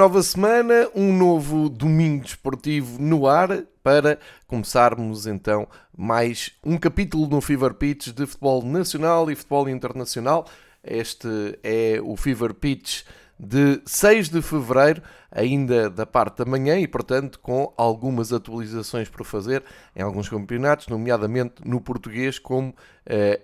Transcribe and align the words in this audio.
Nova 0.00 0.22
semana, 0.22 0.88
um 0.94 1.12
novo 1.12 1.68
domingo 1.68 2.24
desportivo 2.24 2.98
no 2.98 3.26
ar 3.26 3.64
para 3.82 4.18
começarmos 4.46 5.26
então 5.26 5.68
mais 5.94 6.52
um 6.64 6.78
capítulo 6.78 7.28
no 7.28 7.38
Fever 7.42 7.74
Pitch 7.74 8.08
de 8.08 8.24
futebol 8.24 8.64
nacional 8.64 9.30
e 9.30 9.34
futebol 9.34 9.68
internacional. 9.68 10.46
Este 10.82 11.28
é 11.62 12.00
o 12.02 12.16
Fever 12.16 12.54
Pitch 12.54 13.02
de 13.38 13.82
6 13.84 14.30
de 14.30 14.40
fevereiro, 14.40 15.02
ainda 15.30 15.90
da 15.90 16.06
parte 16.06 16.38
da 16.38 16.46
manhã, 16.46 16.78
e 16.78 16.88
portanto 16.88 17.38
com 17.38 17.70
algumas 17.76 18.32
atualizações 18.32 19.06
para 19.10 19.22
fazer 19.22 19.62
em 19.94 20.00
alguns 20.00 20.30
campeonatos, 20.30 20.88
nomeadamente 20.88 21.56
no 21.62 21.78
português, 21.78 22.38
como 22.38 22.70
uh, 22.70 22.74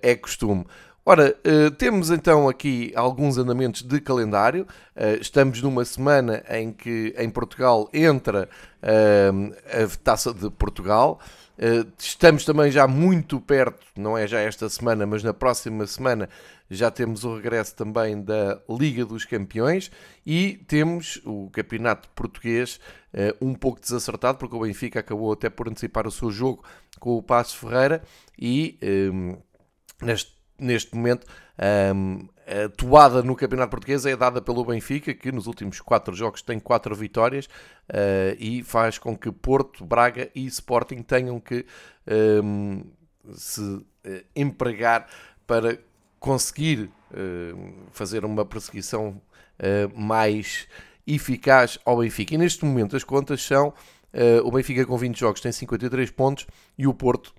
é 0.01 0.17
costume. 0.17 0.65
Ora, 1.09 1.39
uh, 1.47 1.71
temos 1.71 2.11
então 2.11 2.49
aqui 2.49 2.93
alguns 2.97 3.39
andamentos 3.39 3.83
de 3.83 4.01
calendário. 4.01 4.67
Uh, 4.97 5.21
estamos 5.21 5.63
numa 5.63 5.85
semana 5.85 6.43
em 6.51 6.73
que 6.73 7.15
em 7.17 7.31
Portugal 7.31 7.89
entra 7.95 8.49
a 8.83 9.97
taça 10.03 10.35
de 10.35 10.51
Portugal. 10.51 11.21
Estamos 11.97 12.45
também 12.45 12.71
já 12.71 12.87
muito 12.87 13.41
perto, 13.41 13.87
não 13.97 14.19
é 14.19 14.27
já 14.27 14.41
esta 14.41 14.69
semana, 14.69 15.07
mas 15.07 15.23
na 15.23 15.33
próxima 15.33 15.87
semana 15.87 16.29
já 16.71 16.91
temos 16.91 17.25
o 17.25 17.35
regresso 17.35 17.75
também 17.75 18.23
da 18.23 18.61
Liga 18.69 19.05
dos 19.05 19.25
Campeões 19.25 19.91
e 20.25 20.63
temos 20.69 21.21
o 21.25 21.49
Campeonato 21.51 22.09
Português 22.11 22.79
um 23.41 23.55
pouco 23.55 23.81
desacertado, 23.81 24.39
porque 24.39 24.55
o 24.55 24.61
Benfica 24.61 25.01
acabou 25.01 25.33
até 25.33 25.49
por 25.51 25.69
antecipar 25.69 26.07
o 26.07 26.13
seu 26.13 26.31
jogo 26.31 26.63
com 27.01 27.17
o 27.17 27.23
Passo 27.23 27.57
Ferreira 27.57 28.03
e 28.39 28.79
neste 30.01 30.36
neste 30.59 30.95
momento, 30.95 31.27
um, 31.95 32.29
a 32.47 32.69
toada 32.69 33.23
no 33.23 33.35
Campeonato 33.35 33.71
Português 33.71 34.07
é 34.07 34.17
dada 34.17 34.41
pelo 34.41 34.65
Benfica, 34.65 35.13
que 35.13 35.33
nos 35.33 35.49
últimos 35.49 35.81
quatro 35.81 36.15
jogos 36.15 36.43
tem 36.43 36.61
quatro 36.61 36.95
vitórias 36.95 37.47
uh, 37.47 38.37
e 38.39 38.63
faz 38.63 38.99
com 38.99 39.17
que 39.17 39.33
Porto, 39.33 39.85
Braga 39.85 40.31
e 40.33 40.47
Sporting 40.47 41.03
tenham 41.03 41.41
que 41.41 41.67
um, 42.45 42.85
se 43.33 43.61
uh, 43.61 43.85
empregar 44.35 45.09
para 45.45 45.77
conseguir 46.21 46.89
uh, 47.11 47.73
fazer 47.91 48.25
uma 48.25 48.45
perseguição 48.45 49.21
mais 49.95 50.69
eficaz 51.07 51.79
ao 51.83 51.97
Benfica. 51.97 52.35
E 52.35 52.39
neste 52.39 52.63
momento 52.63 52.95
as 52.95 53.03
contas 53.03 53.43
são 53.43 53.73
o 54.45 54.51
Benfica 54.51 54.85
com 54.85 54.99
20 54.99 55.19
jogos 55.19 55.41
tem 55.41 55.51
53 55.51 56.11
pontos 56.11 56.47
e 56.77 56.87
o 56.87 56.93
Porto 56.93 57.35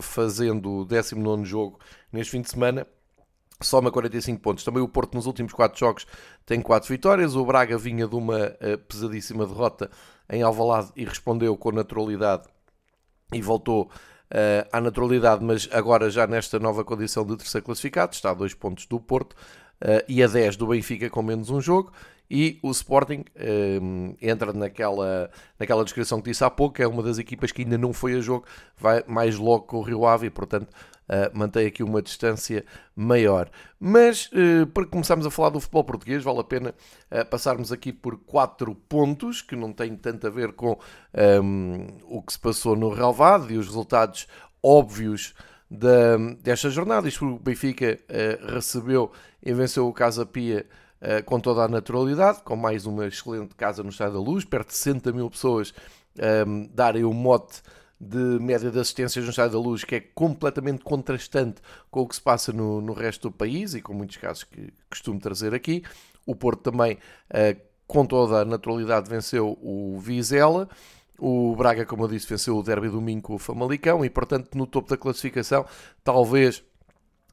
fazendo 0.00 0.80
o 0.80 0.84
19 0.84 1.44
jogo 1.44 1.78
neste 2.12 2.32
fim 2.32 2.40
de 2.40 2.50
semana, 2.50 2.86
soma 3.60 3.90
45 3.90 4.40
pontos. 4.40 4.64
Também 4.64 4.82
o 4.82 4.88
Porto 4.88 5.14
nos 5.14 5.26
últimos 5.26 5.52
4 5.52 5.78
jogos 5.78 6.06
tem 6.46 6.60
4 6.60 6.88
vitórias. 6.88 7.34
O 7.34 7.44
Braga 7.44 7.76
vinha 7.76 8.06
de 8.06 8.14
uma 8.14 8.56
eh, 8.60 8.76
pesadíssima 8.76 9.46
derrota 9.46 9.90
em 10.30 10.42
Alvalade 10.42 10.90
e 10.96 11.04
respondeu 11.04 11.56
com 11.56 11.72
naturalidade 11.72 12.44
e 13.32 13.42
voltou 13.42 13.90
uh, 14.32 14.68
à 14.72 14.80
naturalidade, 14.80 15.44
mas 15.44 15.68
agora 15.72 16.10
já 16.10 16.26
nesta 16.26 16.58
nova 16.58 16.84
condição 16.84 17.24
de 17.24 17.36
terceiro 17.36 17.64
classificado, 17.64 18.14
está 18.14 18.30
a 18.30 18.34
2 18.34 18.54
pontos 18.54 18.86
do 18.86 19.00
Porto 19.00 19.32
uh, 19.32 20.04
e 20.08 20.22
a 20.22 20.26
10 20.26 20.56
do 20.56 20.66
Benfica 20.66 21.10
com 21.10 21.22
menos 21.22 21.50
um 21.50 21.60
jogo. 21.60 21.92
E 22.30 22.58
o 22.62 22.70
Sporting 22.70 23.24
um, 23.80 24.14
entra 24.20 24.52
naquela, 24.52 25.30
naquela 25.58 25.82
descrição 25.82 26.20
que 26.20 26.30
disse 26.30 26.44
há 26.44 26.50
pouco, 26.50 26.82
é 26.82 26.86
uma 26.86 27.02
das 27.02 27.18
equipas 27.18 27.50
que 27.52 27.62
ainda 27.62 27.78
não 27.78 27.92
foi 27.92 28.14
a 28.14 28.20
jogo, 28.20 28.44
vai 28.76 29.02
mais 29.06 29.36
logo 29.36 29.64
com 29.64 29.78
o 29.78 29.82
Rio 29.82 30.06
Ave 30.06 30.26
e, 30.26 30.30
portanto, 30.30 30.68
uh, 31.08 31.30
mantém 31.32 31.66
aqui 31.66 31.82
uma 31.82 32.02
distância 32.02 32.64
maior. 32.94 33.50
Mas 33.80 34.26
uh, 34.26 34.66
para 34.66 34.86
começarmos 34.86 35.26
a 35.26 35.30
falar 35.30 35.50
do 35.50 35.60
futebol 35.60 35.84
português, 35.84 36.22
vale 36.22 36.40
a 36.40 36.44
pena 36.44 36.74
uh, 37.10 37.24
passarmos 37.26 37.72
aqui 37.72 37.92
por 37.92 38.18
quatro 38.18 38.74
pontos 38.74 39.40
que 39.40 39.56
não 39.56 39.72
têm 39.72 39.96
tanto 39.96 40.26
a 40.26 40.30
ver 40.30 40.52
com 40.52 40.78
um, 41.42 41.86
o 42.04 42.22
que 42.22 42.32
se 42.32 42.38
passou 42.38 42.76
no 42.76 42.90
relvado 42.90 43.50
e 43.52 43.56
os 43.56 43.66
resultados 43.66 44.26
óbvios 44.62 45.34
da, 45.70 46.16
desta 46.42 46.68
jornada. 46.68 47.08
Isto 47.08 47.26
o 47.26 47.38
Benfica 47.38 47.98
recebeu 48.52 49.12
e 49.42 49.52
venceu 49.52 49.86
o 49.86 49.92
Casa 49.92 50.26
Pia 50.26 50.66
com 51.26 51.38
toda 51.38 51.62
a 51.62 51.68
naturalidade, 51.68 52.42
com 52.42 52.56
mais 52.56 52.86
uma 52.86 53.06
excelente 53.06 53.54
casa 53.54 53.82
no 53.82 53.90
Estado 53.90 54.14
da 54.14 54.20
Luz, 54.20 54.44
perto 54.44 54.68
de 54.68 54.74
60 54.74 55.12
mil 55.12 55.30
pessoas 55.30 55.72
um, 56.46 56.68
darem 56.72 57.04
o 57.04 57.12
mote 57.12 57.62
de 58.00 58.16
média 58.16 58.70
de 58.70 58.78
assistências 58.78 59.24
no 59.24 59.30
Estádio 59.30 59.52
da 59.52 59.58
Luz 59.58 59.84
que 59.84 59.96
é 59.96 60.00
completamente 60.00 60.84
contrastante 60.84 61.60
com 61.90 62.02
o 62.02 62.08
que 62.08 62.14
se 62.14 62.22
passa 62.22 62.52
no, 62.52 62.80
no 62.80 62.92
resto 62.92 63.28
do 63.28 63.34
país 63.34 63.74
e 63.74 63.82
com 63.82 63.92
muitos 63.92 64.16
casos 64.16 64.44
que 64.44 64.72
costumo 64.88 65.18
trazer 65.18 65.54
aqui. 65.54 65.82
O 66.24 66.34
Porto 66.36 66.70
também, 66.70 66.94
uh, 66.94 67.60
com 67.86 68.04
toda 68.04 68.42
a 68.42 68.44
naturalidade, 68.44 69.08
venceu 69.08 69.58
o 69.62 69.98
Vizela. 69.98 70.68
O 71.18 71.56
Braga, 71.56 71.84
como 71.84 72.04
eu 72.04 72.08
disse, 72.08 72.28
venceu 72.28 72.56
o 72.56 72.62
Derby 72.62 72.88
domingo 72.88 73.22
com 73.22 73.34
o 73.34 73.38
Famalicão 73.38 74.04
e, 74.04 74.10
portanto, 74.10 74.56
no 74.56 74.66
topo 74.66 74.88
da 74.88 74.96
classificação, 74.96 75.66
talvez 76.04 76.62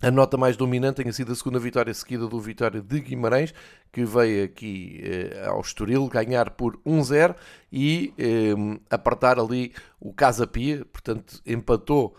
a 0.01 0.11
nota 0.11 0.37
mais 0.37 0.57
dominante 0.57 0.97
tenha 1.01 1.13
sido 1.13 1.31
a 1.31 1.35
segunda 1.35 1.57
vitória 1.57 1.93
seguida 1.93 2.27
do 2.27 2.39
Vitória 2.39 2.81
de 2.81 2.99
Guimarães, 2.99 3.53
que 3.91 4.03
veio 4.03 4.43
aqui 4.43 4.99
eh, 5.01 5.45
ao 5.47 5.61
Estoril 5.61 6.07
ganhar 6.07 6.51
por 6.51 6.77
1-0 6.85 7.35
e 7.71 8.13
eh, 8.17 8.53
apertar 8.89 9.39
ali 9.39 9.73
o 9.99 10.13
Casa 10.13 10.45
Pia, 10.45 10.85
portanto 10.91 11.41
empatou 11.45 12.15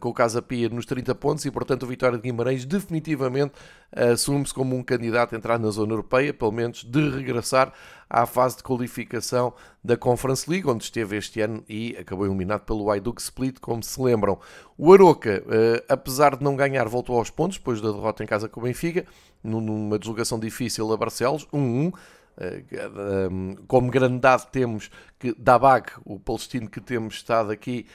com 0.00 0.08
o 0.08 0.14
Casa 0.14 0.42
Pia 0.42 0.68
nos 0.68 0.84
30 0.86 1.14
pontos 1.14 1.44
e 1.44 1.50
portanto 1.50 1.84
o 1.84 1.86
Vitória 1.86 2.18
de 2.18 2.22
Guimarães 2.22 2.64
definitivamente 2.64 3.52
assume-se 3.94 4.52
como 4.52 4.74
um 4.74 4.82
candidato 4.82 5.34
a 5.34 5.38
entrar 5.38 5.58
na 5.58 5.70
zona 5.70 5.92
europeia, 5.92 6.32
pelo 6.34 6.50
menos 6.50 6.82
de 6.82 7.10
regressar 7.10 7.72
à 8.08 8.26
fase 8.26 8.58
de 8.58 8.62
qualificação 8.62 9.54
da 9.82 9.96
Conference 9.96 10.48
League, 10.48 10.68
onde 10.68 10.84
esteve 10.84 11.16
este 11.16 11.40
ano 11.40 11.64
e 11.68 11.96
acabou 11.98 12.26
eliminado 12.26 12.60
pelo 12.60 12.90
Hajduk 12.90 13.20
Split, 13.20 13.58
como 13.60 13.82
se 13.82 14.00
lembram. 14.00 14.38
O 14.76 14.92
Aroca, 14.92 15.42
uh, 15.46 15.84
apesar 15.88 16.36
de 16.36 16.44
não 16.44 16.54
ganhar, 16.54 16.86
voltou 16.88 17.18
aos 17.18 17.30
pontos 17.30 17.56
depois 17.56 17.80
da 17.80 17.90
derrota 17.90 18.22
em 18.22 18.26
casa 18.26 18.48
com 18.48 18.60
o 18.60 18.64
Benfica, 18.64 19.06
numa 19.42 19.98
deslocação 19.98 20.38
difícil 20.38 20.92
a 20.92 20.96
Barcelos, 20.96 21.46
1-1. 21.52 21.92
Eh, 22.38 22.62
como 23.66 23.90
grande 23.90 24.18
dado 24.18 24.50
temos 24.50 24.90
que 25.18 25.34
Dabag, 25.36 25.92
o 26.02 26.18
palestino 26.18 26.70
que 26.70 26.80
temos 26.80 27.16
estado 27.16 27.50
aqui 27.50 27.86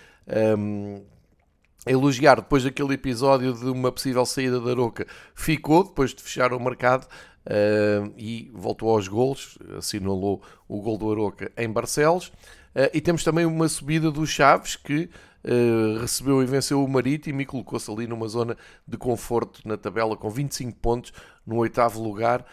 elogiar 1.87 2.35
depois 2.35 2.63
daquele 2.63 2.93
episódio 2.93 3.53
de 3.53 3.65
uma 3.65 3.91
possível 3.91 4.25
saída 4.25 4.59
da 4.59 4.71
Aroca, 4.71 5.07
ficou 5.33 5.83
depois 5.83 6.13
de 6.13 6.21
fechar 6.21 6.53
o 6.53 6.59
mercado 6.59 7.07
uh, 7.47 8.13
e 8.17 8.51
voltou 8.53 8.89
aos 8.89 9.07
golos, 9.07 9.57
assinalou 9.77 10.41
o 10.67 10.81
gol 10.81 10.97
do 10.97 11.11
Aroca 11.11 11.51
em 11.57 11.69
Barcelos. 11.69 12.27
Uh, 12.27 12.89
e 12.93 13.01
temos 13.01 13.23
também 13.23 13.45
uma 13.45 13.67
subida 13.67 14.11
do 14.11 14.25
Chaves 14.25 14.75
que 14.75 15.09
uh, 15.43 15.99
recebeu 15.99 16.43
e 16.43 16.45
venceu 16.45 16.83
o 16.83 16.87
Marítimo 16.87 17.41
e 17.41 17.45
colocou-se 17.45 17.89
ali 17.89 18.05
numa 18.05 18.27
zona 18.27 18.57
de 18.87 18.97
conforto 18.97 19.61
na 19.65 19.77
tabela 19.77 20.15
com 20.15 20.29
25 20.29 20.77
pontos 20.79 21.13
no 21.45 21.57
oitavo 21.57 22.01
lugar. 22.03 22.45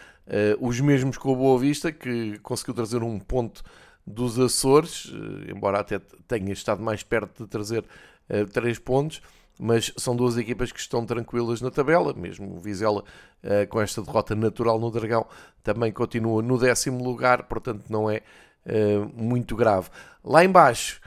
os 0.59 0.79
mesmos 0.79 1.17
com 1.17 1.33
o 1.33 1.35
Boa 1.35 1.59
Vista 1.59 1.91
que 1.91 2.39
conseguiu 2.39 2.73
trazer 2.73 3.03
um 3.03 3.19
ponto 3.19 3.61
dos 4.07 4.39
Açores, 4.39 5.11
embora 5.49 5.79
até 5.79 5.99
tenha 6.27 6.53
estado 6.53 6.81
mais 6.81 7.03
perto 7.03 7.43
de 7.43 7.49
trazer 7.49 7.83
uh, 8.29 8.45
três 8.51 8.79
pontos, 8.79 9.21
mas 9.59 9.91
são 9.97 10.15
duas 10.15 10.37
equipas 10.37 10.71
que 10.71 10.79
estão 10.79 11.05
tranquilas 11.05 11.61
na 11.61 11.71
tabela, 11.71 12.13
mesmo 12.13 12.55
o 12.55 12.59
Vizela 12.59 13.03
uh, 13.43 13.67
com 13.69 13.81
esta 13.81 14.01
derrota 14.01 14.35
natural 14.35 14.79
no 14.79 14.91
Dragão 14.91 15.25
também 15.63 15.91
continua 15.91 16.41
no 16.41 16.57
décimo 16.57 17.03
lugar, 17.03 17.43
portanto 17.43 17.85
não 17.89 18.09
é 18.09 18.21
uh, 18.65 19.09
muito 19.13 19.55
grave. 19.55 19.89
Lá 20.23 20.43
embaixo 20.43 21.01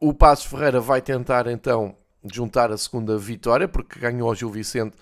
o 0.00 0.12
Passos 0.12 0.46
Ferreira 0.46 0.80
vai 0.80 1.00
tentar 1.00 1.46
então 1.46 1.94
juntar 2.24 2.72
a 2.72 2.76
segunda 2.76 3.16
vitória, 3.16 3.68
porque 3.68 4.00
ganhou 4.00 4.28
ao 4.28 4.34
Gil 4.34 4.50
Vicente 4.50 4.96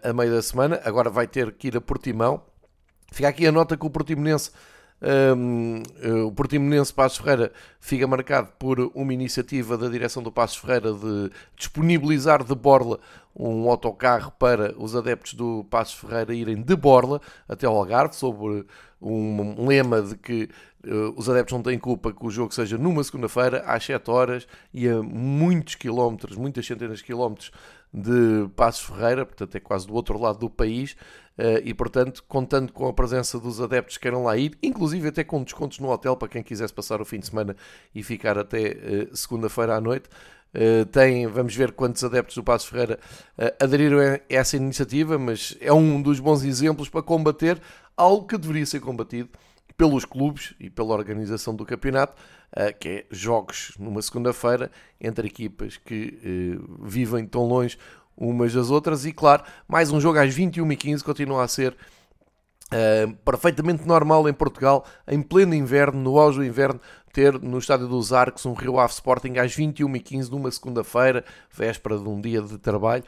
a 0.00 0.12
meio 0.12 0.30
da 0.30 0.40
semana, 0.40 0.80
agora 0.84 1.10
vai 1.10 1.26
ter 1.26 1.50
que 1.50 1.66
ir 1.66 1.76
a 1.76 1.80
Portimão. 1.80 2.40
Fica 3.10 3.28
aqui 3.28 3.44
a 3.44 3.50
nota 3.50 3.76
que 3.76 3.84
o 3.84 3.90
Portimonense 3.90 4.52
um, 5.02 5.82
eh, 6.00 6.22
o 6.22 6.30
Portimonense 6.30 6.94
Passos 6.94 7.18
Ferreira 7.18 7.52
fica 7.80 8.06
marcado 8.06 8.48
por 8.58 8.78
uma 8.94 9.12
iniciativa 9.12 9.76
da 9.76 9.88
direção 9.88 10.22
do 10.22 10.30
Passos 10.30 10.58
Ferreira 10.58 10.92
de 10.92 11.30
disponibilizar 11.56 12.44
de 12.44 12.54
Borla 12.54 13.00
um 13.34 13.68
autocarro 13.68 14.30
para 14.38 14.74
os 14.78 14.94
adeptos 14.94 15.34
do 15.34 15.64
Passos 15.70 15.94
Ferreira 15.94 16.32
irem 16.34 16.62
de 16.62 16.76
Borla 16.76 17.20
até 17.48 17.66
ao 17.66 17.76
Algarve, 17.76 18.14
sobre 18.14 18.64
um 19.00 19.66
lema 19.66 20.00
de 20.00 20.16
que 20.16 20.48
uh, 20.86 21.12
os 21.16 21.28
adeptos 21.28 21.52
não 21.52 21.62
têm 21.62 21.78
culpa 21.78 22.12
que 22.12 22.24
o 22.24 22.30
jogo 22.30 22.54
seja 22.54 22.78
numa 22.78 23.02
segunda-feira, 23.02 23.64
às 23.66 23.84
7 23.84 24.08
horas 24.08 24.46
e 24.72 24.88
a 24.88 25.02
muitos 25.02 25.74
quilómetros, 25.74 26.36
muitas 26.36 26.64
centenas 26.64 26.98
de 26.98 27.04
quilómetros 27.04 27.50
de 27.92 28.48
Passos 28.56 28.84
Ferreira, 28.84 29.26
portanto 29.26 29.54
é 29.54 29.60
quase 29.60 29.86
do 29.86 29.94
outro 29.94 30.18
lado 30.18 30.38
do 30.38 30.48
país, 30.48 30.92
uh, 31.38 31.60
e 31.62 31.74
portanto 31.74 32.24
contando 32.26 32.72
com 32.72 32.86
a 32.88 32.92
presença 32.92 33.38
dos 33.38 33.60
adeptos 33.60 33.96
que 33.96 34.02
queiram 34.02 34.24
lá 34.24 34.36
ir, 34.36 34.56
inclusive 34.62 35.08
até 35.08 35.22
com 35.22 35.42
descontos 35.42 35.78
no 35.78 35.90
hotel 35.90 36.16
para 36.16 36.28
quem 36.28 36.42
quisesse 36.42 36.72
passar 36.72 37.00
o 37.00 37.04
fim 37.04 37.18
de 37.18 37.26
semana 37.26 37.54
e 37.94 38.02
ficar 38.02 38.38
até 38.38 38.76
uh, 39.10 39.16
segunda-feira 39.16 39.76
à 39.76 39.80
noite. 39.80 40.08
Uh, 40.54 40.84
tem, 40.86 41.26
vamos 41.26 41.54
ver 41.54 41.72
quantos 41.72 42.02
adeptos 42.04 42.34
do 42.36 42.44
Passos 42.44 42.68
Ferreira 42.68 42.98
aderiram 43.58 43.98
a 43.98 44.20
essa 44.28 44.56
iniciativa, 44.56 45.18
mas 45.18 45.56
é 45.60 45.72
um 45.72 46.00
dos 46.00 46.20
bons 46.20 46.44
exemplos 46.44 46.88
para 46.88 47.02
combater 47.02 47.60
algo 47.96 48.26
que 48.26 48.36
deveria 48.36 48.66
ser 48.66 48.80
combatido 48.80 49.30
pelos 49.76 50.04
clubes 50.04 50.54
e 50.60 50.68
pela 50.70 50.94
organização 50.94 51.54
do 51.54 51.64
campeonato, 51.64 52.14
que 52.78 52.88
é 52.88 53.04
jogos 53.10 53.72
numa 53.78 54.02
segunda-feira 54.02 54.70
entre 55.00 55.26
equipas 55.26 55.76
que 55.78 56.58
uh, 56.58 56.86
vivem 56.86 57.26
tão 57.26 57.46
longe 57.46 57.78
umas 58.16 58.52
das 58.52 58.70
outras. 58.70 59.04
E 59.04 59.12
claro, 59.12 59.42
mais 59.66 59.90
um 59.90 60.00
jogo 60.00 60.18
às 60.18 60.34
21h15 60.34 61.02
continua 61.02 61.44
a 61.44 61.48
ser 61.48 61.72
uh, 61.72 63.12
perfeitamente 63.24 63.86
normal 63.86 64.28
em 64.28 64.32
Portugal, 64.32 64.84
em 65.08 65.22
pleno 65.22 65.54
inverno, 65.54 66.00
no 66.00 66.18
auge 66.18 66.38
do 66.38 66.44
inverno, 66.44 66.80
ter 67.12 67.40
no 67.40 67.58
Estádio 67.58 67.88
dos 67.88 68.12
Arcos 68.12 68.46
um 68.46 68.54
Rio 68.54 68.78
Ave 68.78 68.92
Sporting 68.92 69.38
às 69.38 69.54
21h15 69.56 70.30
numa 70.30 70.50
segunda-feira, 70.50 71.24
véspera 71.50 71.98
de 71.98 72.08
um 72.08 72.20
dia 72.20 72.40
de 72.40 72.58
trabalho. 72.58 73.04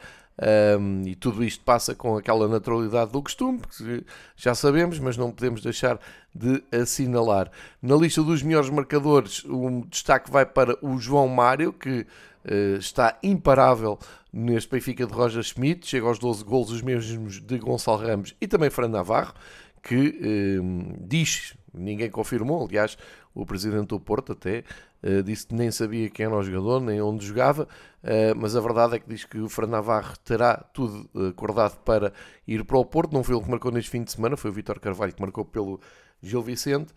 Um, 0.79 1.03
e 1.07 1.15
tudo 1.15 1.43
isto 1.43 1.63
passa 1.63 1.95
com 1.95 2.17
aquela 2.17 2.47
naturalidade 2.47 3.11
do 3.11 3.21
costume, 3.21 3.61
que 3.77 4.03
já 4.35 4.53
sabemos, 4.53 4.99
mas 4.99 5.15
não 5.15 5.31
podemos 5.31 5.61
deixar 5.61 5.99
de 6.33 6.61
assinalar. 6.71 7.49
Na 7.81 7.95
lista 7.95 8.21
dos 8.21 8.43
melhores 8.43 8.69
marcadores, 8.69 9.45
o 9.45 9.85
destaque 9.89 10.29
vai 10.29 10.45
para 10.45 10.77
o 10.85 10.97
João 10.97 11.29
Mário, 11.29 11.71
que 11.71 12.01
uh, 12.01 12.77
está 12.77 13.17
imparável 13.23 13.97
neste 14.31 14.69
Benfica 14.69 15.05
de 15.05 15.13
Roger 15.13 15.41
Schmidt, 15.41 15.87
chega 15.87 16.05
aos 16.05 16.19
12 16.19 16.43
gols, 16.43 16.69
os 16.69 16.81
mesmos 16.81 17.39
de 17.39 17.57
Gonçalo 17.57 18.05
Ramos 18.05 18.35
e 18.41 18.47
também 18.47 18.69
Fran 18.69 18.89
Navarro, 18.89 19.33
que 19.81 20.59
um, 20.61 20.95
diz, 20.99 21.53
ninguém 21.73 22.09
confirmou, 22.09 22.65
aliás, 22.65 22.97
o 23.33 23.45
presidente 23.45 23.87
do 23.87 23.99
Porto 23.99 24.33
até 24.33 24.63
uh, 25.05 25.23
disse 25.23 25.47
que 25.47 25.53
nem 25.53 25.69
sabia 25.71 26.09
quem 26.09 26.25
era 26.25 26.35
o 26.35 26.43
jogador, 26.43 26.81
nem 26.81 27.01
onde 27.01 27.25
jogava, 27.25 27.63
uh, 28.03 28.35
mas 28.35 28.55
a 28.55 28.59
verdade 28.59 28.95
é 28.95 28.99
que 28.99 29.07
diz 29.07 29.23
que 29.23 29.39
o 29.39 29.47
Fran 29.47 29.67
Navarro 29.67 30.17
terá 30.23 30.57
tudo 30.73 31.09
acordado 31.29 31.77
para 31.83 32.11
ir 32.47 32.63
para 32.65 32.77
o 32.77 32.85
Porto. 32.85 33.13
Não 33.13 33.23
foi 33.23 33.35
ele 33.35 33.43
que 33.43 33.51
marcou 33.51 33.71
neste 33.71 33.91
fim 33.91 34.03
de 34.03 34.11
semana, 34.11 34.35
foi 34.35 34.49
o 34.51 34.53
Vitor 34.53 34.79
Carvalho 34.79 35.13
que 35.13 35.21
marcou 35.21 35.45
pelo 35.45 35.79
Gil 36.21 36.41
Vicente. 36.41 36.93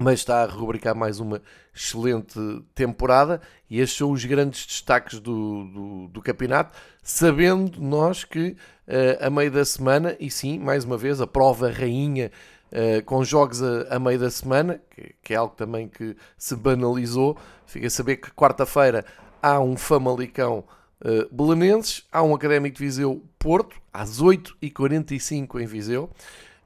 Mas 0.00 0.20
está 0.20 0.42
a 0.42 0.46
rubricar 0.46 0.96
mais 0.96 1.20
uma 1.20 1.42
excelente 1.74 2.38
temporada 2.74 3.42
e 3.68 3.78
estes 3.78 3.98
são 3.98 4.10
os 4.10 4.24
grandes 4.24 4.64
destaques 4.64 5.20
do, 5.20 5.64
do, 5.64 6.08
do 6.08 6.22
campeonato, 6.22 6.78
sabendo 7.02 7.78
nós 7.78 8.24
que 8.24 8.56
uh, 8.88 9.26
a 9.26 9.28
meio 9.28 9.50
da 9.50 9.64
semana, 9.66 10.16
e 10.18 10.30
sim, 10.30 10.58
mais 10.58 10.84
uma 10.84 10.96
vez, 10.96 11.20
a 11.20 11.26
prova 11.26 11.70
rainha 11.70 12.30
Uh, 12.72 13.04
com 13.04 13.22
jogos 13.22 13.62
a, 13.62 13.96
a, 13.96 13.98
meio 13.98 14.18
da 14.18 14.30
semana, 14.30 14.80
que, 14.90 15.14
que, 15.22 15.34
é 15.34 15.36
algo 15.36 15.54
também 15.54 15.88
que 15.88 16.16
se 16.38 16.56
banalizou. 16.56 17.36
Fica 17.66 17.86
a 17.86 17.90
saber 17.90 18.16
que 18.16 18.30
quarta-feira 18.30 19.04
há 19.42 19.60
um 19.60 19.76
Famalicão 19.76 20.64
uh, 21.04 21.34
Belenenses, 21.34 22.06
há 22.10 22.22
um 22.22 22.34
Académico 22.34 22.78
de 22.78 22.82
Viseu 22.82 23.22
Porto, 23.38 23.76
às 23.92 24.22
8h45 24.22 25.60
em 25.60 25.66
Viseu. 25.66 26.08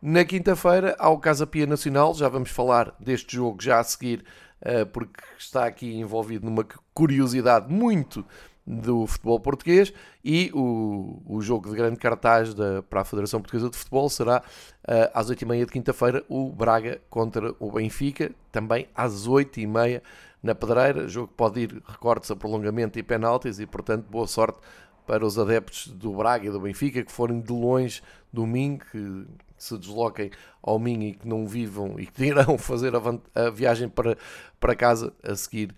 Na 0.01 0.25
quinta-feira 0.25 0.95
há 0.99 1.09
o 1.09 1.19
Casa 1.19 1.45
Pia 1.45 1.67
Nacional, 1.67 2.15
já 2.15 2.29
vamos 2.29 2.51
falar 2.51 2.95
deste 3.01 3.35
jogo 3.35 3.61
já 3.61 3.81
a 3.81 3.85
seguir, 3.85 4.25
uh, 4.63 4.87
porque 4.87 5.21
está 5.37 5.67
aqui 5.67 5.93
envolvido 5.97 6.47
numa 6.47 6.65
curiosidade 6.95 7.73
muito 7.73 8.25
do 8.67 9.07
futebol 9.07 9.39
português 9.39 9.93
e 10.25 10.51
o, 10.53 11.23
o 11.25 11.41
jogo 11.41 11.71
de 11.71 11.77
grande 11.77 11.97
cartaz 11.97 12.53
da, 12.53 12.83
para 12.83 13.03
a 13.03 13.05
Federação 13.05 13.41
Portuguesa 13.41 13.71
de 13.71 13.77
Futebol 13.77 14.09
será 14.09 14.39
uh, 14.39 15.11
às 15.15 15.31
8h30 15.31 15.67
de 15.67 15.73
quinta-feira 15.73 16.25
o 16.29 16.51
Braga 16.51 17.01
contra 17.09 17.55
o 17.61 17.71
Benfica, 17.71 18.33
também 18.51 18.89
às 18.95 19.29
8h30 19.29 20.03
na 20.43 20.55
Pedreira, 20.55 21.09
jogo 21.09 21.29
que 21.29 21.35
pode 21.35 21.61
ir 21.61 21.83
recortes 21.87 22.31
a 22.31 22.37
prolongamento 22.37 22.99
e 22.99 23.03
penaltis 23.03 23.61
e 23.61 23.67
portanto 23.67 24.07
boa 24.11 24.27
sorte 24.27 24.59
para 25.07 25.25
os 25.25 25.39
adeptos 25.39 25.87
do 25.87 26.13
Braga 26.15 26.47
e 26.47 26.51
do 26.51 26.59
Benfica 26.59 27.05
que 27.05 27.13
forem 27.13 27.41
de 27.41 27.53
longe 27.53 28.03
domingo, 28.33 28.85
que 28.91 29.27
se 29.57 29.79
desloquem 29.79 30.31
ao 30.61 30.79
Minho 30.79 31.05
e 31.05 31.13
que 31.15 31.27
não 31.27 31.47
vivam 31.47 31.99
e 31.99 32.07
que 32.07 32.25
irão 32.27 32.59
fazer 32.59 32.93
a, 32.97 33.01
a 33.35 33.51
viagem 33.51 33.89
para, 33.89 34.19
para 34.59 34.75
casa 34.75 35.13
a 35.23 35.35
seguir 35.37 35.75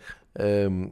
um, 0.70 0.90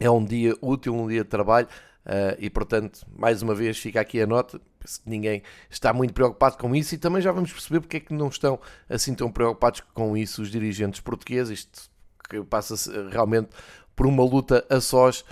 é 0.00 0.10
um 0.10 0.24
dia 0.24 0.54
útil, 0.60 0.94
um 0.94 1.08
dia 1.08 1.24
de 1.24 1.30
trabalho 1.30 1.68
uh, 2.06 2.36
e, 2.38 2.48
portanto, 2.48 3.06
mais 3.16 3.42
uma 3.42 3.54
vez 3.54 3.78
fica 3.78 4.00
aqui 4.00 4.20
a 4.20 4.26
nota. 4.26 4.60
Penso 4.78 5.02
que 5.02 5.10
ninguém 5.10 5.42
está 5.68 5.92
muito 5.92 6.14
preocupado 6.14 6.56
com 6.56 6.74
isso 6.74 6.94
e 6.94 6.98
também 6.98 7.20
já 7.20 7.32
vamos 7.32 7.52
perceber 7.52 7.80
porque 7.80 7.96
é 7.96 8.00
que 8.00 8.14
não 8.14 8.28
estão 8.28 8.58
assim 8.88 9.14
tão 9.14 9.30
preocupados 9.30 9.82
com 9.92 10.16
isso 10.16 10.42
os 10.42 10.50
dirigentes 10.50 11.00
portugueses. 11.00 11.60
Isto 11.60 11.90
que 12.28 12.42
passa 12.42 12.74
realmente 13.10 13.48
por 13.96 14.06
uma 14.06 14.24
luta 14.24 14.64
a 14.70 14.80
sós 14.80 15.24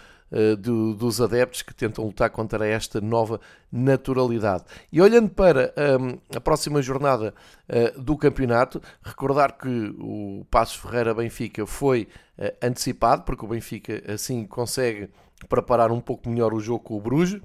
do, 0.58 0.94
dos 0.94 1.20
adeptos 1.20 1.62
que 1.62 1.74
tentam 1.74 2.04
lutar 2.04 2.30
contra 2.30 2.66
esta 2.66 3.00
nova 3.00 3.40
naturalidade. 3.70 4.64
E 4.90 5.00
olhando 5.00 5.30
para 5.30 5.72
um, 6.00 6.18
a 6.34 6.40
próxima 6.40 6.82
jornada 6.82 7.34
uh, 7.68 8.00
do 8.00 8.16
campeonato, 8.16 8.80
recordar 9.02 9.56
que 9.56 9.94
o 9.98 10.44
Passos 10.50 10.76
Ferreira 10.76 11.14
Benfica 11.14 11.66
foi 11.66 12.08
uh, 12.38 12.52
antecipado, 12.62 13.22
porque 13.22 13.44
o 13.44 13.48
Benfica 13.48 14.02
assim 14.12 14.46
consegue 14.46 15.08
preparar 15.48 15.90
um 15.90 16.00
pouco 16.00 16.28
melhor 16.28 16.54
o 16.54 16.60
jogo 16.60 16.80
com 16.80 16.96
o 16.96 17.00
Bruges 17.00 17.40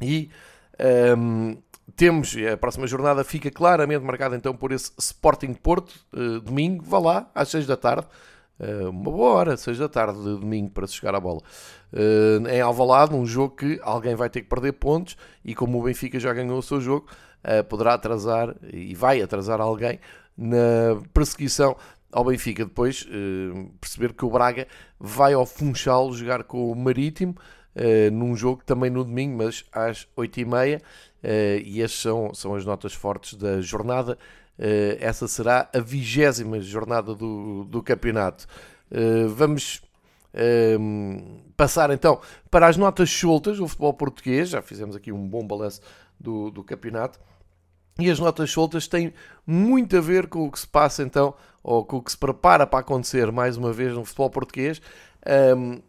e 0.00 0.30
um, 1.18 1.56
temos 1.96 2.36
a 2.52 2.56
próxima 2.56 2.86
jornada 2.86 3.24
fica 3.24 3.50
claramente 3.50 4.04
marcada 4.04 4.36
então 4.36 4.54
por 4.54 4.70
esse 4.70 4.92
Sporting 4.98 5.54
Porto, 5.54 5.94
uh, 6.12 6.40
domingo, 6.40 6.84
vá 6.84 6.98
lá 6.98 7.30
às 7.34 7.48
6 7.48 7.66
da 7.66 7.76
tarde. 7.76 8.06
Uh, 8.58 8.90
uma 8.90 9.10
boa 9.10 9.30
hora, 9.34 9.56
6 9.56 9.78
da 9.78 9.88
tarde 9.88 10.18
de 10.18 10.36
domingo 10.36 10.70
para 10.70 10.86
se 10.86 10.94
chegar 10.94 11.14
à 11.14 11.20
bola. 11.20 11.40
Uh, 11.92 12.46
em 12.48 12.60
Alvalade, 12.60 13.14
um 13.14 13.24
jogo 13.24 13.54
que 13.54 13.78
alguém 13.82 14.16
vai 14.16 14.28
ter 14.28 14.42
que 14.42 14.48
perder 14.48 14.72
pontos 14.72 15.16
e 15.44 15.54
como 15.54 15.78
o 15.78 15.82
Benfica 15.84 16.18
já 16.18 16.32
ganhou 16.32 16.58
o 16.58 16.62
seu 16.62 16.80
jogo, 16.80 17.06
uh, 17.44 17.62
poderá 17.64 17.94
atrasar 17.94 18.56
e 18.72 18.94
vai 18.96 19.22
atrasar 19.22 19.60
alguém 19.60 20.00
na 20.36 21.00
perseguição 21.14 21.76
ao 22.10 22.24
Benfica. 22.24 22.64
Depois 22.64 23.06
perceber 23.80 24.12
que 24.12 24.24
o 24.24 24.30
Braga 24.30 24.66
vai 24.98 25.34
ao 25.34 25.46
Funchal 25.46 26.12
jogar 26.12 26.42
com 26.44 26.70
o 26.70 26.74
Marítimo 26.74 27.34
num 28.12 28.34
jogo 28.34 28.62
também 28.64 28.90
no 28.90 29.04
domingo, 29.04 29.36
mas 29.36 29.64
às 29.72 30.08
8h30 30.16 30.80
e 31.64 31.82
estas 31.82 32.00
são, 32.00 32.32
são 32.34 32.54
as 32.54 32.64
notas 32.64 32.94
fortes 32.94 33.34
da 33.34 33.60
jornada 33.60 34.16
eh, 34.16 34.47
essa 35.00 35.28
será 35.28 35.68
a 35.72 35.78
vigésima 35.78 36.60
jornada 36.60 37.14
do, 37.14 37.64
do 37.64 37.82
campeonato. 37.82 38.46
Eh, 38.90 39.26
vamos 39.28 39.82
ehm, 40.34 41.40
passar 41.56 41.90
então 41.90 42.20
para 42.50 42.66
as 42.66 42.76
notas 42.76 43.10
soltas 43.10 43.58
do 43.58 43.68
futebol 43.68 43.94
português. 43.94 44.50
Já 44.50 44.62
fizemos 44.62 44.96
aqui 44.96 45.12
um 45.12 45.28
bom 45.28 45.46
balanço 45.46 45.80
do, 46.18 46.50
do 46.50 46.64
campeonato. 46.64 47.20
E 47.98 48.10
as 48.10 48.18
notas 48.18 48.50
soltas 48.50 48.86
têm 48.86 49.12
muito 49.46 49.96
a 49.96 50.00
ver 50.00 50.28
com 50.28 50.46
o 50.46 50.52
que 50.52 50.60
se 50.60 50.66
passa 50.66 51.02
então, 51.02 51.34
ou 51.62 51.84
com 51.84 51.96
o 51.96 52.02
que 52.02 52.12
se 52.12 52.16
prepara 52.16 52.64
para 52.64 52.78
acontecer 52.78 53.32
mais 53.32 53.56
uma 53.56 53.72
vez 53.72 53.92
no 53.92 54.04
futebol 54.04 54.30
português. 54.30 54.80
Ehm, 55.26 55.80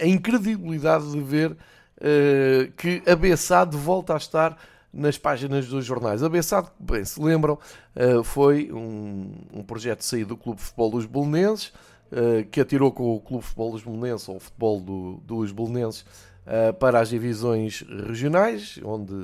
a 0.00 0.06
incredibilidade 0.06 1.10
de 1.10 1.20
ver 1.20 1.50
uh, 1.50 2.72
que 2.76 3.02
a 3.06 3.14
Bessade 3.14 3.76
volta 3.76 4.14
a 4.14 4.16
estar 4.16 4.56
nas 4.92 5.16
páginas 5.16 5.66
dos 5.68 5.84
jornais. 5.84 6.22
A 6.22 6.28
Bessade, 6.28 6.68
bem 6.78 7.04
se 7.04 7.20
lembram, 7.20 7.58
eh, 7.94 8.22
foi 8.24 8.70
um, 8.72 9.32
um 9.52 9.62
projeto 9.62 10.02
saído 10.02 10.30
do 10.30 10.36
Clube 10.36 10.58
de 10.58 10.64
Futebol 10.64 10.90
dos 10.90 11.06
Belenenses, 11.06 11.72
eh, 12.10 12.44
que 12.50 12.60
atirou 12.60 12.90
com 12.90 13.14
o 13.14 13.20
Clube 13.20 13.42
de 13.42 13.48
Futebol 13.48 13.72
dos 13.72 13.82
Belenenses, 13.82 14.28
ou 14.28 14.36
o 14.36 14.40
futebol 14.40 14.80
do, 14.80 15.20
dos 15.24 15.52
Belenenses, 15.52 16.04
eh, 16.46 16.72
para 16.72 17.00
as 17.00 17.08
divisões 17.08 17.84
regionais, 18.06 18.80
onde 18.84 19.14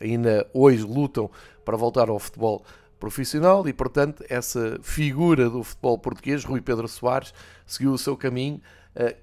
ainda 0.00 0.46
hoje 0.54 0.82
lutam 0.82 1.30
para 1.64 1.76
voltar 1.76 2.08
ao 2.08 2.18
futebol 2.18 2.64
profissional 2.98 3.66
e, 3.68 3.72
portanto, 3.72 4.24
essa 4.28 4.78
figura 4.82 5.48
do 5.48 5.62
futebol 5.62 5.98
português, 5.98 6.44
Rui 6.44 6.60
Pedro 6.60 6.88
Soares, 6.88 7.32
seguiu 7.66 7.92
o 7.92 7.98
seu 7.98 8.16
caminho, 8.16 8.60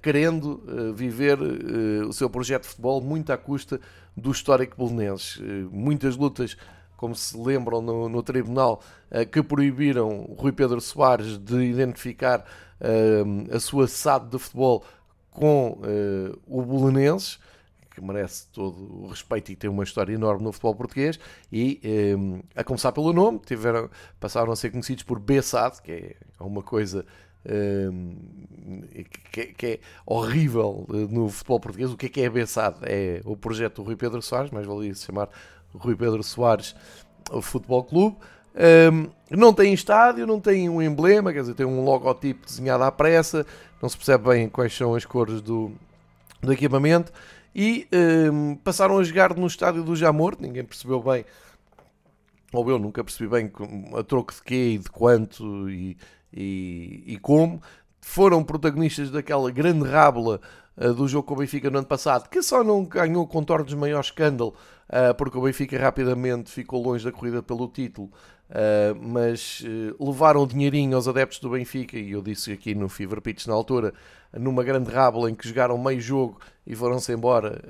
querendo 0.02 0.94
viver 0.96 1.38
o 2.08 2.14
seu 2.14 2.30
projeto 2.30 2.64
de 2.64 2.70
futebol 2.70 3.02
muito 3.02 3.32
à 3.34 3.38
custa 3.38 3.80
do 4.16 4.32
histórico 4.32 4.78
belenenses. 4.78 5.42
Eh, 5.42 5.68
muitas 5.72 6.16
lutas, 6.16 6.58
como 6.96 7.16
se 7.16 7.38
lembram 7.38 7.82
no, 7.82 8.08
no 8.08 8.24
tribunal, 8.24 8.82
eh, 9.12 9.26
que 9.26 9.44
proibiram 9.44 10.36
Rui 10.38 10.52
Pedro 10.52 10.80
Soares 10.80 11.38
de 11.38 11.64
identificar 11.64 12.46
eh, 12.80 13.24
a 13.54 13.60
sua 13.60 13.88
SAD 13.88 14.30
de 14.30 14.40
futebol 14.40 14.84
com 15.30 15.82
o 16.48 16.62
belenenses, 16.62 17.40
que 17.92 18.02
merece 18.02 18.48
todo 18.54 19.04
o 19.04 19.08
respeito 19.08 19.52
e 19.52 19.56
tem 19.56 19.70
uma 19.70 19.84
história 19.84 20.14
enorme 20.14 20.46
no 20.46 20.54
futebol 20.54 20.76
português, 20.76 21.20
e 21.52 21.82
a 22.56 22.64
começar 22.64 22.94
pelo 22.94 23.12
nome, 23.12 23.40
tiveram, 23.46 23.90
passaram 24.18 24.54
a 24.54 24.56
ser 24.56 24.70
conhecidos 24.70 25.04
por 25.04 25.20
BSAD, 25.20 25.82
que 25.82 25.92
é 25.92 26.16
uma 26.40 26.64
coisa 26.64 27.06
que, 29.32 29.46
que, 29.48 29.66
é 29.66 29.80
horrível 30.06 30.86
eh, 30.90 31.08
no 31.10 31.30
futebol 31.30 31.60
português. 31.60 31.92
O 31.92 31.98
que 31.98 32.08
é 32.08 32.10
que 32.10 32.22
é 32.22 32.26
a 32.26 32.30
Bessade? 32.30 32.78
É 32.84 33.22
o 33.26 33.38
projeto 33.38 33.76
do 33.76 33.84
Rui 33.84 33.96
Pedro 33.96 34.22
Soares, 34.22 34.52
mais 34.52 34.66
valia 34.66 34.94
se 34.96 35.06
chamar 35.06 35.30
Rui 35.74 35.96
Pedro 35.96 36.24
Soares 36.24 36.76
Futebol 37.42 37.84
Clube. 37.84 38.18
Um, 38.56 39.10
não 39.30 39.54
tem 39.54 39.74
estádio, 39.74 40.26
não 40.26 40.40
tem 40.40 40.70
um 40.70 40.82
emblema, 40.82 41.34
quer 41.34 41.42
dizer, 41.42 41.56
tem 41.56 41.66
um 41.66 41.84
logotipo 41.84 42.46
desenhado 42.46 42.84
à 42.84 42.92
pressa, 42.92 43.46
não 43.82 43.90
se 43.90 43.98
percebe 43.98 44.30
bem 44.30 44.48
quais 44.48 44.74
são 44.74 44.96
as 44.96 45.04
cores 45.06 45.42
do, 45.42 45.72
do 46.42 46.54
equipamento. 46.54 47.12
E 47.54 47.88
um, 48.32 48.56
passaram 48.56 48.98
a 48.98 49.04
jogar 49.04 49.36
no 49.36 49.48
estádio 49.48 49.84
do 49.84 49.96
Jamor, 49.96 50.38
ninguém 50.40 50.64
percebeu 50.64 51.02
bem 51.02 51.26
ou 52.56 52.70
eu 52.70 52.80
nunca 52.80 53.04
percebi 53.04 53.30
bem 53.30 53.52
a 53.98 54.04
troco 54.04 54.34
de 54.34 54.42
quê 54.42 54.72
e 54.76 54.78
de 54.78 54.90
quanto 54.90 55.70
e, 55.70 55.98
e, 56.36 57.04
e 57.08 57.18
como, 57.18 57.62
foram 58.02 58.44
protagonistas 58.44 59.10
daquela 59.10 59.50
grande 59.50 59.90
rábula 59.90 60.40
uh, 60.78 60.94
do 60.94 61.08
jogo 61.08 61.28
com 61.28 61.34
o 61.34 61.38
Benfica 61.38 61.70
no 61.72 61.80
ano 61.80 61.88
passado, 61.88 62.30
que 62.30 62.42
só 62.44 62.64
não 62.64 62.86
ganhou 62.86 63.26
contornos 63.26 63.74
maior 63.74 64.02
escândalo, 64.02 64.54
uh, 64.90 65.16
porque 65.16 65.38
o 65.38 65.42
Benfica 65.42 65.80
rapidamente 65.80 66.52
ficou 66.52 66.84
longe 66.84 67.04
da 67.04 67.12
corrida 67.12 67.42
pelo 67.42 67.68
título, 67.68 68.12
uh, 68.50 68.96
mas 69.02 69.64
levaram 70.00 70.46
dinheirinho 70.46 70.96
aos 70.96 71.08
adeptos 71.08 71.40
do 71.40 71.50
Benfica, 71.50 71.98
e 71.98 72.12
eu 72.12 72.22
disse 72.22 72.52
aqui 72.52 72.76
no 72.76 72.90
Fever 72.90 73.22
Pitch 73.22 73.48
na 73.48 73.54
altura, 73.54 73.92
numa 74.32 74.64
grande 74.64 74.92
rábula 74.92 75.32
em 75.32 75.36
que 75.36 75.48
jogaram 75.48 75.78
meio 75.78 76.00
jogo 76.00 76.40
e 76.68 76.76
foram-se 76.76 77.12
embora, 77.12 77.62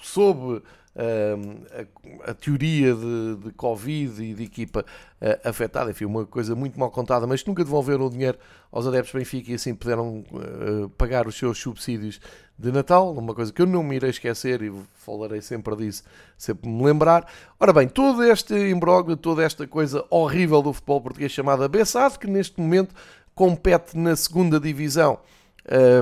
sob 0.00 0.62
a, 0.96 2.30
a, 2.30 2.34
teoria 2.34 2.94
de, 2.94 3.36
de 3.44 3.50
Covid 3.52 4.22
e 4.22 4.32
de 4.32 4.44
equipa 4.44 4.84
uh, 5.20 5.48
afetada, 5.48 5.90
enfim, 5.90 6.06
uma 6.06 6.24
coisa 6.24 6.54
muito 6.54 6.78
mal 6.80 6.90
contada, 6.90 7.26
mas 7.26 7.44
nunca 7.44 7.62
devolveram 7.62 8.06
o 8.06 8.10
dinheiro 8.10 8.38
aos 8.72 8.86
adeptos 8.86 9.12
Benfica 9.12 9.50
e 9.50 9.54
assim 9.54 9.74
puderam 9.74 10.24
uh, 10.30 10.88
pagar 10.90 11.26
os 11.26 11.36
seus 11.36 11.58
subsídios 11.58 12.20
de 12.58 12.72
Natal, 12.72 13.12
uma 13.12 13.34
coisa 13.34 13.52
que 13.52 13.60
eu 13.60 13.66
não 13.66 13.82
me 13.82 13.96
irei 13.96 14.08
esquecer 14.08 14.62
e 14.62 14.72
falarei 14.94 15.42
sempre 15.42 15.76
disso, 15.76 16.02
sempre 16.38 16.68
me 16.68 16.82
lembrar. 16.82 17.30
Ora 17.60 17.72
bem, 17.72 17.86
todo 17.86 18.22
este 18.24 18.54
imbróglio, 18.70 19.16
toda 19.16 19.44
esta 19.44 19.66
coisa 19.66 20.02
horrível 20.08 20.62
do 20.62 20.72
futebol 20.72 21.02
português 21.02 21.30
chamada 21.30 21.68
Bessade, 21.68 22.18
que 22.18 22.26
neste 22.26 22.58
momento 22.58 22.94
compete 23.34 23.98
na 23.98 24.16
segunda 24.16 24.58
divisão, 24.58 25.18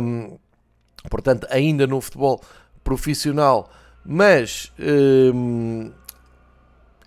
um, 0.01 0.39
portanto, 1.11 1.49
ainda 1.51 1.85
no 1.85 2.01
futebol 2.01 2.41
profissional, 2.85 3.69
mas 4.05 4.73
um, 5.35 5.91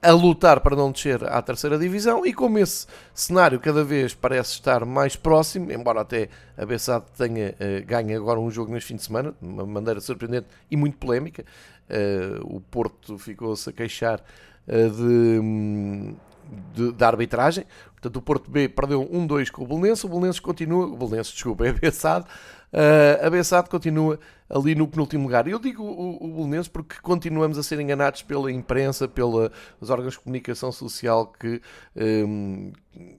a 0.01 0.11
lutar 0.11 0.59
para 0.61 0.75
não 0.75 0.91
descer 0.91 1.23
à 1.23 1.41
terceira 1.41 1.77
divisão 1.77 2.25
e 2.25 2.33
como 2.33 2.59
esse 2.59 2.87
cenário 3.13 3.59
cada 3.59 3.83
vez 3.83 4.13
parece 4.13 4.53
estar 4.53 4.85
mais 4.85 5.15
próximo, 5.15 5.71
embora 5.71 6.01
até 6.01 6.29
a 6.57 6.65
Bessade 6.65 7.05
tenha 7.17 7.49
uh, 7.49 7.85
ganho 7.85 8.15
agora 8.17 8.39
um 8.39 8.49
jogo 8.49 8.71
neste 8.71 8.87
fim 8.87 8.95
de 8.95 9.03
semana, 9.03 9.33
de 9.41 9.47
uma 9.47 9.65
maneira 9.65 9.99
surpreendente 9.99 10.47
e 10.69 10.77
muito 10.77 10.97
polémica, 10.97 11.43
uh, 11.89 12.55
o 12.55 12.61
Porto 12.61 13.17
ficou-se 13.17 13.69
a 13.69 13.73
queixar 13.73 14.23
uh, 14.67 14.89
de, 14.89 16.15
de, 16.73 16.93
de, 16.93 17.03
arbitragem, 17.03 17.65
portanto 17.91 18.15
o 18.17 18.21
Porto 18.21 18.51
B 18.51 18.69
perdeu 18.69 19.03
1-2 19.03 19.49
com 19.49 19.63
o 19.63 19.67
Belenenses, 19.67 20.03
o 20.03 20.09
Belenenses 20.09 20.39
continua, 20.39 20.85
o 20.85 20.95
Belenenses, 20.95 21.33
desculpa, 21.33 21.65
é 21.67 21.69
a 21.71 21.73
Bessade, 21.73 22.25
Uh, 22.73 23.29
Bessade 23.31 23.69
continua 23.69 24.19
ali 24.49 24.75
no 24.75 24.87
penúltimo 24.87 25.23
lugar. 25.23 25.47
Eu 25.47 25.59
digo 25.59 25.83
o, 25.83 26.43
o 26.43 26.69
porque 26.71 26.95
continuamos 27.01 27.57
a 27.57 27.63
ser 27.63 27.79
enganados 27.79 28.21
pela 28.21 28.51
imprensa, 28.51 29.07
pelos 29.07 29.51
órgãos 29.89 30.13
de 30.13 30.19
comunicação 30.19 30.71
social 30.71 31.27
que 31.27 31.61
um, 31.95 32.71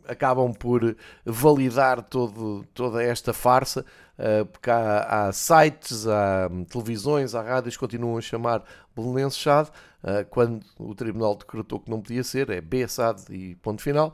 acabam 0.07 0.53
por 0.53 0.97
validar 1.25 2.03
todo, 2.03 2.65
toda 2.75 3.03
esta 3.03 3.33
farsa, 3.33 3.85
uh, 4.19 4.45
porque 4.47 4.71
há, 4.71 5.29
há, 5.29 5.33
sites, 5.33 6.07
há 6.07 6.51
televisões, 6.71 7.35
há 7.35 7.43
rádios 7.43 7.75
que 7.75 7.81
continuam 7.81 8.19
a 8.19 8.21
chamar 8.21 8.63
Belenenses 8.95 9.43
SAD, 9.43 9.69
uh, 9.69 10.27
quando 10.29 10.65
o 10.79 10.95
Tribunal 10.95 11.37
decretou 11.37 11.81
que 11.81 11.91
não 11.91 12.01
podia 12.01 12.23
ser, 12.23 12.51
é 12.51 12.61
Bessade 12.61 13.25
e 13.31 13.55
ponto 13.57 13.83
final. 13.83 14.13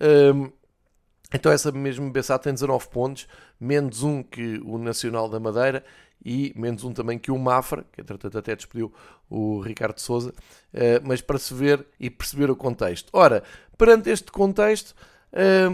Um, 0.00 0.50
então 1.34 1.50
essa 1.52 1.72
mesma 1.72 2.10
Bessade 2.10 2.44
tem 2.44 2.52
19 2.52 2.88
pontos, 2.88 3.26
menos 3.60 4.02
um 4.02 4.22
que 4.22 4.60
o 4.64 4.78
Nacional 4.78 5.28
da 5.28 5.40
Madeira 5.40 5.84
e 6.24 6.52
menos 6.56 6.84
um 6.84 6.92
também 6.92 7.18
que 7.18 7.30
o 7.30 7.38
Mafra, 7.38 7.84
que 7.92 8.00
entretanto 8.00 8.38
até 8.38 8.54
despediu 8.54 8.92
o 9.28 9.60
Ricardo 9.60 9.98
Souza, 9.98 10.32
eh, 10.72 11.00
mas 11.02 11.20
para 11.20 11.38
se 11.38 11.52
ver 11.52 11.84
e 11.98 12.08
perceber 12.08 12.50
o 12.50 12.56
contexto. 12.56 13.08
Ora, 13.12 13.42
perante 13.76 14.10
este 14.10 14.30
contexto, 14.30 14.94
eh, 15.32 15.68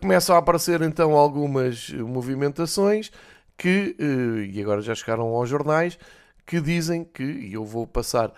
começam 0.00 0.34
a 0.34 0.38
aparecer 0.38 0.80
então 0.82 1.12
algumas 1.12 1.90
movimentações 1.90 3.10
que, 3.56 3.96
eh, 3.98 4.50
e 4.52 4.62
agora 4.62 4.80
já 4.80 4.94
chegaram 4.94 5.26
aos 5.26 5.48
jornais, 5.48 5.98
que 6.46 6.60
dizem 6.60 7.04
que, 7.04 7.22
e 7.22 7.52
eu 7.52 7.64
vou 7.64 7.86
passar 7.86 8.32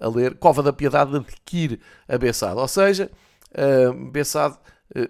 a 0.00 0.08
ler, 0.08 0.34
Cova 0.34 0.64
da 0.64 0.72
Piedade 0.72 1.16
adquire 1.16 1.80
a 2.08 2.18
Bessade, 2.18 2.58
ou 2.58 2.66
seja, 2.66 3.08
Bessade 4.12 4.56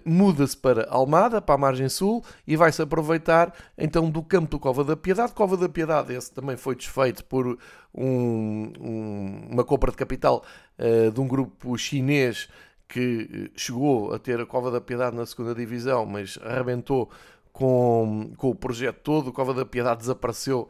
muda-se 0.05 0.55
para 0.55 0.87
Almada, 0.89 1.41
para 1.41 1.55
a 1.55 1.57
margem 1.57 1.89
sul, 1.89 2.23
e 2.45 2.55
vai-se 2.55 2.81
aproveitar 2.81 3.53
então 3.77 4.09
do 4.09 4.21
campo 4.21 4.49
do 4.51 4.59
Cova 4.59 4.83
da 4.83 4.95
Piedade. 4.95 5.33
Cova 5.33 5.57
da 5.57 5.67
Piedade, 5.67 6.13
esse 6.13 6.31
também 6.31 6.55
foi 6.55 6.75
desfeito 6.75 7.25
por 7.25 7.57
um, 7.93 8.73
um, 8.79 9.47
uma 9.51 9.63
compra 9.63 9.91
de 9.91 9.97
capital 9.97 10.43
uh, 10.77 11.11
de 11.11 11.19
um 11.19 11.27
grupo 11.27 11.77
chinês 11.77 12.47
que 12.87 13.29
eh, 13.31 13.49
chegou 13.55 14.13
a 14.13 14.19
ter 14.19 14.39
a 14.41 14.45
Cova 14.45 14.69
da 14.69 14.81
Piedade 14.81 15.15
na 15.15 15.25
segunda 15.25 15.55
divisão, 15.55 16.05
mas 16.05 16.37
arrebentou 16.43 17.09
com, 17.53 18.33
com 18.35 18.49
o 18.49 18.55
projeto 18.55 18.97
todo. 19.01 19.29
O 19.29 19.33
Cova 19.33 19.53
da 19.53 19.65
Piedade 19.65 20.01
desapareceu, 20.01 20.69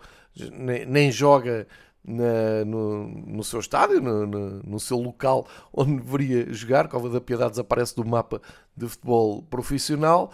nem, 0.51 0.85
nem 0.85 1.11
joga 1.11 1.67
na, 2.03 2.65
no, 2.65 3.07
no, 3.07 3.43
seu 3.43 3.59
estádio, 3.59 4.01
no, 4.01 4.25
no, 4.25 4.63
no, 4.63 4.79
seu 4.79 4.97
local 4.97 5.47
onde 5.71 6.01
deveria 6.01 6.51
jogar. 6.51 6.87
Cova 6.87 7.09
da 7.09 7.21
Piedade 7.21 7.51
desaparece 7.51 7.95
do 7.95 8.05
mapa 8.05 8.41
de 8.75 8.87
futebol 8.87 9.43
profissional. 9.43 10.31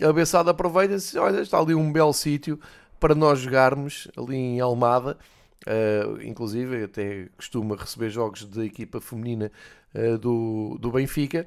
A 0.00 0.12
Bessada 0.12 0.52
aproveita 0.52 0.94
e 0.94 0.96
diz: 0.96 1.14
Olha, 1.16 1.40
está 1.40 1.58
ali 1.58 1.74
um 1.74 1.92
belo 1.92 2.12
sítio 2.12 2.58
para 3.00 3.14
nós 3.14 3.40
jogarmos 3.40 4.08
ali 4.16 4.36
em 4.36 4.60
Almada. 4.60 5.18
Uh, 5.66 6.22
inclusive, 6.22 6.84
até 6.84 7.28
costuma 7.36 7.76
receber 7.76 8.10
jogos 8.10 8.44
da 8.44 8.64
equipa 8.64 9.00
feminina 9.00 9.50
uh, 9.94 10.16
do, 10.18 10.78
do 10.80 10.92
Benfica. 10.92 11.46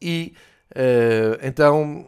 E 0.00 0.34
uh, 0.72 1.38
então 1.42 2.06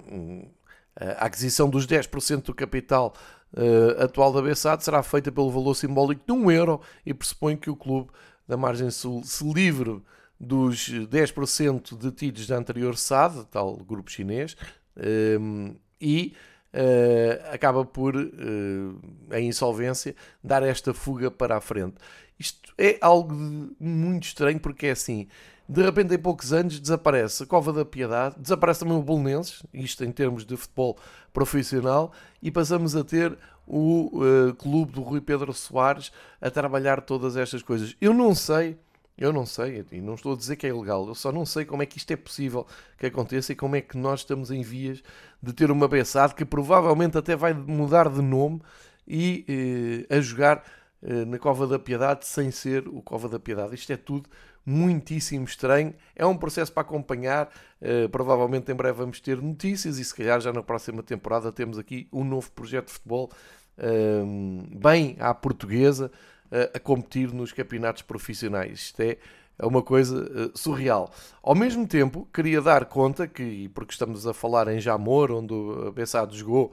a 0.97 1.27
aquisição 1.27 1.69
dos 1.69 1.87
10% 1.87 2.43
do 2.43 2.55
capital 2.55 3.15
uh, 3.55 4.03
atual 4.03 4.33
da 4.33 4.43
Bessade 4.43 4.85
será 4.85 5.03
feita 5.03 5.31
pelo 5.31 5.51
valor 5.51 5.75
simbólico 5.75 6.23
de 6.27 6.33
1 6.33 6.51
euro 6.51 6.81
e 7.05 7.13
pressupõe 7.13 7.57
que 7.57 7.71
o 7.71 7.77
clube 7.77 8.11
da 8.47 8.57
Margem 8.57 8.91
Sul 8.91 9.23
se 9.25 9.45
livre 9.45 10.03
dos 10.39 10.91
10% 10.91 11.97
detidos 11.97 12.47
da 12.47 12.57
anterior 12.57 12.97
SAD, 12.97 13.47
tal 13.51 13.77
grupo 13.77 14.11
chinês, 14.11 14.57
um, 14.97 15.67
ehm, 15.69 15.77
e 16.01 16.35
uh, 16.75 17.55
acaba 17.55 17.85
por, 17.85 18.17
uh, 18.17 19.01
em 19.33 19.49
insolvência, 19.49 20.17
dar 20.43 20.65
esta 20.65 20.93
fuga 20.93 21.31
para 21.31 21.57
a 21.57 21.61
frente. 21.61 21.95
Isto 22.39 22.73
é 22.77 22.99
algo 23.01 23.33
muito 23.79 24.25
estranho 24.25 24.59
porque 24.59 24.87
é 24.87 24.91
assim, 24.91 25.29
de 25.73 25.83
repente 25.83 26.15
em 26.15 26.19
poucos 26.19 26.53
anos 26.53 26.79
desaparece 26.79 27.43
a 27.43 27.47
Cova 27.47 27.73
da 27.73 27.83
Piedade, 27.83 28.37
desaparece 28.39 28.81
também 28.81 28.97
o 28.97 29.03
Bolonenses, 29.03 29.63
isto 29.73 30.05
em 30.05 30.13
termos 30.13 30.45
de 30.45 30.55
futebol 30.55 30.99
profissional, 31.33 32.13
e 32.43 32.51
passamos 32.51 32.95
a 32.95 33.03
ter 33.03 33.39
o 33.67 34.11
uh, 34.19 34.55
clube 34.55 34.93
do 34.93 35.01
Rui 35.01 35.23
Pedro 35.23 35.51
Soares 35.55 36.13
a 36.41 36.51
trabalhar 36.51 37.01
todas 37.01 37.39
estas 37.39 37.63
coisas. 37.63 37.97
Eu 38.03 38.13
não 38.13 38.35
sei, 38.35 38.77
eu 39.17 39.33
não 39.33 39.47
sei, 39.47 39.83
e 39.91 40.01
não 40.03 40.15
estou 40.15 40.35
a 40.35 40.37
dizer 40.37 40.57
que 40.57 40.67
é 40.67 40.69
ilegal, 40.69 41.09
eu 41.09 41.15
só 41.15 41.33
não 41.33 41.47
sei 41.47 41.65
como 41.65 41.83
é 41.83 41.87
que 41.87 41.97
isto 41.97 42.11
é 42.11 42.17
possível 42.17 42.67
que 42.99 43.07
aconteça 43.07 43.53
e 43.53 43.57
como 43.57 43.75
é 43.75 43.81
que 43.81 43.97
nós 43.97 44.21
estamos 44.21 44.51
em 44.51 44.61
vias 44.61 45.03
de 45.43 45.55
ter 45.55 45.71
uma 45.71 45.89
BSAD 45.89 46.35
que 46.35 46.45
provavelmente 46.45 47.17
até 47.17 47.35
vai 47.35 47.55
mudar 47.55 48.11
de 48.11 48.21
nome 48.21 48.61
e 49.09 50.07
uh, 50.11 50.17
a 50.17 50.21
jogar 50.21 50.63
uh, 51.03 51.25
na 51.25 51.39
Cova 51.39 51.67
da 51.67 51.79
Piedade 51.79 52.27
sem 52.27 52.51
ser 52.51 52.87
o 52.89 53.01
Cova 53.01 53.27
da 53.27 53.41
Piedade. 53.41 53.75
Isto 53.75 53.91
é 53.95 53.97
tudo 53.97 54.29
muitíssimo 54.65 55.45
estranho. 55.45 55.95
É 56.15 56.25
um 56.25 56.37
processo 56.37 56.73
para 56.73 56.83
acompanhar. 56.83 57.51
Uh, 57.81 58.09
provavelmente 58.09 58.71
em 58.71 58.75
breve 58.75 58.99
vamos 58.99 59.21
ter 59.21 59.41
notícias 59.43 59.99
e 59.99 60.05
se 60.05 60.15
calhar 60.15 60.41
já 60.41 60.53
na 60.53 60.63
próxima 60.63 61.03
temporada 61.03 61.51
temos 61.51 61.79
aqui 61.79 62.09
um 62.13 62.23
novo 62.23 62.51
projeto 62.53 62.87
de 62.87 62.93
futebol 62.93 63.31
uh, 63.79 64.79
bem 64.79 65.17
à 65.19 65.35
portuguesa 65.35 66.11
uh, 66.47 66.77
a 66.77 66.79
competir 66.79 67.33
nos 67.33 67.53
campeonatos 67.53 68.03
profissionais. 68.03 68.81
Isto 68.81 69.01
é 69.01 69.19
é 69.59 69.67
uma 69.67 69.83
coisa 69.83 70.51
surreal. 70.55 71.13
Ao 71.43 71.55
mesmo 71.55 71.87
tempo, 71.87 72.27
queria 72.33 72.61
dar 72.61 72.87
conta 72.87 73.29
que, 73.29 73.69
porque 73.69 73.93
estamos 73.93 74.27
a 74.27 74.33
falar 74.33 74.67
em 74.67 74.81
Jamor, 74.81 75.31
onde 75.31 75.53
o 75.53 75.93
Bessado 75.93 76.35
jogou 76.35 76.73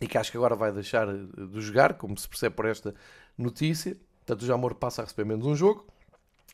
e 0.00 0.06
que 0.06 0.18
acho 0.18 0.30
que 0.30 0.36
agora 0.36 0.54
vai 0.54 0.70
deixar 0.70 1.06
de 1.06 1.60
jogar, 1.60 1.94
como 1.94 2.16
se 2.16 2.28
percebe 2.28 2.54
por 2.54 2.66
esta 2.66 2.94
notícia, 3.36 3.96
portanto 4.18 4.42
o 4.42 4.46
Jamor 4.46 4.74
passa 4.74 5.02
a 5.02 5.04
receber 5.04 5.24
menos 5.24 5.46
um 5.46 5.56
jogo. 5.56 5.86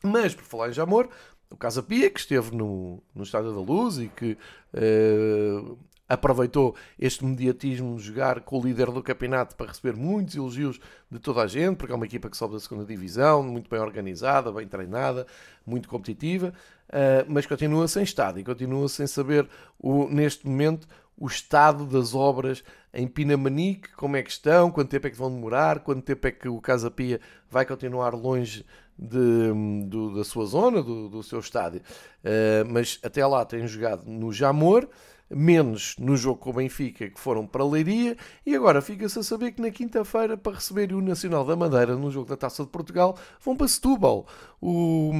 Mas, 0.03 0.35
por 0.35 0.45
falar 0.45 0.71
em 0.71 0.73
Jamor, 0.73 1.09
o 1.51 1.57
Casa 1.57 1.83
Pia, 1.83 2.11
que 2.11 2.19
esteve 2.19 2.55
no, 2.57 3.03
no 3.15 3.23
Estádio 3.23 3.53
da 3.53 3.61
Luz 3.61 3.99
e 3.99 4.09
que 4.09 4.37
uh, 4.75 5.79
aproveitou 6.09 6.75
este 6.99 7.25
mediatismo 7.25 7.97
de 7.97 8.03
jogar 8.03 8.41
com 8.41 8.59
o 8.59 8.63
líder 8.63 8.91
do 8.91 9.03
campeonato 9.03 9.57
para 9.57 9.69
receber 9.69 9.97
muitos 9.97 10.35
elogios 10.35 10.81
de 11.11 11.19
toda 11.19 11.43
a 11.43 11.47
gente, 11.47 11.77
porque 11.77 11.93
é 11.93 11.97
uma 11.97 12.05
equipa 12.05 12.29
que 12.29 12.37
sobe 12.37 12.55
da 12.55 12.61
segunda 12.61 12.85
divisão, 12.85 13.43
muito 13.43 13.71
bem 13.71 13.81
organizada, 13.81 14.53
bem 14.53 14.67
treinada, 14.67 15.27
muito 15.65 15.89
competitiva, 15.89 16.53
uh, 16.89 17.25
mas 17.29 17.47
continua 17.47 17.87
sem 17.87 18.03
estádio 18.03 18.41
e 18.41 18.45
continua 18.45 18.89
sem 18.89 19.07
saber, 19.07 19.49
o, 19.79 20.07
neste 20.09 20.47
momento, 20.47 20.87
o 21.17 21.27
estado 21.27 21.87
das 21.87 22.15
obras 22.15 22.65
em 22.93 23.07
Pinamanique, 23.07 23.93
como 23.93 24.17
é 24.17 24.23
que 24.23 24.31
estão, 24.31 24.71
quanto 24.71 24.91
tempo 24.91 25.07
é 25.07 25.11
que 25.11 25.17
vão 25.17 25.31
demorar, 25.31 25.81
quanto 25.81 26.03
tempo 26.03 26.27
é 26.27 26.31
que 26.31 26.49
o 26.49 26.61
Casa 26.61 26.91
Pia 26.91 27.21
vai 27.51 27.65
continuar 27.65 28.15
longe 28.15 28.67
de, 28.99 29.87
do, 29.87 30.15
da 30.15 30.25
sua 30.25 30.47
zona, 30.47 30.83
do, 30.83 31.09
do 31.09 31.23
seu 31.23 31.41
estádio. 31.41 31.81
Uh, 32.25 32.71
mas 32.71 32.99
até 33.03 33.27
lá 33.27 33.45
têm 33.45 33.67
jogado 33.67 34.05
no 34.07 34.33
Jamor, 34.33 34.89
menos 35.29 35.97
no 35.99 36.17
jogo 36.17 36.39
com 36.39 36.51
o 36.51 36.53
Benfica, 36.53 37.09
que 37.09 37.19
foram 37.19 37.47
para 37.47 37.65
Leiria, 37.65 38.17
e 38.45 38.55
agora 38.55 38.83
fica-se 38.83 39.19
a 39.19 39.23
saber 39.23 39.53
que 39.53 39.63
na 39.63 39.71
quinta-feira, 39.71 40.37
para 40.37 40.53
receber 40.53 40.93
o 40.93 41.01
Nacional 41.01 41.45
da 41.45 41.57
Madeira 41.57 41.97
no 41.97 42.11
jogo 42.11 42.29
da 42.29 42.37
Taça 42.37 42.63
de 42.63 42.69
Portugal, 42.69 43.17
vão 43.41 43.57
para 43.57 43.69
Setúbal. 43.69 44.27
O, 44.61 45.13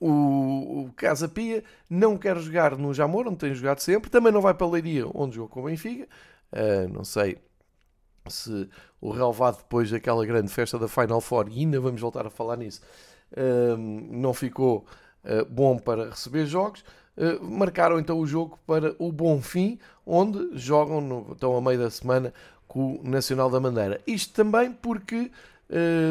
o, 0.00 0.84
o 0.84 0.92
Casa 0.96 1.28
Pia 1.28 1.64
não 1.90 2.16
quer 2.16 2.38
jogar 2.38 2.76
no 2.76 2.94
Jamor, 2.94 3.26
onde 3.26 3.38
tem 3.38 3.54
jogado 3.54 3.80
sempre, 3.80 4.10
também 4.10 4.32
não 4.32 4.40
vai 4.40 4.54
para 4.54 4.66
Leiria, 4.66 5.06
onde 5.12 5.36
jogou 5.36 5.48
com 5.48 5.60
o 5.62 5.64
Benfica. 5.64 6.06
Uh, 6.52 6.88
não 6.92 7.04
sei 7.04 7.38
se 8.28 8.68
o 9.00 9.10
relevado 9.10 9.58
depois 9.58 9.90
daquela 9.90 10.24
grande 10.24 10.52
festa 10.52 10.78
da 10.78 10.88
Final 10.88 11.20
Four, 11.20 11.48
e 11.50 11.60
ainda 11.60 11.80
vamos 11.80 12.00
voltar 12.00 12.26
a 12.26 12.30
falar 12.30 12.56
nisso, 12.56 12.80
não 14.18 14.32
ficou 14.32 14.84
uh, 15.24 15.44
bom 15.48 15.78
para 15.78 16.10
receber 16.10 16.46
jogos. 16.46 16.84
Uh, 17.16 17.42
marcaram 17.42 17.98
então 17.98 18.18
o 18.18 18.26
jogo 18.26 18.58
para 18.66 18.94
o 18.98 19.10
Bonfim, 19.10 19.78
onde 20.04 20.50
jogam, 20.58 21.00
no, 21.00 21.32
estão 21.32 21.56
a 21.56 21.60
meio 21.60 21.78
da 21.78 21.90
semana, 21.90 22.32
com 22.68 22.96
o 22.96 23.08
Nacional 23.08 23.50
da 23.50 23.60
Madeira. 23.60 24.00
Isto 24.06 24.34
também 24.34 24.72
porque, 24.72 25.30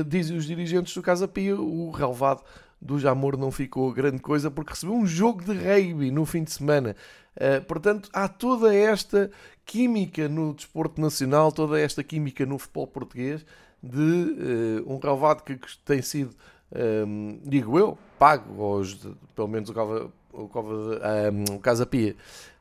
dizem 0.08 0.36
os 0.36 0.46
dirigentes 0.46 0.94
do 0.94 1.02
Casa 1.02 1.28
Pia, 1.28 1.56
o 1.56 1.92
relevado 1.92 2.44
do 2.82 3.00
Jamor 3.00 3.38
não 3.38 3.52
ficou 3.52 3.92
grande 3.92 4.20
coisa 4.20 4.52
porque 4.52 4.74
recebeu 4.74 4.96
um 4.96 5.06
jogo 5.06 5.44
de 5.44 5.54
rugby 5.54 6.12
no 6.12 6.26
fim 6.26 6.44
de 6.44 6.52
semana. 6.52 6.96
Uh, 7.36 7.64
portanto, 7.66 8.10
há 8.14 8.28
toda 8.28 8.74
esta 8.74 9.30
química 9.66 10.30
no 10.30 10.54
desporto 10.54 11.02
nacional, 11.02 11.52
toda 11.52 11.80
esta 11.80 12.04
química 12.04 12.46
no 12.46 12.58
futebol 12.58 12.88
português 12.88 13.46
de 13.84 14.84
uh, 14.86 14.94
um 14.94 14.98
relevado 14.98 15.44
que 15.44 15.60
tem 15.84 16.02
sido, 16.02 16.34
um, 16.74 17.40
digo 17.44 17.78
eu, 17.78 17.98
pago, 18.18 18.64
aos, 18.64 18.96
pelo 19.36 19.48
menos 19.48 19.70
o, 19.70 19.74
Cova, 19.74 20.12
o, 20.34 20.48
Cova, 20.48 21.02
um, 21.32 21.56
o 21.56 21.60
Casa 21.60 21.86
Pia, 21.86 22.16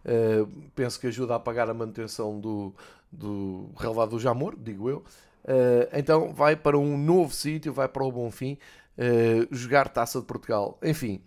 uh, 0.04 0.46
penso 0.74 0.98
que 0.98 1.06
ajuda 1.06 1.36
a 1.36 1.40
pagar 1.40 1.68
a 1.70 1.74
manutenção 1.74 2.40
do, 2.40 2.74
do 3.10 3.70
relevado 3.76 4.10
do 4.10 4.18
Jamor, 4.18 4.54
digo 4.56 4.88
eu. 4.90 5.04
então 5.92 6.32
vai 6.32 6.56
para 6.56 6.78
um 6.78 6.96
novo 6.96 7.32
sítio, 7.34 7.72
vai 7.72 7.88
para 7.88 8.04
o 8.04 8.12
Bonfim, 8.12 8.58
jogar 9.50 9.88
Taça 9.88 10.20
de 10.20 10.26
Portugal. 10.26 10.78
Enfim, 10.82 11.20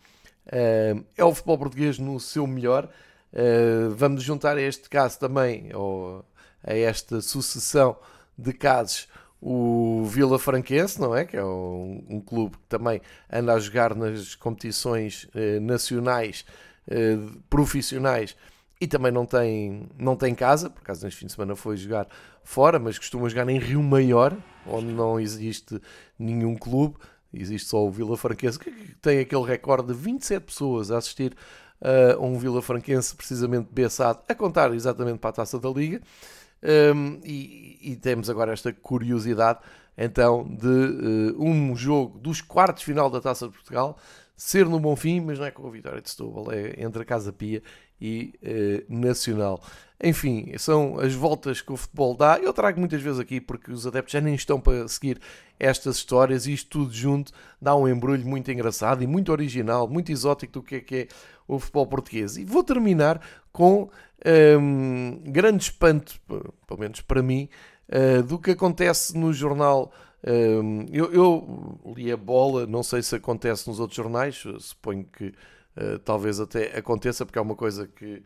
é 0.45 1.23
o 1.23 1.33
futebol 1.33 1.57
português 1.57 1.99
no 1.99 2.19
seu 2.19 2.47
melhor. 2.47 2.89
Uh, 3.33 3.91
vamos 3.91 4.23
juntar 4.23 4.57
a 4.57 4.61
este 4.61 4.89
caso 4.89 5.19
também, 5.19 5.69
ou 5.75 6.23
a 6.63 6.73
esta 6.73 7.21
sucessão 7.21 7.97
de 8.37 8.53
casos, 8.53 9.07
o 9.41 10.03
Vila 10.05 10.39
Franquense, 10.39 10.99
não 10.99 11.15
é? 11.15 11.25
Que 11.25 11.37
é 11.37 11.43
um, 11.43 12.03
um 12.09 12.19
clube 12.19 12.57
que 12.57 12.67
também 12.67 13.01
anda 13.31 13.53
a 13.53 13.59
jogar 13.59 13.95
nas 13.95 14.35
competições 14.35 15.25
uh, 15.35 15.59
nacionais 15.61 16.45
uh, 16.87 17.39
profissionais 17.49 18.35
e 18.79 18.87
também 18.87 19.11
não 19.11 19.25
tem, 19.25 19.89
não 19.97 20.15
tem 20.15 20.35
casa, 20.35 20.69
por 20.69 20.81
acaso 20.81 21.03
neste 21.03 21.19
fim 21.19 21.25
de 21.25 21.33
semana 21.33 21.55
foi 21.55 21.77
jogar 21.77 22.07
fora, 22.43 22.77
mas 22.77 22.97
costuma 22.97 23.27
jogar 23.27 23.49
em 23.49 23.57
Rio 23.57 23.81
Maior, 23.81 24.37
onde 24.65 24.87
não 24.93 25.19
existe 25.19 25.81
nenhum 26.17 26.55
clube, 26.55 26.95
existe 27.33 27.67
só 27.67 27.83
o 27.83 27.91
Vila 27.91 28.15
Franquense, 28.15 28.59
que 28.59 28.71
tem 29.01 29.19
aquele 29.19 29.43
recorde 29.43 29.87
de 29.87 29.93
27 29.93 30.43
pessoas 30.43 30.91
a 30.91 30.97
assistir 30.97 31.35
uh, 31.81 32.23
um 32.23 32.37
Vila 32.37 32.61
Franquense 32.61 33.15
precisamente 33.15 33.67
beçado 33.71 34.19
a 34.27 34.35
contar 34.35 34.73
exatamente 34.73 35.17
para 35.19 35.31
a 35.31 35.33
Taça 35.33 35.59
da 35.59 35.69
Liga. 35.69 36.01
Um, 36.63 37.19
e, 37.23 37.77
e, 37.91 37.95
temos 37.95 38.29
agora 38.31 38.51
esta 38.51 38.73
curiosidade 38.73 39.59
então 39.95 40.43
de 40.43 40.67
uh, 40.67 41.43
um 41.43 41.75
jogo 41.75 42.17
dos 42.17 42.41
quartos 42.41 42.81
final 42.81 43.11
da 43.11 43.21
Taça 43.21 43.47
de 43.47 43.53
Portugal 43.53 43.97
ser 44.35 44.67
no 44.67 44.79
Bonfim, 44.79 45.19
mas 45.19 45.39
não 45.39 45.45
é 45.45 45.51
com 45.51 45.67
a 45.67 45.71
vitória 45.71 45.99
de 45.99 46.09
Setúbal, 46.09 46.51
é 46.51 46.75
entre 46.77 47.01
a 47.01 47.05
Casa 47.05 47.33
Pia 47.33 47.63
e 47.99 48.33
uh, 48.43 48.95
Nacional. 48.95 49.59
Enfim, 50.01 50.53
são 50.59 50.99
as 50.99 51.15
voltas 51.15 51.59
que 51.59 51.73
o 51.73 51.77
futebol 51.77 52.15
dá. 52.15 52.37
Eu 52.37 52.53
trago 52.53 52.79
muitas 52.79 53.01
vezes 53.01 53.19
aqui 53.19 53.41
porque 53.41 53.71
os 53.71 53.87
adeptos 53.87 54.13
já 54.13 54.21
nem 54.21 54.35
estão 54.35 54.59
para 54.61 54.87
seguir 54.87 55.19
estas 55.59 55.97
histórias 55.97 56.45
e 56.45 56.53
isto 56.53 56.69
tudo 56.69 56.93
junto 56.93 57.31
dá 57.59 57.75
um 57.75 57.87
embrulho 57.87 58.23
muito 58.23 58.51
engraçado 58.51 59.03
e 59.03 59.07
muito 59.07 59.31
original, 59.31 59.87
muito 59.87 60.11
exótico 60.11 60.53
do 60.53 60.61
que 60.61 60.75
é 60.75 60.79
que 60.81 60.95
é 60.95 61.07
o 61.47 61.57
futebol 61.57 61.87
português. 61.87 62.37
E 62.37 62.45
vou 62.45 62.63
terminar 62.63 63.19
com 63.57 63.89
um, 64.59 65.19
grande 65.25 65.63
espanto, 65.63 66.21
pelo 66.67 66.79
menos 66.79 67.01
para 67.01 67.23
mim, 67.23 67.49
uh, 67.89 68.21
do 68.21 68.37
que 68.37 68.51
acontece 68.51 69.17
no 69.17 69.33
jornal. 69.33 69.91
Um, 70.23 70.85
eu, 70.91 71.11
eu, 71.11 71.79
li 71.95 72.11
a 72.11 72.17
bola, 72.17 72.67
não 72.67 72.83
sei 72.83 73.01
se 73.01 73.15
acontece 73.15 73.67
nos 73.67 73.79
outros 73.79 73.97
jornais, 73.97 74.43
suponho 74.59 75.05
que 75.05 75.29
uh, 75.75 75.97
talvez 76.05 76.39
até 76.39 76.77
aconteça, 76.77 77.25
porque 77.25 77.39
é 77.39 77.41
uma 77.41 77.55
coisa 77.55 77.87
que 77.87 78.21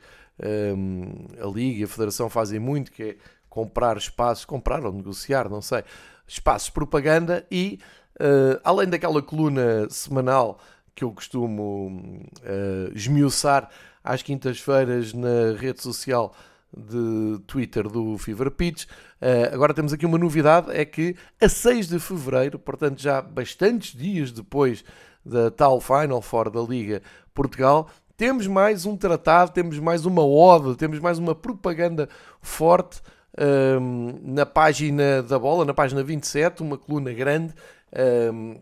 um, 0.75 1.27
a 1.41 1.47
Liga 1.47 1.79
e 1.79 1.83
a 1.85 1.87
Federação 1.87 2.29
fazem 2.29 2.59
muito, 2.59 2.91
que 2.91 3.03
é 3.03 3.17
comprar 3.49 3.95
espaços, 3.95 4.43
comprar 4.43 4.85
ou 4.85 4.91
negociar, 4.91 5.49
não 5.49 5.61
sei, 5.61 5.85
espaços 6.27 6.65
de 6.67 6.73
propaganda 6.73 7.47
e, 7.49 7.79
uh, 8.15 8.59
além 8.65 8.89
daquela 8.89 9.21
coluna 9.21 9.89
semanal 9.89 10.59
que 10.93 11.05
eu 11.05 11.11
costumo 11.11 12.21
uh, 12.41 12.91
esmiuçar 12.93 13.69
às 14.03 14.21
quintas-feiras 14.21 15.13
na 15.13 15.53
rede 15.57 15.81
social 15.81 16.33
de 16.75 17.39
Twitter 17.47 17.87
do 17.87 18.17
Fever 18.17 18.49
Pitch. 18.49 18.85
Uh, 18.85 19.53
agora 19.53 19.73
temos 19.73 19.93
aqui 19.93 20.05
uma 20.05 20.17
novidade: 20.17 20.71
é 20.71 20.85
que 20.85 21.15
a 21.39 21.49
6 21.49 21.87
de 21.87 21.99
fevereiro, 21.99 22.57
portanto, 22.57 23.01
já 23.01 23.21
bastantes 23.21 23.95
dias 23.95 24.31
depois 24.31 24.83
da 25.25 25.51
tal 25.51 25.79
Final 25.79 26.21
Four 26.21 26.49
da 26.49 26.61
Liga 26.61 27.01
Portugal, 27.33 27.89
temos 28.17 28.47
mais 28.47 28.85
um 28.85 28.95
tratado, 28.95 29.51
temos 29.51 29.79
mais 29.79 30.05
uma 30.05 30.25
ode, 30.25 30.75
temos 30.75 30.99
mais 30.99 31.17
uma 31.19 31.35
propaganda 31.35 32.07
forte 32.41 33.01
um, 33.37 34.09
ehm, 34.09 34.19
na 34.23 34.45
página 34.45 35.21
da 35.23 35.37
bola, 35.37 35.65
na 35.65 35.73
página 35.73 36.03
27, 36.03 36.61
uma 36.61 36.77
coluna 36.77 37.13
grande. 37.13 37.53
Um, 37.93 38.53
ehm, 38.53 38.61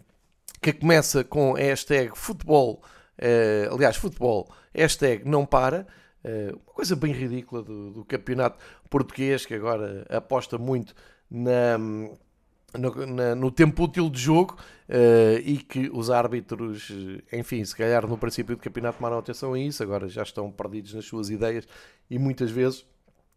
que 0.62 0.74
começa 0.74 1.24
com 1.24 1.56
a 1.56 1.60
hashtag 1.60 2.12
futebol, 2.16 2.82
uh, 3.18 3.74
aliás, 3.74 3.96
futebol, 3.96 4.50
hashtag 4.80 5.28
não 5.28 5.46
para, 5.46 5.86
uh, 6.24 6.56
uma 6.56 6.74
coisa 6.74 6.96
bem 6.96 7.12
ridícula 7.12 7.62
do, 7.62 7.92
do, 7.92 8.06
campeonato 8.06 8.58
português, 8.90 9.46
que 9.46 9.54
agora 9.54 10.06
aposta 10.10 10.58
muito 10.58 10.96
na, 11.30 11.78
no, 11.78 13.06
na, 13.06 13.36
no 13.36 13.52
tempo 13.52 13.84
útil 13.84 14.10
de 14.10 14.20
jogo 14.20 14.58
uh, 14.88 15.40
e 15.44 15.58
que 15.58 15.90
os 15.94 16.10
árbitros, 16.10 16.92
enfim, 17.32 17.64
se 17.66 17.76
calhar 17.76 18.08
no 18.08 18.18
princípio 18.18 18.56
do 18.56 18.62
campeonato 18.62 18.98
tomaram 18.98 19.18
atenção 19.18 19.54
a 19.54 19.60
isso, 19.60 19.84
agora 19.84 20.08
já 20.08 20.24
estão 20.24 20.52
perdidos 20.52 20.94
nas 20.94 21.06
suas 21.06 21.30
ideias 21.30 21.68
e 22.10 22.18
muitas 22.18 22.50
vezes, 22.50 22.86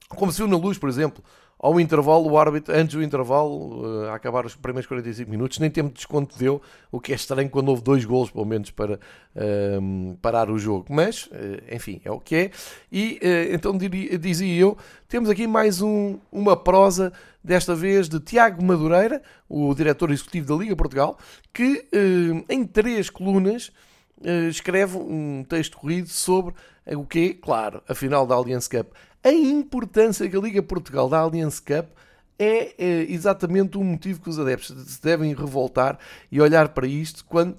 como 0.08 0.30
se 0.30 0.38
viu 0.38 0.46
na 0.46 0.56
luz, 0.56 0.78
por 0.78 0.88
exemplo, 0.88 1.22
ao 1.62 1.78
intervalo, 1.78 2.28
o 2.28 2.36
árbitro, 2.36 2.74
antes 2.74 2.96
do 2.96 3.02
intervalo, 3.04 4.04
eh, 4.04 4.10
a 4.10 4.16
acabar 4.16 4.44
os 4.44 4.56
primeiros 4.56 4.84
45 4.84 5.30
minutos, 5.30 5.60
nem 5.60 5.70
tempo 5.70 5.90
de 5.90 5.94
desconto 5.94 6.36
deu, 6.36 6.60
o 6.90 6.98
que 6.98 7.12
é 7.12 7.14
estranho 7.14 7.48
quando 7.48 7.68
houve 7.68 7.84
dois 7.84 8.04
golos, 8.04 8.32
pelo 8.32 8.44
menos, 8.44 8.72
para 8.72 8.98
um, 9.36 10.10
ehm, 10.10 10.16
parar 10.20 10.50
o 10.50 10.58
jogo. 10.58 10.86
Mas, 10.90 11.28
eh, 11.30 11.76
enfim, 11.76 12.00
é 12.04 12.10
o 12.10 12.18
que 12.18 12.34
é. 12.34 12.50
E 12.90 13.20
uh, 13.22 13.54
então 13.54 13.78
diria, 13.78 14.18
dizia 14.18 14.60
eu, 14.60 14.76
temos 15.06 15.30
aqui 15.30 15.46
mais 15.46 15.80
um, 15.80 16.18
uma 16.32 16.56
prosa, 16.56 17.12
desta 17.44 17.76
vez 17.76 18.08
de 18.08 18.18
Tiago 18.18 18.64
Madureira, 18.64 19.22
o 19.48 19.72
diretor 19.72 20.10
executivo 20.10 20.48
da 20.48 20.60
Liga 20.60 20.74
Portugal, 20.74 21.16
que 21.52 21.88
em 22.48 22.64
três 22.64 23.10
colunas 23.10 23.72
escreve 24.48 24.96
um 24.96 25.44
texto 25.48 25.76
corrido 25.76 26.08
sobre 26.08 26.54
o 26.86 27.04
que, 27.04 27.34
claro, 27.34 27.82
a 27.88 27.96
final 27.96 28.28
da 28.28 28.36
Allianz 28.36 28.68
Cup 28.68 28.92
a 29.24 29.32
importância 29.32 30.28
que 30.28 30.36
a 30.36 30.40
Liga 30.40 30.62
Portugal 30.62 31.08
da 31.08 31.18
Allianz 31.18 31.60
Cup 31.60 31.88
é, 32.38 32.74
é 32.76 33.12
exatamente 33.12 33.78
o 33.78 33.84
motivo 33.84 34.20
que 34.20 34.28
os 34.28 34.38
adeptos 34.38 34.74
se 34.92 35.02
devem 35.02 35.34
revoltar 35.34 35.98
e 36.30 36.40
olhar 36.40 36.70
para 36.70 36.86
isto 36.86 37.24
quando 37.24 37.56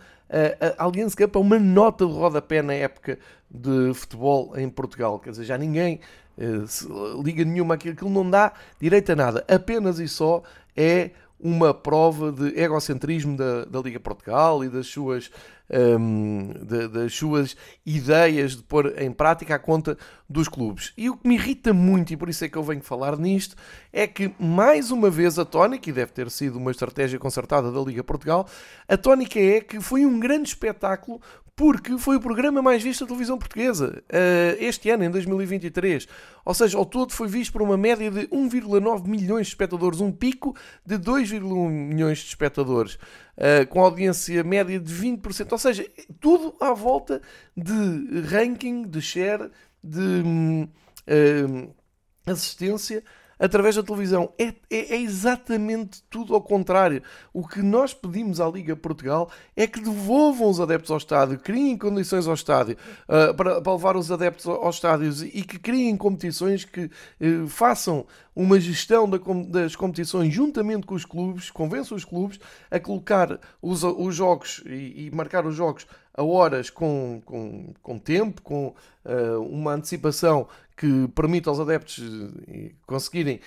a 0.78 0.84
Allianz 0.84 1.13
Cup 1.13 1.36
é 1.36 1.39
uma 1.39 1.60
nota 1.60 2.06
de 2.06 2.12
rodapé 2.12 2.62
na 2.62 2.73
época 2.73 3.19
de 3.49 3.93
futebol 3.93 4.58
em 4.58 4.67
Portugal. 4.67 5.19
Quer 5.19 5.30
dizer, 5.30 5.43
já 5.43 5.58
ninguém 5.58 5.99
uh, 6.38 7.21
liga 7.21 7.45
nenhuma 7.45 7.76
aquilo, 7.76 7.93
aquilo 7.93 8.10
não 8.10 8.28
dá 8.28 8.52
direito 8.80 9.12
a 9.12 9.15
nada. 9.15 9.45
Apenas 9.47 9.99
e 9.99 10.08
só 10.08 10.41
é 10.76 11.12
uma 11.43 11.73
prova 11.73 12.32
de 12.32 12.58
egocentrismo 12.58 13.36
da, 13.36 13.65
da 13.65 13.82
Liga 13.82 13.99
Portugal 13.99 14.63
e 14.63 14.69
das 14.69 14.88
suas 14.88 15.29
um, 15.69 16.53
de, 16.65 16.88
das 16.88 17.13
suas 17.13 17.56
ideias 17.86 18.56
de 18.56 18.63
pôr 18.63 18.93
em 19.01 19.12
prática 19.12 19.56
à 19.56 19.60
conta 19.60 19.97
dos 20.29 20.47
clubes. 20.47 20.93
E 20.97 21.10
o 21.10 21.17
que 21.17 21.27
me 21.27 21.36
irrita 21.36 21.73
muito, 21.73 22.13
e 22.13 22.17
por 22.17 22.29
isso 22.29 22.45
é 22.45 22.49
que 22.49 22.58
eu 22.58 22.63
venho 22.63 22.82
falar 22.82 23.17
nisto, 23.17 23.56
é 23.91 24.08
que 24.08 24.34
mais 24.39 24.91
uma 24.91 25.10
vez 25.10 25.38
a 25.39 25.45
tónica, 25.45 25.89
e 25.89 25.93
deve 25.93 26.12
ter 26.12 26.29
sido 26.29 26.58
uma 26.58 26.71
estratégia 26.71 27.19
concertada 27.19 27.71
da 27.71 27.82
Liga 27.82 28.03
Portugal, 28.03 28.47
a 28.88 28.97
tónica 28.97 29.39
é 29.39 29.62
que 29.62 29.82
foi 29.82 30.06
um 30.06 30.19
grande 30.19 30.49
espetáculo 30.49 31.21
porque 31.55 31.97
foi 31.99 32.15
o 32.15 32.19
programa 32.19 32.61
mais 32.61 32.81
visto 32.81 33.01
da 33.01 33.07
televisão 33.07 33.37
portuguesa 33.37 34.03
uh, 34.09 34.57
este 34.59 34.89
ano, 34.89 35.03
em 35.03 35.11
2023. 35.11 36.07
Ou 36.43 36.53
seja, 36.53 36.77
ao 36.77 36.85
todo 36.85 37.13
foi 37.13 37.27
visto 37.27 37.53
por 37.53 37.61
uma 37.61 37.77
média 37.77 38.09
de 38.09 38.27
1,9 38.27 39.07
milhões 39.07 39.47
de 39.47 39.51
espectadores, 39.53 40.01
um 40.01 40.11
pico 40.11 40.55
de 40.85 40.97
2,1 40.97 41.69
milhões 41.69 42.19
de 42.19 42.25
espectadores, 42.25 42.95
uh, 42.95 43.67
com 43.69 43.81
audiência 43.81 44.43
média 44.43 44.79
de 44.79 44.93
20%. 44.93 45.51
Ou 45.51 45.57
seja, 45.57 45.87
tudo 46.19 46.55
à 46.59 46.73
volta 46.73 47.21
de 47.55 48.21
ranking, 48.21 48.87
de 48.87 49.01
share, 49.01 49.51
de 49.83 50.23
uh, 51.07 51.75
assistência 52.25 53.03
através 53.43 53.75
da 53.75 53.84
televisão. 53.84 54.32
É, 54.39 54.53
é, 54.69 54.95
é, 54.95 55.01
exatamente 55.01 56.01
tudo 56.10 56.34
ao 56.34 56.41
contrário. 56.41 57.03
O 57.34 57.45
que 57.45 57.62
nós 57.62 57.93
pedimos 57.93 58.39
à 58.39 58.47
Liga 58.47 58.73
Portugal 58.73 59.29
é 59.53 59.67
que 59.67 59.82
devolvam 59.82 60.49
os 60.49 60.62
adeptos 60.62 60.89
ao 60.89 60.97
estádio, 60.97 61.38
criem 61.38 61.77
condições 61.77 62.25
ao 62.25 62.36
estádio 62.36 62.77
uh, 63.03 63.34
para, 63.34 63.62
para, 63.62 63.73
levar 63.73 63.97
os 63.97 64.10
adeptos 64.10 64.47
aos 64.47 64.75
estádios 64.75 65.21
e 65.21 65.41
que 65.41 65.60
criem 65.60 65.97
competições 65.97 66.63
que 66.63 66.86
uh, 66.86 67.47
façam 67.49 68.06
uma 68.34 68.60
gestão 68.62 69.10
da, 69.10 69.19
das 69.49 69.75
competições 69.75 70.34
juntamente 70.34 70.88
com 70.88 70.95
os 70.95 71.03
clubes, 71.03 71.51
convençam 71.51 71.97
os 71.97 72.06
clubes 72.06 72.39
a 72.71 72.79
colocar 72.79 73.39
os, 73.62 73.84
os 73.84 74.15
jogos 74.15 74.63
e, 74.65 75.08
e 75.08 75.12
marcar 75.13 75.45
os 75.45 75.53
jogos 75.53 75.86
a 76.15 76.23
horas 76.23 76.69
com, 76.69 77.21
com, 77.25 77.73
com 77.82 77.97
tempo, 77.97 78.41
com 78.41 78.67
uh, 78.67 79.39
uma 79.41 79.73
antecipação 79.73 80.47
que 80.75 81.07
permita 81.09 81.49
aos 81.49 81.59
adeptos 81.59 81.99
eh, 82.47 82.71
conseguirem 82.88 83.39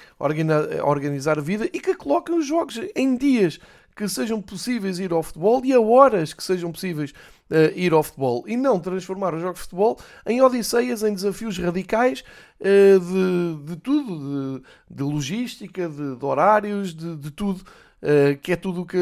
organizar 0.85 1.39
a 1.39 1.43
vida 1.43 1.67
e 1.67 1.81
que 1.81 1.95
coloquem 1.95 2.37
os 2.37 2.47
jogos 2.47 2.81
em 2.95 3.17
dias 3.17 3.59
que 3.97 4.07
sejam 4.09 4.43
possíveis 4.43 4.99
ir 4.99 5.11
ao 5.11 5.23
futebol 5.23 5.65
e 5.65 5.73
a 5.73 5.81
horas 5.81 6.35
que 6.35 6.45
sejam 6.45 6.71
possíveis 6.71 7.13
uh, 7.51 7.73
ir 7.75 7.95
ao 7.95 8.03
futebol 8.03 8.45
e 8.47 8.55
não 8.55 8.79
transformar 8.79 9.35
os 9.35 9.41
jogos 9.41 9.61
de 9.61 9.63
futebol 9.63 9.99
em 10.27 10.43
odisseias, 10.43 11.03
em 11.03 11.15
desafios 11.15 11.57
radicais 11.57 12.23
uh, 12.61 13.01
de, 13.01 13.71
de 13.71 13.77
tudo, 13.77 14.61
de, 14.61 14.95
de 14.95 15.03
logística, 15.03 15.89
de, 15.89 16.15
de 16.15 16.25
horários, 16.25 16.95
de, 16.95 17.17
de 17.17 17.31
tudo. 17.31 17.65
Uh, 18.03 18.37
que 18.39 18.53
é 18.53 18.57
tudo 18.57 18.83
o 18.83 18.87
que 18.87 18.99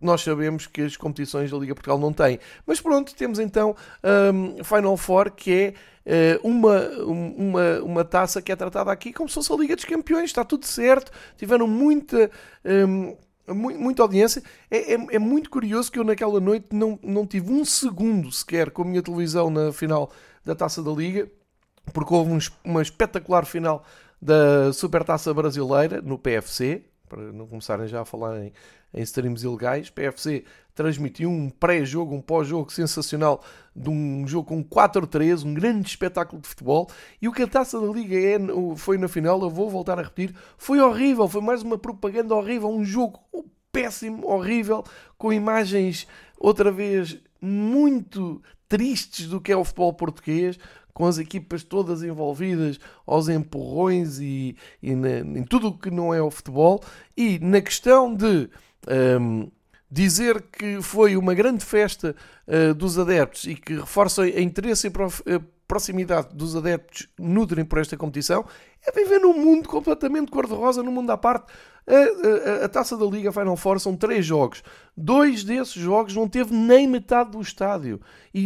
nós 0.00 0.22
sabemos 0.22 0.66
que 0.66 0.82
as 0.82 0.96
competições 0.96 1.50
da 1.50 1.58
Liga 1.58 1.74
Portugal 1.74 1.98
não 1.98 2.12
têm. 2.12 2.38
Mas 2.64 2.80
pronto, 2.80 3.14
temos 3.14 3.38
então 3.38 3.74
um, 4.32 4.62
Final 4.62 4.96
Four, 4.96 5.32
que 5.32 5.52
é 5.52 5.74
eh, 6.04 6.40
uma, 6.42 6.80
uma, 7.04 7.80
uma 7.82 8.04
taça 8.04 8.40
que 8.40 8.50
é 8.50 8.56
tratada 8.56 8.90
aqui 8.90 9.12
como 9.12 9.28
se 9.28 9.34
fosse 9.34 9.52
a 9.52 9.56
Liga 9.56 9.76
dos 9.76 9.84
Campeões, 9.84 10.24
está 10.24 10.44
tudo 10.44 10.66
certo, 10.66 11.12
tiveram 11.36 11.66
muita. 11.66 12.30
Um, 12.64 13.16
muita 13.52 14.02
audiência. 14.02 14.42
É, 14.70 14.94
é, 14.94 15.06
é, 15.12 15.18
muito 15.18 15.50
curioso 15.50 15.90
que 15.90 15.98
eu 15.98 16.04
naquela 16.04 16.38
noite 16.38 16.68
não, 16.70 16.98
não 17.02 17.26
tive 17.26 17.52
um 17.52 17.64
segundo 17.64 18.30
sequer 18.30 18.70
com 18.70 18.82
a 18.82 18.84
minha 18.84 19.02
televisão 19.02 19.50
na 19.50 19.72
final 19.72 20.12
da 20.44 20.54
Taça 20.54 20.80
da 20.80 20.90
Liga, 20.92 21.28
porque 21.92 22.14
houve 22.14 22.30
um, 22.30 22.38
uma 22.64 22.80
espetacular 22.80 23.44
final 23.44 23.84
da 24.22 24.72
Supertaça 24.72 25.34
Brasileira 25.34 26.00
no 26.00 26.16
PFC, 26.16 26.84
para 27.10 27.32
não 27.32 27.46
começarem 27.48 27.88
já 27.88 28.02
a 28.02 28.04
falar 28.04 28.40
em, 28.40 28.52
em 28.94 29.02
streams 29.02 29.44
ilegais. 29.44 29.90
PFC 29.90 30.44
transmitiu 30.74 31.28
um 31.28 31.50
pré-jogo, 31.50 32.14
um 32.14 32.22
pós-jogo 32.22 32.72
sensacional 32.72 33.42
de 33.74 33.90
um 33.90 34.26
jogo 34.26 34.48
com 34.48 34.64
4-3, 34.64 35.44
um 35.44 35.52
grande 35.52 35.88
espetáculo 35.88 36.40
de 36.40 36.48
futebol. 36.48 36.88
E 37.20 37.28
o 37.28 37.32
que 37.32 37.42
a 37.42 37.48
taça 37.48 37.80
da 37.80 37.86
Liga 37.88 38.16
é, 38.16 38.38
foi 38.76 38.96
na 38.96 39.08
final, 39.08 39.42
eu 39.42 39.50
vou 39.50 39.68
voltar 39.68 39.98
a 39.98 40.02
repetir, 40.02 40.34
foi 40.56 40.80
horrível, 40.80 41.28
foi 41.28 41.42
mais 41.42 41.62
uma 41.62 41.76
propaganda 41.76 42.34
horrível, 42.34 42.70
um 42.70 42.84
jogo 42.84 43.20
péssimo, 43.72 44.26
horrível, 44.26 44.84
com 45.18 45.32
imagens 45.32 46.06
outra 46.38 46.70
vez 46.70 47.18
muito 47.40 48.40
tristes 48.68 49.26
do 49.26 49.40
que 49.40 49.50
é 49.50 49.56
o 49.56 49.64
futebol 49.64 49.92
português, 49.92 50.56
com 51.00 51.06
as 51.06 51.16
equipas 51.16 51.64
todas 51.64 52.02
envolvidas 52.02 52.78
aos 53.06 53.26
empurrões 53.30 54.20
e, 54.20 54.54
e 54.82 54.94
na, 54.94 55.20
em 55.20 55.44
tudo 55.44 55.68
o 55.68 55.78
que 55.78 55.90
não 55.90 56.12
é 56.12 56.20
o 56.20 56.30
futebol. 56.30 56.84
E 57.16 57.38
na 57.38 57.62
questão 57.62 58.14
de 58.14 58.50
um, 59.18 59.50
dizer 59.90 60.42
que 60.52 60.82
foi 60.82 61.16
uma 61.16 61.32
grande 61.32 61.64
festa 61.64 62.14
uh, 62.46 62.74
dos 62.74 62.98
adeptos 62.98 63.44
e 63.44 63.54
que 63.54 63.76
reforça 63.76 64.24
a 64.24 64.40
interesse 64.42 64.88
e 64.88 65.34
a 65.34 65.40
proximidade 65.70 66.34
dos 66.34 66.56
adeptos 66.56 67.06
nutrem 67.16 67.64
por 67.64 67.78
esta 67.78 67.96
competição, 67.96 68.44
é 68.84 68.90
viver 68.90 69.20
num 69.20 69.32
mundo 69.32 69.68
completamente 69.68 70.28
cor-de-rosa, 70.28 70.82
num 70.82 70.90
mundo 70.90 71.10
à 71.12 71.16
parte. 71.16 71.46
A, 71.86 72.62
a, 72.62 72.64
a, 72.64 72.68
taça 72.68 72.96
da 72.96 73.06
Liga 73.06 73.30
Final 73.30 73.56
Four 73.56 73.78
são 73.78 73.96
três 73.96 74.26
jogos. 74.26 74.64
Dois 74.96 75.44
desses 75.44 75.74
jogos 75.74 76.14
não 76.16 76.28
teve 76.28 76.52
nem 76.52 76.88
metade 76.88 77.30
do 77.30 77.40
estádio. 77.40 78.00
E, 78.34 78.40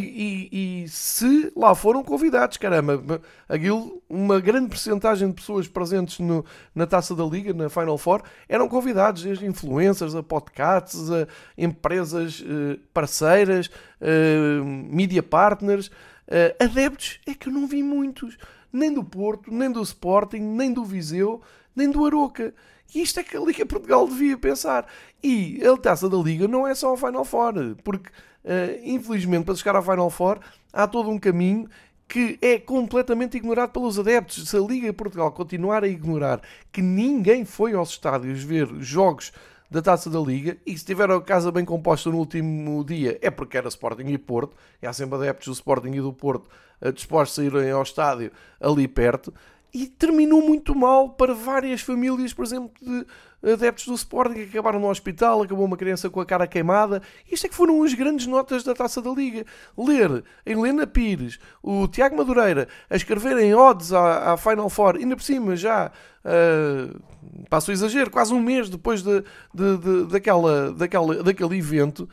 e, 0.53 0.83
e 0.85 0.89
se 0.89 1.51
lá 1.57 1.75
foram 1.75 2.05
convidados, 2.05 2.59
caramba, 2.59 3.23
aquilo, 3.49 4.03
uma 4.07 4.39
grande 4.39 4.69
porcentagem 4.69 5.29
de 5.29 5.35
pessoas 5.35 5.67
presentes 5.67 6.19
no, 6.19 6.45
na 6.75 6.87
taça 6.87 7.15
da 7.15 7.25
Liga, 7.25 7.55
na 7.55 7.71
Final 7.71 7.97
Four, 7.97 8.23
eram 8.47 8.69
convidados, 8.69 9.23
desde 9.23 9.47
influencers, 9.47 10.15
a 10.15 10.23
podcasts, 10.23 11.11
a 11.11 11.27
empresas 11.57 12.41
uh, 12.41 12.79
parceiras, 12.93 13.71
uh, 14.01 14.65
media 14.65 15.23
partners, 15.23 15.91
uh, 16.29 16.65
adeptos. 16.65 17.21
É 17.27 17.35
que 17.35 17.49
eu 17.49 17.53
não 17.53 17.67
vi 17.67 17.83
muitos 17.83 18.37
nem 18.73 18.93
do 18.93 19.05
Porto, 19.05 19.53
nem 19.53 19.71
do 19.71 19.81
Sporting, 19.83 20.41
nem 20.41 20.73
do 20.73 20.85
Viseu, 20.85 21.41
nem 21.75 21.91
do 21.91 22.05
Aroca. 22.05 22.53
E 22.95 23.03
isto 23.03 23.21
é 23.21 23.23
que 23.23 23.37
a 23.37 23.41
Liga 23.41 23.65
Portugal 23.65 24.07
devia 24.07 24.37
pensar. 24.37 24.87
E 25.23 25.61
a 25.65 25.77
taça 25.77 26.09
da 26.09 26.17
Liga 26.17 26.49
não 26.49 26.67
é 26.67 26.75
só 26.75 26.93
o 26.93 26.97
Final 26.97 27.25
Four, 27.25 27.55
porque 27.83 28.09
uh, 28.09 28.81
infelizmente 28.85 29.45
para 29.45 29.55
chegar 29.55 29.77
ao 29.77 29.83
Final 29.83 30.11
Four 30.11 30.41
há 30.73 30.87
todo 30.87 31.09
um 31.09 31.19
caminho 31.19 31.69
que 32.07 32.39
é 32.43 32.59
completamente 32.59 33.37
ignorado 33.37 33.71
pelos 33.71 33.99
adeptos. 33.99 34.49
Se 34.49 34.57
a 34.57 34.61
Liga 34.61 34.93
Portugal 34.93 35.33
continuar 35.33 35.85
a 35.85 35.89
ignorar 35.89 36.41
que 36.71 36.83
ninguém 36.83 37.45
foi 37.45 37.75
aos 37.75 37.91
estádios 37.91 38.43
ver 38.43 38.69
jogos 38.81 39.33
da 39.75 39.83
Taça 39.83 40.09
da 40.09 40.21
Liga 40.21 40.57
e 40.65 40.79
se 40.79 40.85
tiver 40.85 41.11
a 41.11 41.21
casa 41.21 41.51
bem 41.51 41.65
composta 41.65 42.09
no 42.09 42.19
último 42.19 42.85
dia 42.85 43.19
é 43.21 43.29
porque 43.29 43.59
era 43.59 43.67
Sporting 43.67 44.07
e 44.07 44.17
Porto, 44.17 44.55
e 44.81 44.87
há 44.87 44.93
sempre 44.93 45.17
adeptos 45.17 45.49
do 45.49 45.53
Sporting 45.53 45.91
e 45.91 46.01
do 46.01 46.13
Porto 46.13 46.49
eh, 46.81 46.93
dispostos 46.93 47.41
a 47.41 47.45
irem 47.45 47.73
ao 47.73 47.83
estádio 47.83 48.31
ali 48.61 48.87
perto, 48.87 49.35
e 49.75 49.89
terminou 49.89 50.41
muito 50.41 50.73
mal 50.73 51.11
para 51.11 51.35
várias 51.35 51.81
famílias, 51.81 52.33
por 52.33 52.45
exemplo, 52.45 52.71
de 52.81 53.53
adeptos 53.53 53.87
do 53.87 53.95
Sporting 53.95 54.35
que 54.35 54.57
acabaram 54.57 54.79
no 54.79 54.89
hospital, 54.89 55.43
acabou 55.43 55.65
uma 55.65 55.77
criança 55.77 56.09
com 56.09 56.21
a 56.21 56.25
cara 56.25 56.47
queimada. 56.47 57.03
Isto 57.31 57.47
é 57.47 57.49
que 57.49 57.57
foram 57.57 57.83
as 57.83 57.93
grandes 57.93 58.27
notas 58.29 58.63
da 58.63 58.73
Taça 58.73 59.03
da 59.03 59.11
Liga. 59.11 59.45
Ler 59.77 60.23
a 60.47 60.51
Helena 60.51 60.87
Pires, 60.87 61.41
o 61.61 61.89
Tiago 61.89 62.17
Madureira 62.17 62.69
a 62.89 62.95
escreverem 62.95 63.53
odds 63.53 63.93
à, 63.93 64.33
à 64.33 64.37
Final 64.37 64.71
Four, 64.71 64.95
ainda 64.95 65.17
por 65.17 65.25
cima 65.25 65.57
já, 65.57 65.91
uh, 66.25 67.47
passo 67.51 67.73
o 67.73 67.75
exagero, 67.75 68.13
quase 68.13 68.33
um 68.33 68.41
mês 68.41 68.71
depois 68.71 69.03
de, 69.03 69.25
de, 69.53 69.77
de, 69.77 70.07
daquela, 70.07 70.73
daquela, 70.73 71.21
daquele 71.21 71.59
evento. 71.59 72.09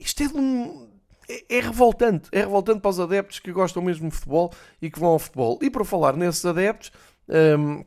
Isto 0.00 0.24
é 0.24 0.26
de 0.26 0.36
um 0.36 0.93
é, 1.28 1.58
é, 1.58 1.60
revoltante. 1.60 2.28
É 2.32 2.40
revoltante 2.40 2.80
para 2.80 2.90
os 2.90 3.00
adeptos 3.00 3.38
que 3.38 3.52
gostam 3.52 3.82
mesmo 3.82 4.08
de 4.08 4.14
futebol 4.14 4.52
e 4.80 4.90
que 4.90 4.98
vão 4.98 5.10
ao 5.10 5.18
futebol. 5.18 5.58
E 5.62 5.70
para 5.70 5.84
falar 5.84 6.16
nesses 6.16 6.44
adeptos, 6.44 6.92
um, 7.58 7.84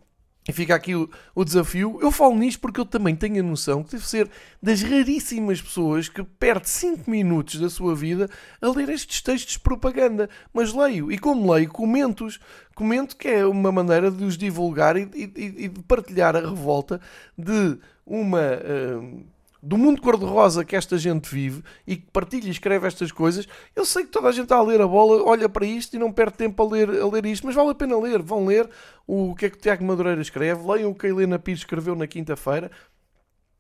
e 0.48 0.54
fica 0.54 0.74
aqui 0.74 0.96
o, 0.96 1.10
o, 1.36 1.44
desafio. 1.44 2.00
Eu 2.02 2.10
falo 2.10 2.34
nisto 2.36 2.62
porque 2.62 2.80
eu 2.80 2.86
também 2.86 3.16
tenho 3.16 3.42
a 3.42 3.44
noção 3.44 3.84
que 3.84 3.92
deve 3.92 4.08
ser 4.08 4.30
das 4.64 4.82
raríssimas 4.82 5.62
pessoas 5.62 6.08
que 6.08 6.24
perde 6.24 6.70
5 6.70 7.10
minutos 7.10 7.60
da 7.60 7.70
sua 7.70 7.94
vida 7.94 8.30
a 8.62 8.70
ler 8.70 8.88
estes 8.90 9.22
textos 9.22 9.54
de 9.54 9.60
propaganda. 9.60 10.30
Mas 10.54 10.74
leio, 10.74 11.12
e 11.12 11.18
como 11.18 11.52
leio, 11.52 11.70
comento-os. 11.70 12.40
Comento 12.74 13.18
que 13.18 13.28
é 13.28 13.46
uma 13.46 13.72
maneira 13.72 14.10
de 14.10 14.24
os 14.24 14.38
divulgar 14.38 14.96
e, 14.96 15.10
e, 15.14 15.66
e 15.66 15.68
de 15.68 15.84
partilhar 15.84 16.36
a 16.36 16.40
revolta 16.40 17.02
de 17.38 17.78
uma. 18.06 18.40
Uh, 18.40 19.37
do 19.62 19.78
mundo 19.78 20.02
cor-de-rosa 20.02 20.64
que 20.64 20.76
esta 20.76 20.98
gente 20.98 21.30
vive 21.34 21.64
e 21.86 21.96
que 21.96 22.06
partilha 22.12 22.48
e 22.48 22.52
escreve 22.52 22.88
estas 22.88 23.12
coisas, 23.12 23.48
eu 23.76 23.86
sei 23.86 24.04
que 24.04 24.12
toda 24.12 24.28
a 24.28 24.32
gente 24.32 24.44
está 24.44 24.58
a 24.58 24.62
ler 24.62 24.82
a 24.82 24.88
bola, 24.88 25.24
olha 25.24 25.50
para 25.50 25.66
isto 25.66 25.96
e 25.96 26.00
não 26.00 26.12
perde 26.12 26.38
tempo 26.38 26.62
a 26.62 26.68
ler, 26.68 26.90
a 26.90 27.08
ler 27.08 27.26
isto, 27.26 27.46
mas 27.46 27.56
vale 27.56 27.72
a 27.72 27.76
pena 27.76 27.98
ler. 28.00 28.22
Vão 28.22 28.46
ler 28.46 28.70
o 29.06 29.36
que 29.36 29.46
é 29.46 29.50
que 29.50 29.58
o 29.58 29.60
Tiago 29.60 29.84
Madureira 29.84 30.22
escreve, 30.22 30.66
leiam 30.68 30.92
o 30.92 30.96
que 30.96 31.08
a 31.08 31.10
Helena 31.10 31.40
Pires 31.40 31.62
escreveu 31.62 31.96
na 31.96 32.08
quinta-feira 32.08 32.70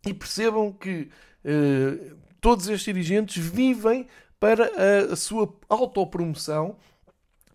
e 0.06 0.14
percebam 0.14 0.72
que 0.72 1.10
eh, 1.44 2.14
todos 2.40 2.68
estes 2.68 2.86
dirigentes 2.86 3.44
vivem 3.44 4.08
para 4.40 4.66
a, 4.66 5.14
a 5.14 5.16
sua 5.16 5.52
autopromoção, 5.68 6.78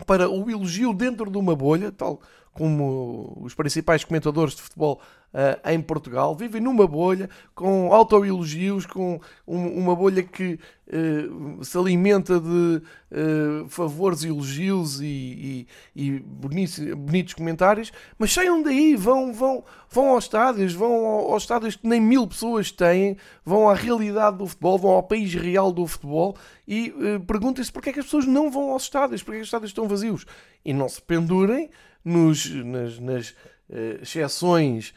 para 0.07 0.29
o 0.29 0.51
elogio 0.51 0.93
dentro 0.93 1.31
de 1.31 1.39
uma 1.39 1.55
bolha, 1.55 1.93
tal 1.93 2.21
como 2.53 3.39
os 3.41 3.55
principais 3.55 4.05
comentadores 4.05 4.55
de 4.55 4.63
futebol 4.63 5.01
uh, 5.33 5.71
em 5.71 5.81
Portugal, 5.81 6.35
vivem 6.35 6.61
numa 6.61 6.87
bolha 6.87 7.29
com 7.55 7.93
autoelogios, 7.93 8.87
com 8.87 9.21
um, 9.47 9.67
uma 9.79 9.97
bolha 9.97 10.23
que 10.23 10.59
uh, 10.89 11.65
se 11.65 11.77
alimenta 11.77 12.39
de 12.39 12.83
uh, 13.11 13.69
favores 13.69 14.25
elogios 14.25 15.01
e, 15.01 15.67
e, 15.95 16.05
e 16.05 16.21
bonitos, 16.21 17.35
comentários, 17.35 17.93
mas 18.19 18.33
saiam 18.33 18.63
daí, 18.63 18.95
vão, 18.95 19.33
vão, 19.33 19.65
vão 19.89 20.11
aos 20.11 20.25
estádios, 20.25 20.73
vão 20.73 20.93
aos 20.93 21.43
estádios 21.43 21.77
que 21.77 21.87
nem 21.87 22.01
mil 22.01 22.27
pessoas 22.27 22.71
têm, 22.71 23.17
vão 23.45 23.69
à 23.69 23.75
realidade 23.75 24.39
do 24.39 24.47
futebol, 24.47 24.79
vão 24.79 24.91
ao 24.93 25.03
país 25.03 25.35
real 25.35 25.73
do 25.73 25.87
futebol 25.87 26.37
e 26.67 26.93
perguntem-se 27.27 27.73
porque 27.73 27.91
é 27.91 27.93
que 27.93 28.01
as 28.01 28.07
pessoas 28.07 28.27
não 28.27 28.51
vão 28.51 28.71
aos 28.71 28.85
estádios, 28.85 29.23
porque 29.23 29.37
é 29.37 29.39
que 29.39 29.43
os 29.43 29.49
estádios 29.49 29.71
estão 29.71 29.89
vazios. 29.89 30.25
E 30.65 30.73
não 30.73 30.89
se 30.89 31.03
pendurem 31.03 31.69
nos, 32.05 32.49
nas, 32.51 32.99
nas 32.99 33.31
uh, 33.31 34.03
exceções 34.03 34.95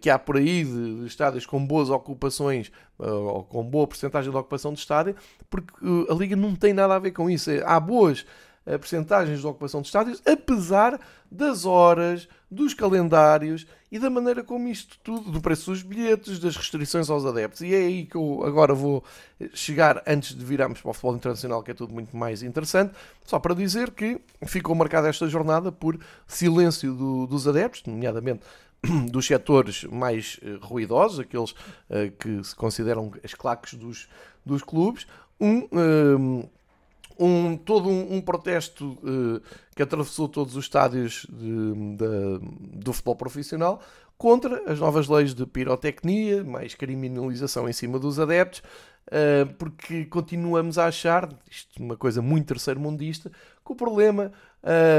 que 0.00 0.10
há 0.10 0.18
por 0.18 0.36
aí 0.36 0.64
de, 0.64 1.06
estádios 1.06 1.46
com 1.46 1.64
boas 1.64 1.90
ocupações 1.90 2.72
uh, 2.98 3.04
ou 3.04 3.44
com 3.44 3.62
boa 3.62 3.86
porcentagem 3.86 4.30
de 4.30 4.36
ocupação 4.36 4.72
de 4.72 4.80
estádio, 4.80 5.14
porque 5.48 5.72
a 6.08 6.14
Liga 6.14 6.34
não 6.36 6.54
tem 6.54 6.72
nada 6.72 6.94
a 6.94 6.98
ver 6.98 7.12
com 7.12 7.30
isso. 7.30 7.50
Há 7.64 7.78
boas 7.78 8.26
porcentagens 8.78 9.40
de 9.40 9.46
ocupação 9.46 9.80
de 9.80 9.88
estádios, 9.88 10.22
apesar 10.26 11.00
das 11.30 11.64
horas, 11.64 12.28
dos 12.50 12.74
calendários 12.74 13.66
e 13.90 13.98
da 13.98 14.10
maneira 14.10 14.42
como 14.42 14.68
isto 14.68 14.98
tudo, 15.02 15.30
do 15.30 15.40
preço 15.40 15.70
dos 15.70 15.82
bilhetes, 15.82 16.38
das 16.38 16.56
restrições 16.56 17.08
aos 17.08 17.24
adeptos. 17.24 17.60
E 17.60 17.74
é 17.74 17.78
aí 17.78 18.06
que 18.06 18.16
eu 18.16 18.42
agora 18.44 18.74
vou 18.74 19.04
chegar 19.54 20.02
antes 20.06 20.34
de 20.34 20.44
virarmos 20.44 20.80
para 20.80 20.90
o 20.90 20.92
futebol 20.92 21.16
internacional, 21.16 21.62
que 21.62 21.70
é 21.70 21.74
tudo 21.74 21.92
muito 21.92 22.16
mais 22.16 22.42
interessante. 22.42 22.92
Só 23.24 23.38
para 23.38 23.54
dizer 23.54 23.92
que 23.92 24.20
ficou 24.46 24.74
marcada 24.74 25.08
esta 25.08 25.28
jornada 25.28 25.70
por 25.72 25.98
silêncio 26.26 26.92
do, 26.92 27.26
dos 27.26 27.46
adeptos, 27.46 27.84
nomeadamente 27.84 28.42
dos 29.10 29.26
setores 29.26 29.84
mais 29.84 30.38
uh, 30.42 30.64
ruidosos, 30.64 31.20
aqueles 31.20 31.50
uh, 31.50 32.10
que 32.18 32.42
se 32.42 32.54
consideram 32.54 33.12
as 33.22 33.34
claques 33.34 33.74
dos, 33.74 34.08
dos 34.44 34.62
clubes, 34.62 35.06
um, 35.40 35.68
um, 35.72 36.48
um 37.18 37.56
todo 37.56 37.88
um, 37.88 38.16
um 38.16 38.20
protesto 38.20 38.98
uh, 39.02 39.42
que 39.74 39.82
atravessou 39.82 40.28
todos 40.28 40.56
os 40.56 40.64
estádios 40.64 41.26
de, 41.30 41.96
de, 41.96 42.78
do 42.78 42.92
futebol 42.92 43.16
profissional 43.16 43.82
contra 44.16 44.70
as 44.70 44.78
novas 44.78 45.08
leis 45.08 45.34
de 45.34 45.46
pirotecnia, 45.46 46.44
mais 46.44 46.74
criminalização 46.74 47.68
em 47.68 47.72
cima 47.72 47.98
dos 47.98 48.20
adeptos, 48.20 48.62
porque 49.56 50.04
continuamos 50.04 50.76
a 50.76 50.88
achar, 50.88 51.26
isto 51.50 51.80
é 51.80 51.82
uma 51.82 51.96
coisa 51.96 52.20
muito 52.20 52.48
terceiro-mundista, 52.48 53.32
que 53.64 53.72
o 53.72 53.74
problema 53.74 54.30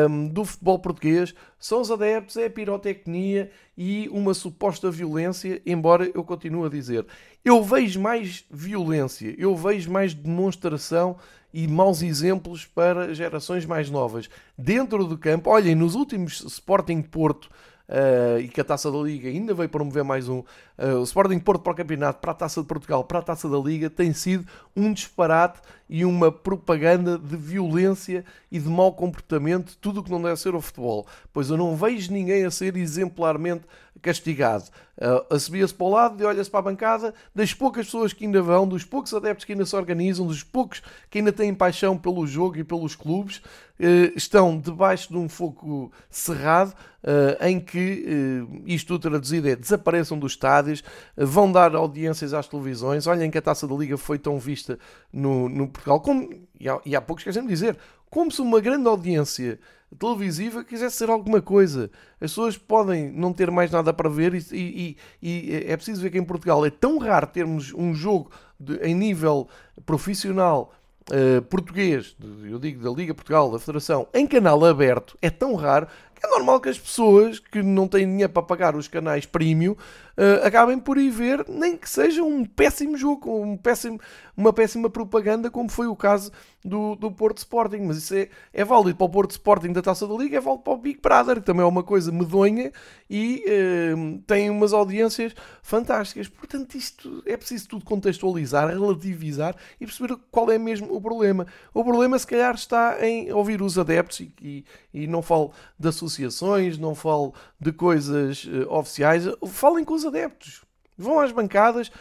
um, 0.10 0.28
do 0.28 0.44
futebol 0.44 0.80
português 0.80 1.36
são 1.60 1.82
os 1.82 1.92
adeptos, 1.92 2.38
é 2.38 2.46
a 2.46 2.50
pirotecnia 2.50 3.52
e 3.78 4.10
uma 4.12 4.34
suposta 4.34 4.90
violência, 4.90 5.62
embora 5.66 6.10
eu 6.14 6.24
continue 6.24 6.66
a 6.66 6.70
dizer, 6.70 7.06
eu 7.46 7.64
vejo 7.64 8.00
mais 8.00 8.46
violência, 8.50 9.36
eu 9.38 9.56
vejo 9.56 9.92
mais 9.92 10.14
demonstração 10.14 11.18
e 11.54 11.68
maus 11.68 12.02
exemplos 12.02 12.66
para 12.66 13.14
gerações 13.14 13.66
mais 13.66 13.90
novas. 13.90 14.30
Dentro 14.58 15.06
do 15.06 15.18
campo, 15.18 15.50
olhem, 15.50 15.76
nos 15.76 15.96
últimos 15.96 16.42
Sporting 16.42 17.02
Porto 17.02 17.50
uh, 17.90 18.40
e 18.40 18.48
que 18.48 18.62
a 18.62 18.64
Taça 18.64 18.92
da 18.92 18.98
Liga 18.98 19.28
ainda 19.28 19.54
veio 19.54 19.70
promover 19.70 20.04
mais 20.04 20.30
um. 20.30 20.44
Uh, 20.82 20.98
o 20.98 21.04
Sporting 21.04 21.38
Porto 21.38 21.62
para 21.62 21.74
o 21.74 21.76
campeonato, 21.76 22.20
para 22.20 22.32
a 22.32 22.34
Taça 22.34 22.60
de 22.60 22.68
Portugal, 22.68 23.04
para 23.04 23.20
a 23.20 23.22
Taça 23.22 23.48
da 23.48 23.58
Liga, 23.60 23.88
tem 23.88 24.12
sido 24.14 24.48
um 24.76 24.92
disparate 24.92 25.60
e 25.88 26.04
uma 26.04 26.32
propaganda 26.32 27.20
de 27.20 27.38
violência 27.38 28.26
e 28.52 28.58
de 28.58 28.68
mau 28.68 28.92
comportamento, 28.94 29.78
tudo 29.80 30.00
o 30.00 30.04
que 30.04 30.10
não 30.10 30.22
deve 30.22 30.40
ser 30.40 30.56
o 30.56 30.62
futebol. 30.62 31.06
Pois 31.32 31.50
eu 31.50 31.58
não 31.58 31.76
vejo 31.76 32.12
ninguém 32.12 32.46
a 32.46 32.50
ser 32.50 32.76
exemplarmente 32.78 33.66
castigado. 34.02 34.64
Uh, 34.98 35.36
Assobia-se 35.36 35.74
para 35.74 35.86
o 35.86 35.90
lado 35.90 36.22
e 36.22 36.26
olha-se 36.26 36.50
para 36.50 36.60
a 36.60 36.64
bancada 36.64 37.14
das 37.36 37.54
poucas 37.54 37.86
pessoas 37.86 38.14
que 38.14 38.26
ainda 38.26 38.42
vão, 38.42 38.68
dos 38.68 38.84
poucos 38.84 39.14
adeptos 39.14 39.46
que 39.46 39.52
ainda 39.52 39.66
se 39.66 39.76
organizam, 39.76 40.26
dos 40.26 40.44
poucos 40.44 40.82
que 41.10 41.20
ainda 41.20 41.32
têm 41.32 41.54
paixão 41.54 41.98
pelo 41.98 42.26
jogo 42.26 42.58
e 42.58 42.64
pelos 42.64 42.96
clubes, 42.96 43.38
uh, 43.38 44.16
estão 44.16 44.58
debaixo 44.58 45.10
de 45.10 45.18
um 45.18 45.28
fogo 45.28 45.92
cerrado 46.10 46.74
uh, 47.04 47.46
em 47.46 47.60
que 47.60 48.48
uh, 48.48 48.64
isto 48.66 48.98
traduzido 48.98 49.50
é 49.50 49.56
desapareçam 49.56 50.18
dos 50.18 50.36
estádios, 50.72 50.84
vão 51.16 51.52
dar 51.52 51.76
audiências 51.76 52.34
às 52.34 52.48
televisões. 52.48 53.08
Olhem 53.08 53.30
que 53.30 53.38
a 53.38 53.42
taça 53.42 53.68
da 53.68 53.76
Liga 53.76 53.98
foi 53.98 54.18
tão 54.18 54.40
vista 54.40 54.80
no, 55.12 55.50
no 55.50 55.68
Portugal, 55.68 56.00
como, 56.00 56.30
e 56.60 56.70
há, 56.70 56.80
e 56.86 56.96
há 56.96 57.02
poucos 57.02 57.24
querem 57.24 57.46
dizer, 57.46 57.78
como 58.10 58.32
se 58.32 58.42
uma 58.42 58.60
grande 58.60 58.88
audiência 58.88 59.60
televisiva 60.00 60.64
quisesse 60.64 60.98
ser 60.98 61.10
alguma 61.10 61.42
coisa. 61.42 61.92
As 62.14 62.32
pessoas 62.32 62.58
podem 62.58 63.12
não 63.12 63.34
ter 63.34 63.52
mais 63.52 63.72
nada 63.72 63.94
para 63.94 64.10
ver 64.10 64.34
e, 64.34 64.46
e, 64.52 64.98
e 65.22 65.66
é 65.68 65.76
preciso 65.76 66.02
ver 66.02 66.12
que 66.12 66.18
em 66.18 66.24
Portugal 66.24 66.66
é 66.66 66.70
tão 66.70 66.98
raro 66.98 67.28
termos 67.28 67.74
um 67.74 67.94
jogo 67.94 68.32
de, 68.60 68.76
em 68.78 68.96
nível 68.96 69.50
profissional 69.86 70.74
uh, 71.10 71.42
português, 71.44 72.16
eu 72.50 72.60
digo 72.60 72.84
da 72.84 72.90
Liga 72.90 73.14
Portugal, 73.14 73.52
da 73.52 73.60
Federação, 73.60 74.08
em 74.14 74.26
canal 74.26 74.64
aberto, 74.64 75.18
é 75.22 75.30
tão 75.30 75.56
raro 75.56 75.88
é 76.24 76.28
normal 76.28 76.62
que 76.62 76.70
as 76.70 76.78
pessoas 76.78 77.40
que 77.40 77.64
não 77.64 77.88
têm 77.88 78.06
dinheiro 78.06 78.32
para 78.32 78.44
pagar 78.44 78.76
os 78.76 78.88
canais 78.88 79.26
premium 79.26 79.76
uh, 80.22 80.46
acabem 80.46 80.78
por 80.78 80.98
ir 80.98 81.10
ver, 81.10 81.46
nem 81.48 81.78
que 81.78 81.90
seja 81.90 82.24
um 82.24 82.46
péssimo 82.46 82.98
jogo, 82.98 83.42
um 83.42 83.58
péssimo, 83.58 84.00
uma 84.36 84.52
péssima 84.52 84.90
propaganda, 84.90 85.50
como 85.50 85.70
foi 85.70 85.88
o 85.88 85.96
caso 85.96 86.32
do, 86.64 86.96
do 86.96 87.12
Porto 87.12 87.38
Sporting. 87.38 87.82
Mas 87.82 87.98
isso 87.98 88.16
é, 88.16 88.30
é 88.54 88.64
válido 88.66 88.98
para 88.98 89.06
o 89.06 89.10
Porto 89.10 89.32
Sporting 89.32 89.72
da 89.72 89.82
Taça 89.82 90.08
da 90.08 90.14
Liga, 90.16 90.38
é 90.38 90.42
válido 90.42 90.64
para 90.64 90.74
o 90.74 90.78
Big 90.78 91.00
Brother, 91.02 91.36
que 91.36 91.46
também 91.46 91.64
é 91.64 91.68
uma 91.68 91.84
coisa 91.84 92.12
medonha 92.12 92.72
e 93.10 93.44
uh, 93.46 94.20
tem 94.28 94.50
umas 94.50 94.74
audiências 94.74 95.34
fantásticas. 95.62 96.28
Portanto, 96.28 96.76
isto 96.76 97.24
é 97.26 97.38
preciso 97.38 97.68
tudo 97.68 97.86
contextualizar, 97.86 98.68
relativizar 98.68 99.56
e 99.80 99.86
perceber 99.86 100.18
qual 100.30 100.52
é 100.52 100.58
mesmo 100.58 100.94
o 100.96 101.02
problema. 101.02 101.46
O 101.74 101.84
problema, 101.84 102.18
se 102.18 102.28
calhar, 102.28 102.56
está 102.56 102.98
em 103.06 103.32
ouvir 103.32 103.62
os 103.62 103.78
adeptos 103.78 104.22
e, 104.22 104.34
e, 104.42 104.66
e 104.94 105.08
não 105.08 105.22
falo 105.22 105.52
da 105.80 105.92
associações, 105.92 106.78
não 106.78 106.96
falo 106.96 107.34
de 107.60 107.72
coisas 107.72 108.46
uh, 108.46 108.74
oficiais, 108.74 109.26
falem 109.48 109.86
com 109.86 109.94
os 109.94 110.06
adeptos. 110.12 110.62
Vão 110.98 111.20
às 111.20 111.32
bancadas, 111.32 111.92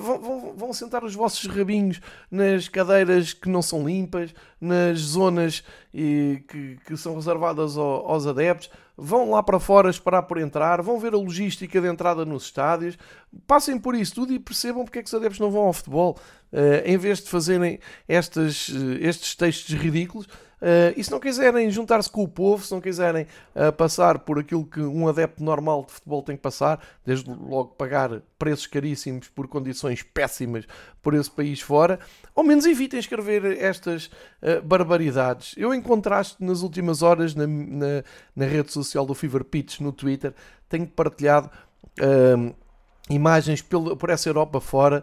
vão, 0.00 0.54
vão, 0.56 0.72
sentar 0.72 1.04
os 1.04 1.14
vossos 1.14 1.46
rabinhos 1.46 2.00
nas 2.30 2.68
cadeiras 2.68 3.32
que 3.32 3.48
não 3.48 3.62
são 3.62 3.86
limpas, 3.86 4.34
nas 4.60 4.98
zonas 4.98 5.62
e, 5.92 6.42
que, 6.48 6.78
que, 6.86 6.96
são 6.96 7.14
reservadas 7.14 7.76
ao, 7.76 8.10
aos 8.10 8.26
adeptos, 8.26 8.70
vão 8.96 9.30
lá 9.30 9.42
para 9.42 9.60
fora 9.60 9.90
esperar 9.90 10.22
por 10.22 10.38
entrar, 10.38 10.82
vão 10.82 10.98
ver 10.98 11.14
a 11.14 11.18
logística 11.18 11.80
de 11.80 11.88
entrada 11.88 12.24
nos 12.24 12.44
estádios, 12.44 12.98
passem 13.46 13.78
por 13.78 13.94
isso 13.94 14.14
tudo 14.14 14.32
e 14.32 14.38
percebam 14.38 14.84
porque 14.84 14.98
é 14.98 15.02
que 15.02 15.08
os 15.08 15.14
adeptos 15.14 15.40
não 15.40 15.50
vão 15.50 15.62
ao 15.62 15.72
futebol, 15.72 16.18
uh, 16.52 16.82
em 16.84 16.96
vez 16.96 17.20
de 17.20 17.30
fazerem 17.30 17.78
estas, 18.08 18.68
uh, 18.68 18.92
estes 19.00 19.34
textos 19.34 19.74
ridículos 19.74 20.26
Uh, 20.60 20.92
e 20.94 21.02
se 21.02 21.10
não 21.10 21.18
quiserem 21.18 21.70
juntar-se 21.70 22.10
com 22.10 22.22
o 22.22 22.28
povo, 22.28 22.62
se 22.62 22.70
não 22.70 22.82
quiserem 22.82 23.26
uh, 23.54 23.72
passar 23.72 24.18
por 24.18 24.38
aquilo 24.38 24.64
que 24.64 24.80
um 24.80 25.08
adepto 25.08 25.42
normal 25.42 25.84
de 25.86 25.92
futebol 25.92 26.22
tem 26.22 26.36
que 26.36 26.42
passar, 26.42 26.78
desde 27.04 27.30
logo 27.30 27.68
pagar 27.78 28.20
preços 28.38 28.66
caríssimos 28.66 29.28
por 29.28 29.48
condições 29.48 30.02
péssimas 30.02 30.66
por 31.00 31.14
esse 31.14 31.30
país 31.30 31.62
fora, 31.62 31.98
ao 32.36 32.44
menos 32.44 32.66
evitem 32.66 33.00
escrever 33.00 33.58
estas 33.58 34.06
uh, 34.06 34.60
barbaridades. 34.62 35.54
Eu, 35.56 35.72
em 35.72 35.80
contraste, 35.80 36.36
nas 36.44 36.60
últimas 36.60 37.00
horas, 37.00 37.34
na, 37.34 37.46
na, 37.46 38.04
na, 38.36 38.44
rede 38.44 38.70
social 38.70 39.06
do 39.06 39.14
Fever 39.14 39.44
Pitch, 39.44 39.80
no 39.80 39.92
Twitter, 39.92 40.34
tenho 40.68 40.86
partilhado 40.86 41.50
imagens 43.08 43.60
pelo, 43.60 43.96
por 43.96 44.10
essa 44.10 44.28
Europa 44.28 44.60
fora 44.60 45.02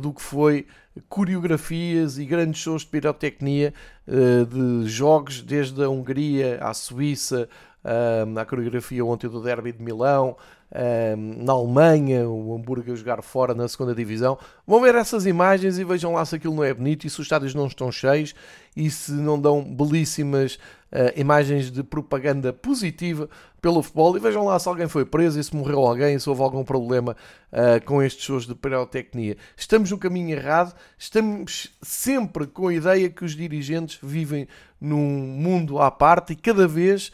do 0.00 0.12
que 0.12 0.20
foi 0.20 0.66
coreografias 1.08 2.18
e 2.18 2.24
grandes 2.24 2.60
shows 2.60 2.82
de 2.82 2.88
pirotecnia 2.88 3.72
uh, 4.06 4.46
de 4.46 4.88
jogos 4.88 5.42
desde 5.42 5.82
a 5.82 5.88
Hungria 5.88 6.58
à 6.60 6.72
Suíça, 6.74 7.48
uh, 7.84 8.38
à 8.38 8.44
coreografia 8.44 9.04
ontem 9.04 9.28
do 9.28 9.42
Derby 9.42 9.72
de 9.72 9.82
Milão, 9.82 10.36
uh, 10.72 11.16
na 11.16 11.52
Alemanha, 11.52 12.28
o 12.28 12.54
Hamburgo 12.54 12.92
a 12.92 12.94
jogar 12.94 13.22
fora 13.22 13.54
na 13.54 13.68
segunda 13.68 13.94
divisão. 13.94 14.38
Vão 14.66 14.80
ver 14.80 14.94
essas 14.94 15.26
imagens 15.26 15.78
e 15.78 15.84
vejam 15.84 16.12
lá 16.12 16.24
se 16.24 16.36
aquilo 16.36 16.54
não 16.54 16.64
é 16.64 16.72
bonito 16.72 17.06
e 17.06 17.10
se 17.10 17.20
os 17.20 17.26
estádios 17.26 17.54
não 17.54 17.66
estão 17.66 17.90
cheios 17.90 18.34
e 18.76 18.90
se 18.90 19.12
não 19.12 19.40
dão 19.40 19.62
belíssimas 19.62 20.58
uh, 20.92 21.18
imagens 21.18 21.70
de 21.70 21.82
propaganda 21.82 22.52
positiva 22.52 23.28
pelo 23.60 23.82
futebol 23.82 24.16
e 24.16 24.20
vejam 24.20 24.44
lá 24.44 24.58
se 24.58 24.68
alguém 24.68 24.86
foi 24.86 25.04
preso 25.04 25.38
e 25.38 25.44
se 25.44 25.54
morreu 25.54 25.80
alguém, 25.80 26.18
se 26.18 26.28
houve 26.28 26.42
algum 26.42 26.62
problema 26.62 27.16
uh, 27.52 27.84
com 27.84 28.02
estes 28.02 28.24
shows 28.24 28.46
de 28.46 28.54
pirotecnia. 28.54 29.36
Estamos 29.56 29.90
no 29.90 29.98
caminho 29.98 30.30
errado, 30.30 30.74
estamos 30.96 31.72
sempre 31.82 32.46
com 32.46 32.68
a 32.68 32.74
ideia 32.74 33.10
que 33.10 33.24
os 33.24 33.34
dirigentes 33.34 33.98
vivem 34.02 34.46
num 34.80 34.98
mundo 34.98 35.80
à 35.80 35.90
parte 35.90 36.32
e 36.32 36.36
cada 36.36 36.68
vez 36.68 37.10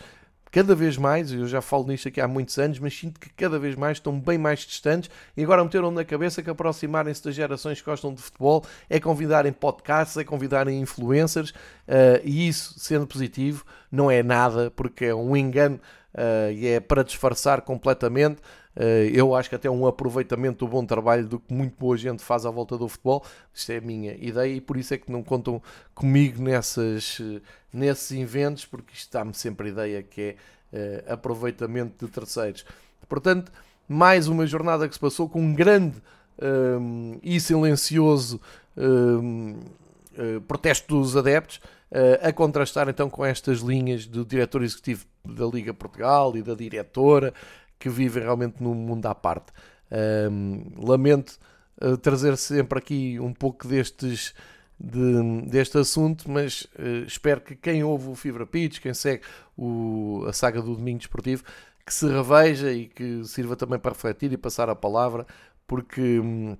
cada 0.54 0.72
vez 0.72 0.96
mais, 0.96 1.32
eu 1.32 1.48
já 1.48 1.60
falo 1.60 1.84
nisto 1.88 2.06
aqui 2.06 2.20
há 2.20 2.28
muitos 2.28 2.56
anos, 2.58 2.78
mas 2.78 2.96
sinto 2.96 3.18
que 3.18 3.28
cada 3.30 3.58
vez 3.58 3.74
mais 3.74 3.96
estão 3.96 4.20
bem 4.20 4.38
mais 4.38 4.60
distantes 4.60 5.10
e 5.36 5.42
agora 5.42 5.64
meteram 5.64 5.90
na 5.90 6.04
cabeça 6.04 6.44
que 6.44 6.48
aproximarem-se 6.48 7.24
das 7.24 7.34
gerações 7.34 7.80
que 7.80 7.84
gostam 7.84 8.14
de 8.14 8.22
futebol 8.22 8.64
é 8.88 9.00
convidarem 9.00 9.52
podcasts, 9.52 10.16
é 10.16 10.22
convidarem 10.22 10.80
influencers 10.80 11.50
uh, 11.50 12.22
e 12.22 12.46
isso, 12.46 12.78
sendo 12.78 13.04
positivo, 13.04 13.64
não 13.90 14.08
é 14.08 14.22
nada 14.22 14.70
porque 14.70 15.06
é 15.06 15.14
um 15.14 15.36
engano 15.36 15.80
uh, 16.14 16.52
e 16.52 16.68
é 16.68 16.78
para 16.78 17.02
disfarçar 17.02 17.62
completamente. 17.62 18.40
Uh, 18.76 19.06
eu 19.12 19.34
acho 19.34 19.48
que 19.48 19.54
até 19.54 19.70
um 19.70 19.86
aproveitamento 19.86 20.64
do 20.64 20.70
bom 20.70 20.84
trabalho 20.84 21.26
do 21.26 21.38
que 21.38 21.54
muito 21.54 21.76
boa 21.78 21.96
gente 21.96 22.22
faz 22.22 22.44
à 22.44 22.50
volta 22.50 22.76
do 22.76 22.88
futebol. 22.88 23.24
Isto 23.52 23.72
é 23.72 23.76
a 23.76 23.80
minha 23.80 24.14
ideia 24.14 24.52
e 24.52 24.60
por 24.60 24.76
isso 24.76 24.92
é 24.94 24.98
que 24.98 25.12
não 25.12 25.22
contam 25.22 25.62
comigo 25.94 26.42
nessas, 26.42 27.20
nesses 27.72 28.10
inventos, 28.12 28.66
porque 28.66 28.94
isto 28.94 29.12
dá-me 29.12 29.32
sempre 29.32 29.68
a 29.68 29.70
ideia 29.70 30.02
que 30.02 30.36
é 30.72 31.06
uh, 31.08 31.12
aproveitamento 31.12 32.04
de 32.04 32.12
terceiros. 32.12 32.64
Portanto, 33.08 33.52
mais 33.88 34.26
uma 34.26 34.46
jornada 34.46 34.88
que 34.88 34.94
se 34.94 35.00
passou 35.00 35.28
com 35.28 35.40
um 35.40 35.54
grande 35.54 36.02
um, 36.80 37.18
e 37.22 37.38
silencioso 37.38 38.40
um, 38.76 39.60
uh, 40.18 40.40
protesto 40.48 40.98
dos 40.98 41.16
adeptos 41.16 41.60
a 42.22 42.32
contrastar 42.32 42.88
então 42.88 43.08
com 43.08 43.24
estas 43.24 43.60
linhas 43.60 44.04
do 44.04 44.24
diretor 44.24 44.64
executivo 44.64 45.06
da 45.24 45.46
Liga 45.46 45.72
Portugal 45.72 46.36
e 46.36 46.42
da 46.42 46.52
diretora 46.52 47.32
que 47.84 47.90
vivem 47.90 48.22
realmente 48.22 48.62
num 48.62 48.72
mundo 48.72 49.04
à 49.04 49.14
parte. 49.14 49.52
Um, 49.92 50.62
lamento 50.78 51.38
uh, 51.82 51.98
trazer 51.98 52.34
sempre 52.38 52.78
aqui 52.78 53.20
um 53.20 53.30
pouco 53.30 53.68
destes 53.68 54.32
de, 54.80 55.42
deste 55.42 55.76
assunto, 55.76 56.30
mas 56.30 56.62
uh, 56.78 57.04
espero 57.06 57.42
que 57.42 57.54
quem 57.54 57.84
ouve 57.84 58.08
o 58.08 58.14
Fibra 58.14 58.46
Pitch, 58.46 58.80
quem 58.80 58.94
segue 58.94 59.22
o, 59.54 60.24
a 60.26 60.32
saga 60.32 60.62
do 60.62 60.74
Domingo 60.74 61.00
Desportivo, 61.00 61.44
que 61.84 61.92
se 61.92 62.08
reveja 62.08 62.72
e 62.72 62.86
que 62.86 63.22
sirva 63.24 63.54
também 63.54 63.78
para 63.78 63.92
refletir 63.92 64.32
e 64.32 64.38
passar 64.38 64.70
a 64.70 64.74
palavra, 64.74 65.26
porque 65.66 66.20
um, 66.20 66.56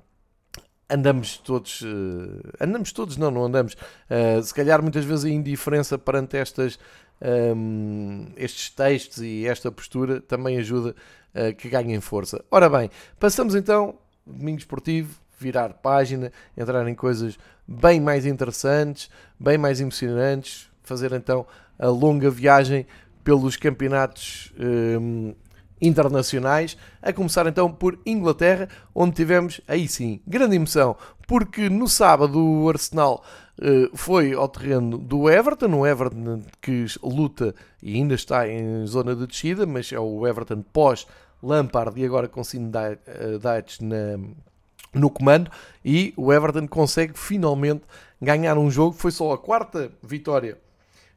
andamos 0.91 1.39
todos, 1.39 1.81
uh, 1.81 2.53
andamos 2.61 2.93
todos, 2.93 3.17
não, 3.17 3.31
não 3.31 3.47
andamos, 3.47 3.73
uh, 3.73 4.43
se 4.43 4.53
calhar 4.53 4.83
muitas 4.83 5.07
vezes 5.07 5.25
a 5.25 5.31
indiferença 5.31 5.97
perante 5.97 6.37
estas, 6.37 6.79
um, 7.25 8.27
estes 8.37 8.71
textos 8.71 9.23
e 9.23 9.47
esta 9.47 9.73
postura 9.73 10.21
também 10.21 10.59
ajuda 10.59 10.95
a 11.35 11.53
que 11.53 11.69
ganhem 11.69 12.01
força. 12.01 12.45
Ora 12.51 12.69
bem, 12.69 12.91
passamos 13.19 13.55
então, 13.55 13.97
domingo 14.27 14.59
esportivo, 14.59 15.19
virar 15.39 15.71
página, 15.75 16.31
entrar 16.57 16.87
em 16.89 16.95
coisas 16.95 17.39
bem 17.67 18.01
mais 18.01 18.27
interessantes, 18.27 19.11
bem 19.39 19.59
mais 19.59 19.81
emocionantes, 19.81 20.71
fazer 20.83 21.13
então 21.13 21.47
a 21.79 21.89
longa 21.89 22.31
viagem 22.31 22.87
pelos 23.25 23.57
campeonatos 23.57 24.53
um, 24.59 25.35
internacionais, 25.81 26.77
a 27.03 27.13
começar 27.13 27.47
então 27.47 27.73
por 27.73 27.99
Inglaterra, 28.07 28.69
onde 28.95 29.17
tivemos 29.17 29.61
aí 29.67 29.89
sim 29.89 30.21
grande 30.27 30.57
emoção, 30.57 30.97
porque 31.27 31.69
no 31.69 31.89
sábado 31.89 32.39
o 32.39 32.69
Arsenal 32.69 33.25
foi 33.95 34.33
ao 34.33 34.49
terreno 34.49 34.99
do 34.99 35.31
Everton, 35.31 35.73
o 35.75 35.87
Everton 35.87 36.43
que 36.61 36.87
luta 37.03 37.55
e 37.83 37.95
ainda 37.95 38.15
está 38.15 38.49
em 38.49 38.87
zona 38.87 39.15
de 39.15 39.27
descida, 39.27 39.65
mas 39.65 39.93
é 39.93 39.99
o 39.99 40.27
Everton 40.27 40.63
pós 40.73 41.07
Lampard 41.43 42.01
e 42.01 42.05
agora 42.05 42.27
com 42.27 42.43
Sim 42.43 42.71
Dites 42.71 43.81
na 43.81 44.19
no 44.95 45.11
comando 45.11 45.51
e 45.85 46.15
o 46.17 46.33
Everton 46.33 46.67
consegue 46.67 47.19
finalmente 47.19 47.83
ganhar 48.21 48.57
um 48.57 48.71
jogo. 48.71 48.97
Foi 48.97 49.11
só 49.11 49.33
a 49.33 49.39
quarta 49.39 49.91
vitória 50.03 50.59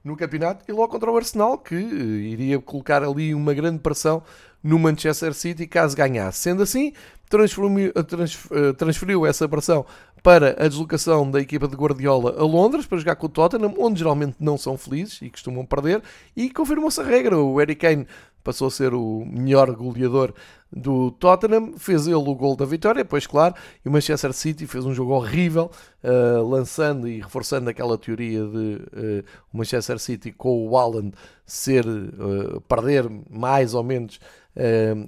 no 0.03 0.15
campeonato 0.15 0.63
e 0.67 0.71
logo 0.71 0.87
contra 0.87 1.11
o 1.11 1.17
Arsenal, 1.17 1.57
que 1.57 1.75
eh, 1.75 1.77
iria 1.77 2.59
colocar 2.59 3.03
ali 3.03 3.33
uma 3.35 3.53
grande 3.53 3.79
pressão 3.79 4.23
no 4.63 4.79
Manchester 4.79 5.33
City 5.33 5.67
caso 5.67 5.95
ganhasse. 5.95 6.39
Sendo 6.39 6.63
assim, 6.63 6.93
transferiu, 7.29 7.89
eh, 7.89 7.93
eh, 7.95 8.73
transferiu 8.73 9.25
essa 9.25 9.47
pressão 9.47 9.85
para 10.27 10.61
a 10.61 10.67
deslocação 10.67 11.31
da 11.31 11.39
equipa 11.39 11.69
de 11.69 11.75
Guardiola 11.77 12.35
a 12.37 12.43
Londres 12.43 12.85
para 12.85 12.97
jogar 12.97 13.15
com 13.15 13.27
o 13.27 13.29
Tottenham, 13.29 13.73
onde 13.77 13.99
geralmente 13.99 14.35
não 14.41 14.57
são 14.57 14.77
felizes 14.77 15.21
e 15.21 15.29
costumam 15.29 15.65
perder, 15.65 16.03
e 16.35 16.49
confirmou-se 16.49 16.99
a 16.99 17.03
regra. 17.05 17.37
O 17.37 17.55
Harry 17.55 17.75
Kane 17.75 18.05
passou 18.43 18.67
a 18.67 18.71
ser 18.71 18.93
o 18.93 19.25
melhor 19.25 19.71
goleador 19.71 20.33
do 20.69 21.11
Tottenham, 21.11 21.77
fez 21.77 22.07
ele 22.07 22.15
o 22.15 22.35
gol 22.35 22.57
da 22.57 22.65
vitória, 22.65 23.05
pois 23.05 23.25
claro, 23.25 23.55
e 23.85 23.87
o 23.87 23.91
Manchester 23.93 24.33
City 24.33 24.67
fez 24.67 24.83
um 24.83 24.93
jogo 24.93 25.13
horrível, 25.13 25.71
uh, 26.03 26.45
lançando 26.45 27.07
e 27.07 27.21
reforçando 27.21 27.69
aquela 27.69 27.97
teoria 27.97 28.41
de 28.41 28.47
uh, 28.47 29.23
o 29.53 29.57
Manchester 29.57 29.97
City 29.97 30.33
com 30.33 30.67
o 30.67 30.77
Haaland 30.77 31.13
ser, 31.45 31.87
uh, 31.87 32.59
perder 32.67 33.09
mais 33.29 33.73
ou 33.73 33.81
menos 33.81 34.19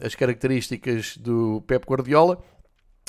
as 0.06 0.14
características 0.14 1.18
do 1.18 1.62
Pep 1.66 1.84
Guardiola. 1.86 2.38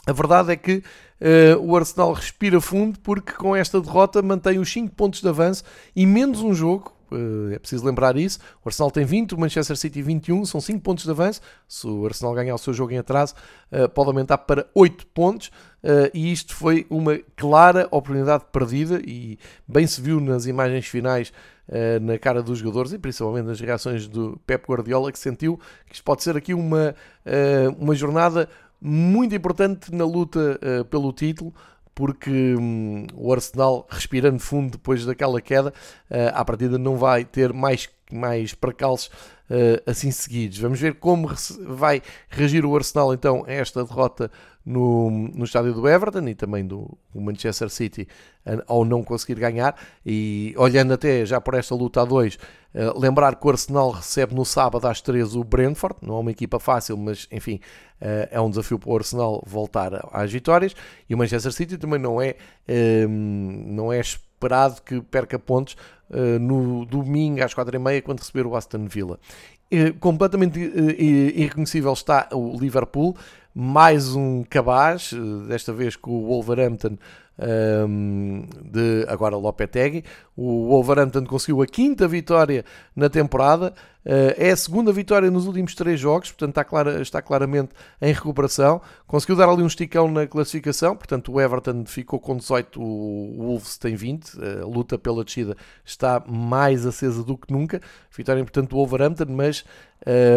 A 0.06 0.12
verdade 0.12 0.52
é 0.52 0.56
que 0.56 0.76
uh, 0.78 1.60
o 1.60 1.76
Arsenal 1.76 2.12
respira 2.12 2.60
fundo 2.60 2.98
porque 3.00 3.32
com 3.32 3.54
esta 3.54 3.80
derrota 3.80 4.22
mantém 4.22 4.58
os 4.58 4.72
5 4.72 4.94
pontos 4.94 5.20
de 5.20 5.28
avanço 5.28 5.62
e 5.94 6.06
menos 6.06 6.40
um 6.40 6.54
jogo 6.54 6.94
eh, 7.12 7.54
é 7.54 7.58
preciso 7.58 7.84
lembrar 7.84 8.16
isso. 8.16 8.38
O 8.64 8.68
Arsenal 8.68 8.90
tem 8.90 9.04
20, 9.04 9.34
o 9.34 9.40
Manchester 9.40 9.76
City 9.76 10.02
21, 10.02 10.44
são 10.44 10.60
5 10.60 10.80
pontos 10.80 11.04
de 11.04 11.10
avanço. 11.10 11.40
Se 11.68 11.86
o 11.86 12.06
Arsenal 12.06 12.34
ganhar 12.34 12.54
o 12.54 12.58
seu 12.58 12.72
jogo 12.72 12.92
em 12.92 12.98
atraso, 12.98 13.34
eh, 13.70 13.88
pode 13.88 14.08
aumentar 14.08 14.38
para 14.38 14.66
8 14.74 15.06
pontos. 15.08 15.50
E 16.12 16.30
isto 16.30 16.54
foi 16.54 16.86
uma 16.90 17.18
clara 17.34 17.88
oportunidade 17.90 18.44
perdida 18.52 19.00
e 19.02 19.38
bem 19.66 19.86
se 19.86 19.98
viu 19.98 20.20
nas 20.20 20.44
imagens 20.44 20.86
finais 20.86 21.32
na 22.02 22.18
cara 22.18 22.42
dos 22.42 22.58
jogadores 22.58 22.92
e 22.92 22.98
principalmente 22.98 23.46
nas 23.46 23.58
reações 23.58 24.06
do 24.06 24.38
Pep 24.46 24.62
Guardiola 24.68 25.10
que 25.10 25.18
sentiu 25.18 25.58
que 25.86 25.94
isto 25.94 26.04
pode 26.04 26.22
ser 26.22 26.36
aqui 26.36 26.52
uma, 26.52 26.94
uma 27.78 27.94
jornada 27.94 28.46
muito 28.80 29.34
importante 29.34 29.94
na 29.94 30.04
luta 30.04 30.58
pelo 30.88 31.12
título 31.12 31.52
porque 32.00 32.54
hum, 32.58 33.06
o 33.14 33.30
Arsenal, 33.30 33.86
respirando 33.90 34.38
fundo 34.38 34.72
depois 34.72 35.04
daquela 35.04 35.38
queda, 35.38 35.68
uh, 36.10 36.32
à 36.32 36.42
partida 36.42 36.78
não 36.78 36.96
vai 36.96 37.26
ter 37.26 37.52
mais, 37.52 37.90
mais 38.10 38.54
percalços 38.54 39.08
uh, 39.50 39.82
assim 39.84 40.10
seguidos. 40.10 40.58
Vamos 40.58 40.80
ver 40.80 40.94
como 40.94 41.30
vai 41.66 42.02
reagir 42.30 42.64
o 42.64 42.74
Arsenal 42.74 43.12
então 43.12 43.44
a 43.46 43.52
esta 43.52 43.84
derrota 43.84 44.30
no, 44.64 45.10
no 45.10 45.44
estádio 45.44 45.72
do 45.72 45.88
Everton 45.88 46.28
e 46.28 46.34
também 46.34 46.66
do 46.66 46.96
Manchester 47.14 47.70
City 47.70 48.06
ao 48.66 48.84
não 48.84 49.02
conseguir 49.02 49.40
ganhar. 49.40 49.74
E 50.04 50.54
olhando 50.56 50.92
até 50.92 51.24
já 51.24 51.40
por 51.40 51.54
esta 51.54 51.74
luta 51.74 52.02
a 52.02 52.04
dois, 52.04 52.36
uh, 52.74 52.98
lembrar 52.98 53.36
que 53.36 53.46
o 53.46 53.50
Arsenal 53.50 53.90
recebe 53.90 54.34
no 54.34 54.44
sábado 54.44 54.86
às 54.86 55.00
3 55.00 55.34
o 55.34 55.44
Brentford, 55.44 55.96
não 56.02 56.16
é 56.16 56.20
uma 56.20 56.30
equipa 56.30 56.58
fácil, 56.58 56.96
mas 56.96 57.26
enfim, 57.30 57.60
uh, 58.00 58.28
é 58.30 58.40
um 58.40 58.50
desafio 58.50 58.78
para 58.78 58.90
o 58.90 58.96
Arsenal 58.96 59.42
voltar 59.46 60.08
às 60.12 60.30
vitórias. 60.30 60.74
E 61.08 61.14
o 61.14 61.18
Manchester 61.18 61.52
City 61.52 61.78
também 61.78 61.98
não 61.98 62.20
é, 62.20 62.36
uh, 62.68 63.08
não 63.08 63.92
é 63.92 64.00
esperado 64.00 64.80
que 64.82 65.00
perca 65.02 65.38
pontos 65.38 65.76
uh, 66.10 66.38
no 66.38 66.84
domingo 66.84 67.42
às 67.42 67.54
4h30 67.54 68.02
quando 68.02 68.20
receber 68.20 68.46
o 68.46 68.56
Aston 68.56 68.86
Villa. 68.86 69.18
completamente 70.00 70.58
irreconhecível 70.58 71.92
está 71.92 72.28
o 72.32 72.58
Liverpool 72.58 73.16
mais 73.54 74.14
um 74.14 74.44
cabaz, 74.44 75.12
eh, 75.12 75.48
desta 75.48 75.72
vez 75.72 75.96
com 75.96 76.12
o 76.12 76.26
Wolverhampton 76.26 76.96
um, 77.40 78.44
de 78.62 79.04
agora 79.08 79.36
Lopetegui. 79.36 80.04
O 80.36 80.68
Wolverhampton 80.68 81.24
conseguiu 81.24 81.62
a 81.62 81.66
quinta 81.66 82.06
vitória 82.06 82.64
na 82.94 83.08
temporada, 83.08 83.74
uh, 84.04 84.34
é 84.36 84.50
a 84.50 84.56
segunda 84.56 84.92
vitória 84.92 85.30
nos 85.30 85.46
últimos 85.46 85.74
três 85.74 85.98
jogos, 85.98 86.30
portanto 86.30 86.50
está, 86.50 86.64
clara, 86.64 87.02
está 87.02 87.22
claramente 87.22 87.70
em 88.00 88.12
recuperação. 88.12 88.80
Conseguiu 89.06 89.36
dar 89.36 89.48
ali 89.48 89.62
um 89.62 89.66
esticão 89.66 90.10
na 90.10 90.26
classificação, 90.26 90.96
portanto 90.96 91.32
o 91.32 91.40
Everton 91.40 91.84
ficou 91.86 92.18
com 92.18 92.36
18, 92.36 92.80
o 92.80 93.36
Wolves 93.38 93.78
tem 93.78 93.94
20. 93.94 94.32
A 94.62 94.66
luta 94.66 94.98
pela 94.98 95.24
descida 95.24 95.56
está 95.84 96.22
mais 96.26 96.86
acesa 96.86 97.22
do 97.22 97.36
que 97.36 97.52
nunca. 97.52 97.80
Vitória 98.16 98.40
importante 98.40 98.68
do 98.68 98.76
Wolverhampton, 98.76 99.26
mas 99.28 99.64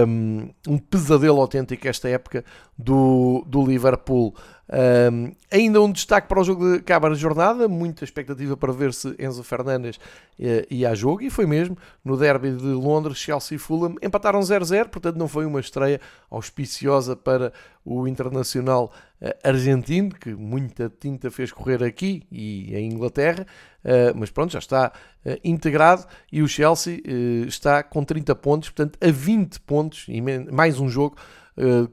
um, 0.07 0.49
um 0.67 0.77
pesadelo 0.77 1.39
autêntico 1.39 1.87
esta 1.87 2.09
época 2.09 2.43
do, 2.77 3.43
do 3.47 3.65
Liverpool. 3.65 4.35
Um, 4.69 5.33
ainda 5.51 5.81
um 5.81 5.91
destaque 5.91 6.27
para 6.27 6.39
o 6.39 6.43
jogo 6.43 6.77
de 6.77 6.83
cabo 6.83 7.09
de 7.09 7.15
jornada, 7.15 7.67
muita 7.67 8.05
expectativa 8.05 8.55
para 8.55 8.71
ver 8.71 8.93
se 8.93 9.13
Enzo 9.19 9.43
Fernandes 9.43 9.97
uh, 9.97 10.65
ia 10.69 10.89
a 10.89 10.95
jogo, 10.95 11.21
e 11.21 11.29
foi 11.29 11.45
mesmo. 11.45 11.77
No 12.03 12.15
derby 12.15 12.51
de 12.51 12.67
Londres, 12.67 13.17
Chelsea 13.17 13.57
e 13.57 13.59
Fulham, 13.59 13.95
empataram 14.01 14.39
0-0, 14.39 14.87
portanto 14.87 15.17
não 15.17 15.27
foi 15.27 15.45
uma 15.45 15.59
estreia 15.59 15.99
auspiciosa 16.31 17.13
para 17.13 17.51
o 17.83 18.07
internacional 18.07 18.93
uh, 19.21 19.29
argentino, 19.43 20.11
que 20.15 20.33
muita 20.33 20.89
tinta 20.97 21.29
fez 21.29 21.51
correr 21.51 21.83
aqui 21.83 22.23
e 22.31 22.73
em 22.73 22.89
Inglaterra, 22.89 23.45
uh, 23.83 24.15
mas 24.15 24.31
pronto, 24.31 24.53
já 24.53 24.59
está 24.59 24.93
integrado, 25.41 26.05
e 26.29 26.41
o 26.41 26.47
Chelsea 26.49 27.01
está 27.47 27.81
com 27.81 28.03
30 28.03 28.35
pontos, 28.35 28.69
portanto 28.69 28.99
a 29.01 29.09
20 29.09 29.61
pontos, 29.61 30.05
e 30.09 30.21
mais 30.51 30.81
um 30.81 30.89
jogo 30.89 31.15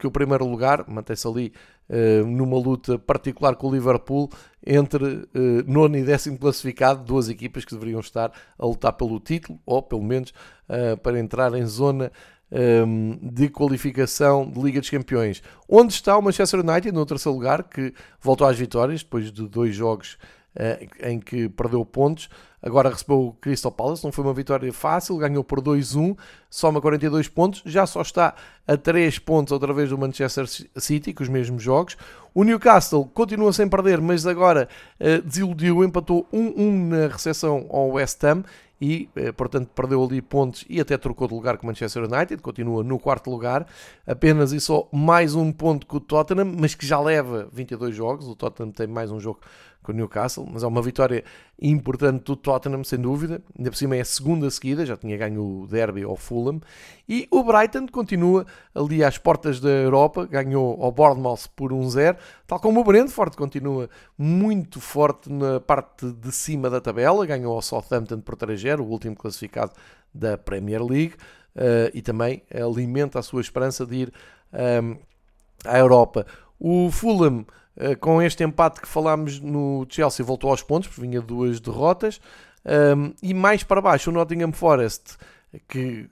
que 0.01 0.05
o 0.05 0.11
primeiro 0.11 0.45
lugar, 0.45 0.85
mantém-se 0.89 1.29
ali 1.29 1.53
numa 2.27 2.57
luta 2.57 2.99
particular 2.99 3.57
com 3.57 3.69
o 3.69 3.75
Liverpool 3.75 4.31
entre 4.65 5.27
nono 5.67 5.97
e 5.97 6.05
décimo 6.05 6.39
classificado, 6.39 7.05
duas 7.05 7.29
equipas 7.29 7.65
que 7.65 7.75
deveriam 7.75 8.01
estar 8.01 8.31
a 8.59 8.67
lutar 8.67 8.93
pelo 8.93 9.19
título, 9.19 9.59
ou 9.67 9.83
pelo 9.83 10.03
menos 10.03 10.33
para 11.03 11.19
entrar 11.19 11.53
em 11.55 11.67
zona 11.67 12.13
um, 12.53 13.19
de 13.23 13.49
qualificação 13.49 14.49
de 14.49 14.61
Liga 14.61 14.81
dos 14.81 14.91
Campeões. 14.91 15.43
Onde 15.69 15.93
está 15.93 16.17
o 16.17 16.23
Manchester 16.23 16.61
United, 16.61 16.93
no 16.93 17.07
terceiro 17.07 17.37
lugar, 17.37 17.65
que 17.65 17.95
voltou 18.21 18.47
às 18.47 18.59
vitórias 18.59 19.03
depois 19.03 19.33
de 19.33 19.49
dois 19.49 19.75
jogos 19.75 20.19
em 21.03 21.21
que 21.21 21.49
perdeu 21.49 21.85
pontos. 21.85 22.29
Agora 22.63 22.91
recebeu 22.91 23.29
o 23.29 23.33
Crystal 23.33 23.73
Palace, 23.73 24.05
não 24.05 24.13
foi 24.13 24.23
uma 24.23 24.35
vitória 24.35 24.71
fácil, 24.71 25.17
ganhou 25.17 25.43
por 25.43 25.63
2-1, 25.63 26.17
soma 26.51 26.79
42 26.79 27.27
pontos, 27.27 27.63
já 27.65 27.87
só 27.87 28.03
está 28.03 28.35
a 28.67 28.77
3 28.77 29.19
pontos 29.21 29.51
outra 29.51 29.73
vez 29.73 29.89
do 29.89 29.97
Manchester 29.97 30.45
City, 30.77 31.15
com 31.15 31.23
os 31.23 31.29
mesmos 31.29 31.63
jogos. 31.63 31.97
O 32.35 32.45
Newcastle 32.45 33.07
continua 33.07 33.53
sem 33.53 33.67
perder, 33.67 34.01
mas 34.01 34.27
agora 34.27 34.69
uh, 35.01 35.23
desiludiu, 35.23 35.83
empatou 35.83 36.29
1-1 36.33 36.89
na 36.89 37.09
recepção 37.09 37.67
ao 37.71 37.93
West 37.93 38.23
Ham 38.25 38.45
e, 38.81 39.11
eh, 39.15 39.31
portanto, 39.31 39.69
perdeu 39.75 40.03
ali 40.03 40.23
pontos 40.23 40.65
e 40.69 40.81
até 40.81 40.97
trocou 40.97 41.29
de 41.29 41.35
lugar 41.35 41.59
com 41.59 41.65
o 41.65 41.67
Manchester 41.67 42.05
United, 42.05 42.41
continua 42.41 42.83
no 42.83 42.99
quarto 42.99 43.31
lugar, 43.31 43.67
apenas 44.07 44.53
e 44.53 44.61
só 44.61 44.89
mais 44.91 45.35
um 45.35 45.53
ponto 45.53 45.87
com 45.87 45.99
o 45.99 46.01
Tottenham, 46.01 46.55
mas 46.59 46.75
que 46.75 46.87
já 46.87 46.99
leva 46.99 47.47
22 47.53 47.95
jogos. 47.95 48.27
O 48.27 48.35
Tottenham 48.35 48.73
tem 48.73 48.87
mais 48.87 49.11
um 49.11 49.21
jogo 49.21 49.41
com 49.83 49.93
o 49.93 49.95
Newcastle, 49.95 50.47
mas 50.51 50.63
é 50.63 50.67
uma 50.67 50.83
vitória 50.83 51.25
importante 51.61 52.25
do 52.25 52.37
Tottenham, 52.37 52.85
sem 52.85 52.99
dúvida. 52.99 53.43
Ainda 53.57 53.71
por 53.71 53.77
cima 53.77 53.97
é 53.97 54.01
a 54.01 54.05
segunda 54.05 54.51
seguida, 54.51 54.85
já 54.85 54.97
tinha 54.97 55.17
ganho 55.17 55.63
o 55.63 55.67
Derby 55.67 56.03
ao 56.03 56.17
Fulham. 56.17 56.61
E 57.09 57.27
o 57.31 57.43
Brighton 57.43 57.87
continua 57.89 58.47
ali 58.75 59.03
às 59.03 59.19
portas 59.19 59.61
da 59.61 59.69
Europa, 59.69 60.27
ganhou 60.27 60.83
ao 60.83 60.93
Bournemouth 60.93 61.49
por 61.57 61.73
1-0, 61.73 62.17
tal 62.47 62.61
como 62.61 62.81
o 62.81 62.85
Brentford 62.85 63.37
continua 63.37 63.89
muito 64.17 64.81
forte 64.81 65.31
na 65.31 65.61
parte 65.61 66.11
de 66.13 66.33
cima 66.33 66.69
da 66.69 66.81
tabela, 66.81 67.27
ganhou 67.27 67.55
ao 67.55 67.63
Southampton 67.63 68.21
por 68.21 68.37
3-0, 68.37 68.81
o 68.81 68.85
último 68.85 69.17
classificado 69.17 69.73
da 70.15 70.37
Premier 70.37 70.83
League, 70.83 71.15
uh, 71.57 71.91
e 71.95 72.03
também 72.03 72.43
alimenta 72.53 73.19
a 73.19 73.23
sua 73.23 73.41
esperança 73.41 73.87
de 73.87 73.97
ir 73.97 74.13
ehm, 74.53 74.99
à 75.65 75.79
Europa. 75.79 76.27
O 76.61 76.91
Fulham 76.93 77.45
eh, 77.77 77.97
com 77.97 78.23
este 78.23 78.45
empate 78.45 78.81
que 78.81 78.87
falámos 78.87 79.41
no 79.41 79.85
Chelsea, 79.89 80.25
voltou 80.25 80.51
aos 80.51 80.63
pontos, 80.63 80.89
porque 80.89 81.01
vinha 81.01 81.21
duas 81.21 81.59
derrotas. 81.59 82.21
E 83.23 83.33
mais 83.33 83.63
para 83.63 83.81
baixo, 83.81 84.11
o 84.11 84.13
Nottingham 84.13 84.53
Forest, 84.53 85.17
que 85.67 86.11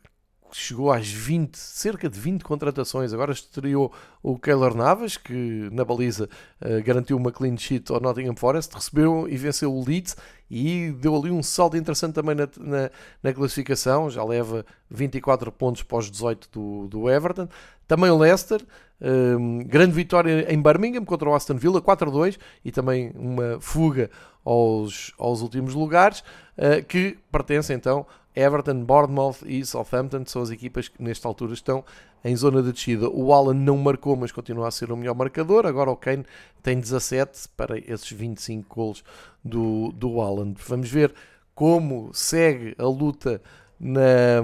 chegou 0.52 0.90
às 0.90 1.08
20, 1.08 1.56
cerca 1.56 2.08
de 2.08 2.18
20 2.18 2.42
contratações. 2.42 3.12
Agora 3.12 3.32
estreou 3.32 3.92
o 4.22 4.38
Keylor 4.38 4.74
Navas, 4.74 5.16
que 5.16 5.68
na 5.72 5.84
baliza 5.84 6.28
uh, 6.60 6.82
garantiu 6.84 7.16
uma 7.16 7.32
clean 7.32 7.56
sheet 7.56 7.92
ao 7.92 8.00
Nottingham 8.00 8.36
Forest, 8.36 8.74
recebeu 8.74 9.28
e 9.28 9.36
venceu 9.36 9.72
o 9.72 9.84
Leeds 9.84 10.16
e 10.50 10.92
deu 10.92 11.14
ali 11.14 11.30
um 11.30 11.42
salto 11.42 11.76
interessante 11.76 12.14
também 12.14 12.34
na, 12.34 12.48
na, 12.58 12.90
na 13.22 13.32
classificação. 13.32 14.10
Já 14.10 14.24
leva 14.24 14.64
24 14.90 15.52
pontos 15.52 15.82
pós 15.82 16.10
18 16.10 16.48
do, 16.50 16.88
do 16.88 17.10
Everton. 17.10 17.48
Também 17.86 18.10
o 18.10 18.18
Leicester, 18.18 18.60
um, 19.00 19.58
grande 19.64 19.92
vitória 19.92 20.52
em 20.52 20.60
Birmingham 20.60 21.04
contra 21.04 21.28
o 21.28 21.34
Aston 21.34 21.56
Villa, 21.56 21.80
4-2, 21.80 22.38
e 22.64 22.72
também 22.72 23.12
uma 23.14 23.58
fuga 23.60 24.10
aos, 24.44 25.12
aos 25.18 25.40
últimos 25.40 25.74
lugares, 25.74 26.20
uh, 26.56 26.84
que 26.86 27.18
pertencem 27.30 27.76
então 27.76 28.06
Everton, 28.34 28.84
Bournemouth 28.84 29.38
e 29.44 29.64
Southampton, 29.64 30.24
são 30.26 30.42
as 30.42 30.50
equipas 30.50 30.88
que 30.88 31.02
nesta 31.02 31.26
altura 31.26 31.54
estão 31.54 31.84
em 32.24 32.36
zona 32.36 32.62
de 32.62 32.72
descida. 32.72 33.08
O 33.08 33.32
Alan 33.32 33.54
não 33.54 33.76
marcou, 33.76 34.16
mas 34.16 34.30
continua 34.30 34.68
a 34.68 34.70
ser 34.70 34.92
o 34.92 34.96
melhor 34.96 35.14
marcador. 35.14 35.66
Agora 35.66 35.90
o 35.90 35.96
Kane 35.96 36.24
tem 36.62 36.78
17 36.78 37.48
para 37.56 37.78
esses 37.78 38.10
25 38.10 38.74
gols 38.74 39.04
do, 39.44 39.92
do 39.92 40.20
Alan. 40.20 40.54
Vamos 40.68 40.88
ver 40.88 41.12
como 41.54 42.10
segue 42.12 42.76
a 42.78 42.84
luta 42.84 43.40
na, 43.78 44.42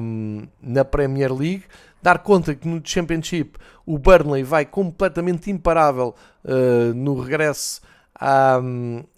na 0.61 0.85
Premier 0.85 1.33
League 1.33 1.65
dar 2.05 2.19
conta 2.19 2.55
que 2.55 2.69
no 2.69 2.83
Championship 2.85 3.57
o 3.87 3.99
Burnley 3.99 4.43
vai 4.43 4.67
completamente 4.67 5.51
imparável 5.51 6.15
uh, 6.45 6.93
no 6.93 7.19
regresso 7.19 7.81
à, 8.15 8.61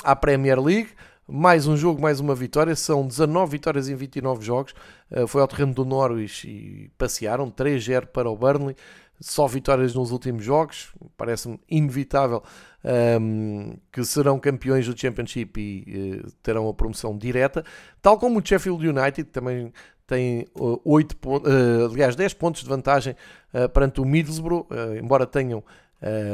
à 0.04 0.14
Premier 0.14 0.62
League. 0.62 0.90
Mais 1.26 1.66
um 1.66 1.76
jogo, 1.76 2.00
mais 2.00 2.20
uma 2.20 2.32
vitória. 2.32 2.76
São 2.76 3.04
19 3.04 3.50
vitórias 3.50 3.88
em 3.88 3.96
29 3.96 4.44
jogos. 4.44 4.72
Uh, 5.10 5.26
foi 5.26 5.40
ao 5.40 5.48
terreno 5.48 5.74
do 5.74 5.84
Norwich 5.84 6.48
e 6.48 6.88
passearam 6.96 7.50
3-0 7.50 8.06
para 8.06 8.30
o 8.30 8.36
Burnley. 8.36 8.76
Só 9.20 9.48
vitórias 9.48 9.92
nos 9.92 10.12
últimos 10.12 10.44
jogos. 10.44 10.92
Parece-me 11.16 11.58
inevitável 11.68 12.40
um, 12.84 13.70
ehm, 13.70 13.78
que 13.90 14.04
serão 14.04 14.38
campeões 14.38 14.86
do 14.86 14.96
Championship 14.96 15.58
e 15.58 16.20
uh, 16.20 16.30
terão 16.40 16.68
a 16.68 16.74
promoção 16.74 17.18
direta. 17.18 17.64
Tal 18.00 18.16
como 18.16 18.38
o 18.38 18.46
Sheffield 18.46 18.86
United, 18.86 19.24
também 19.30 19.72
tem 20.06 20.46
uh, 20.54 20.80
8 20.84 21.16
pontos, 21.16 21.52
uh, 21.52 21.86
aliás, 21.90 22.14
10 22.14 22.34
pontos 22.34 22.62
de 22.62 22.68
vantagem 22.68 23.16
uh, 23.52 23.68
perante 23.68 24.00
o 24.00 24.04
Middlesbrough, 24.04 24.66
uh, 24.70 24.96
embora 24.96 25.26
tenham, 25.26 25.64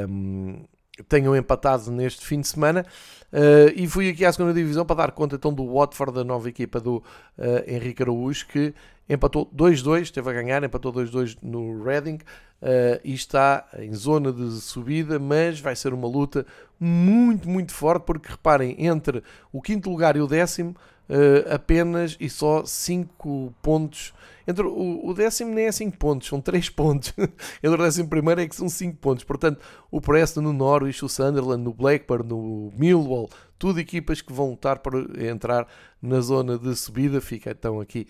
um, 0.08 0.62
tenham 1.08 1.34
empatado 1.34 1.90
neste 1.90 2.26
fim 2.26 2.40
de 2.40 2.48
semana. 2.48 2.84
Uh, 3.32 3.72
e 3.74 3.86
fui 3.88 4.10
aqui 4.10 4.26
à 4.26 4.32
segunda 4.32 4.52
divisão 4.52 4.84
para 4.84 4.96
dar 4.96 5.12
conta 5.12 5.36
então 5.36 5.54
do 5.54 5.66
Watford, 5.72 6.12
da 6.12 6.22
nova 6.22 6.48
equipa 6.48 6.78
do 6.78 7.02
Henrique 7.66 8.02
Araújo, 8.02 8.46
que 8.46 8.74
empatou 9.08 9.46
2-2, 9.46 10.02
esteve 10.02 10.28
a 10.28 10.32
ganhar, 10.34 10.62
empatou 10.62 10.92
2-2 10.92 11.38
no 11.42 11.82
Reading 11.82 12.18
e 13.02 13.14
está 13.14 13.66
em 13.78 13.92
zona 13.94 14.30
de 14.32 14.60
subida, 14.60 15.18
mas 15.18 15.58
vai 15.60 15.74
ser 15.74 15.94
uma 15.94 16.06
luta 16.06 16.46
muito, 16.78 17.48
muito 17.48 17.72
forte, 17.72 18.04
porque 18.04 18.30
reparem, 18.30 18.76
entre 18.78 19.22
o 19.50 19.62
quinto 19.62 19.90
lugar 19.90 20.14
e 20.14 20.20
o 20.20 20.26
décimo 20.26 20.76
uh, 21.08 21.54
apenas 21.54 22.16
e 22.20 22.28
só 22.28 22.64
5 22.64 23.54
pontos. 23.62 24.12
Entre 24.46 24.66
o, 24.66 25.06
o, 25.06 25.14
décimo 25.14 25.54
nem 25.54 25.66
é 25.66 25.72
5 25.72 25.96
pontos, 25.96 26.28
são 26.28 26.40
3 26.40 26.68
pontos. 26.70 27.12
Entre 27.62 27.80
o 27.80 27.84
décimo 27.84 28.08
primeiro 28.08 28.40
é 28.40 28.48
que 28.48 28.56
são 28.56 28.68
5 28.68 28.96
pontos. 28.98 29.24
Portanto, 29.24 29.60
o 29.90 30.00
Preston 30.00 30.40
no 30.40 30.52
Norwich, 30.52 31.04
o 31.04 31.08
Sunderland, 31.08 31.62
no 31.62 31.72
Blackburn, 31.72 32.28
no 32.28 32.72
Millwall, 32.76 33.30
tudo 33.58 33.78
equipas 33.78 34.20
que 34.20 34.32
vão 34.32 34.50
lutar 34.50 34.80
para 34.80 34.98
entrar 35.24 35.68
na 36.00 36.20
zona 36.20 36.58
de 36.58 36.74
subida. 36.74 37.20
Fica 37.20 37.50
então 37.50 37.80
aqui 37.80 38.08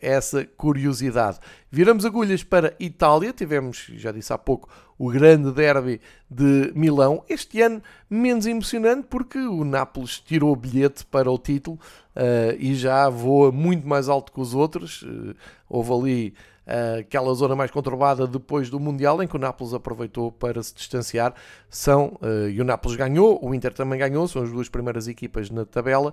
essa 0.00 0.44
curiosidade. 0.44 1.38
Viramos 1.70 2.04
agulhas 2.04 2.42
para 2.42 2.74
Itália. 2.80 3.32
Tivemos, 3.32 3.86
já 3.94 4.10
disse 4.10 4.32
há 4.32 4.38
pouco, 4.38 4.68
o 5.00 5.08
grande 5.08 5.50
derby 5.50 5.98
de 6.30 6.72
Milão. 6.74 7.24
Este 7.26 7.62
ano 7.62 7.82
menos 8.08 8.44
emocionante 8.44 9.06
porque 9.08 9.38
o 9.38 9.64
Nápoles 9.64 10.20
tirou 10.20 10.52
o 10.52 10.56
bilhete 10.56 11.06
para 11.06 11.30
o 11.30 11.38
título 11.38 11.78
uh, 12.14 12.54
e 12.58 12.74
já 12.74 13.08
voa 13.08 13.50
muito 13.50 13.88
mais 13.88 14.10
alto 14.10 14.30
que 14.30 14.38
os 14.38 14.54
outros. 14.54 15.00
Uh, 15.00 15.34
houve 15.66 15.92
ali 15.94 16.34
uh, 16.66 17.00
aquela 17.00 17.32
zona 17.32 17.56
mais 17.56 17.70
conturbada 17.70 18.26
depois 18.26 18.68
do 18.68 18.78
Mundial 18.78 19.22
em 19.22 19.26
que 19.26 19.36
o 19.36 19.38
Nápoles 19.38 19.72
aproveitou 19.72 20.30
para 20.30 20.62
se 20.62 20.74
distanciar. 20.74 21.32
São, 21.70 22.18
e 22.52 22.60
o 22.60 22.64
Nápoles 22.64 22.94
ganhou, 22.94 23.42
o 23.42 23.54
Inter 23.54 23.72
também 23.72 23.98
ganhou, 23.98 24.28
são 24.28 24.42
as 24.42 24.50
duas 24.50 24.68
primeiras 24.68 25.08
equipas 25.08 25.48
na 25.48 25.64
tabela, 25.64 26.12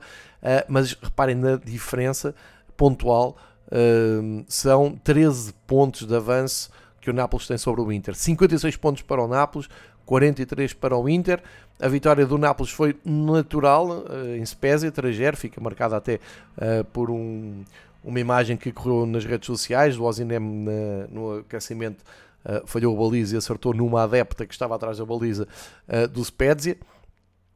mas 0.69 0.93
reparem 0.93 1.35
na 1.35 1.57
diferença 1.57 2.33
pontual. 2.77 3.35
são 4.47 4.97
13 5.03 5.53
pontos 5.65 6.07
de 6.07 6.15
avanço 6.15 6.69
que 7.07 7.11
o 7.11 7.13
Nápoles 7.13 7.47
tem 7.47 7.57
sobre 7.57 7.79
o 7.79 7.89
Inter. 7.89 8.13
56 8.15 8.75
pontos 8.75 9.01
para 9.01 9.23
o 9.23 9.27
Nápoles, 9.29 9.69
43 10.05 10.73
para 10.73 10.97
o 10.97 11.07
Inter. 11.07 11.41
A 11.79 11.87
vitória 11.87 12.25
do 12.25 12.37
Nápoles 12.37 12.69
foi 12.69 12.97
natural 13.05 13.87
uh, 13.87 14.35
em 14.35 14.45
Spezia, 14.45 14.91
3 14.91 15.15
fica 15.37 15.61
marcada 15.61 15.95
até 15.95 16.15
uh, 16.15 16.83
por 16.91 17.09
um, 17.09 17.63
uma 18.03 18.19
imagem 18.19 18.57
que 18.57 18.73
correu 18.73 19.05
nas 19.05 19.23
redes 19.23 19.45
sociais 19.45 19.95
do 19.95 20.03
Ozinem 20.03 20.39
no 21.09 21.39
aquecimento. 21.39 22.03
Uh, 22.43 22.65
falhou 22.65 22.93
a 22.93 22.99
baliza 22.99 23.35
e 23.35 23.37
acertou 23.37 23.73
numa 23.73 24.03
adepta 24.03 24.45
que 24.45 24.53
estava 24.53 24.75
atrás 24.75 24.97
da 24.97 25.05
baliza 25.05 25.47
do 26.11 26.23
Spezia 26.25 26.77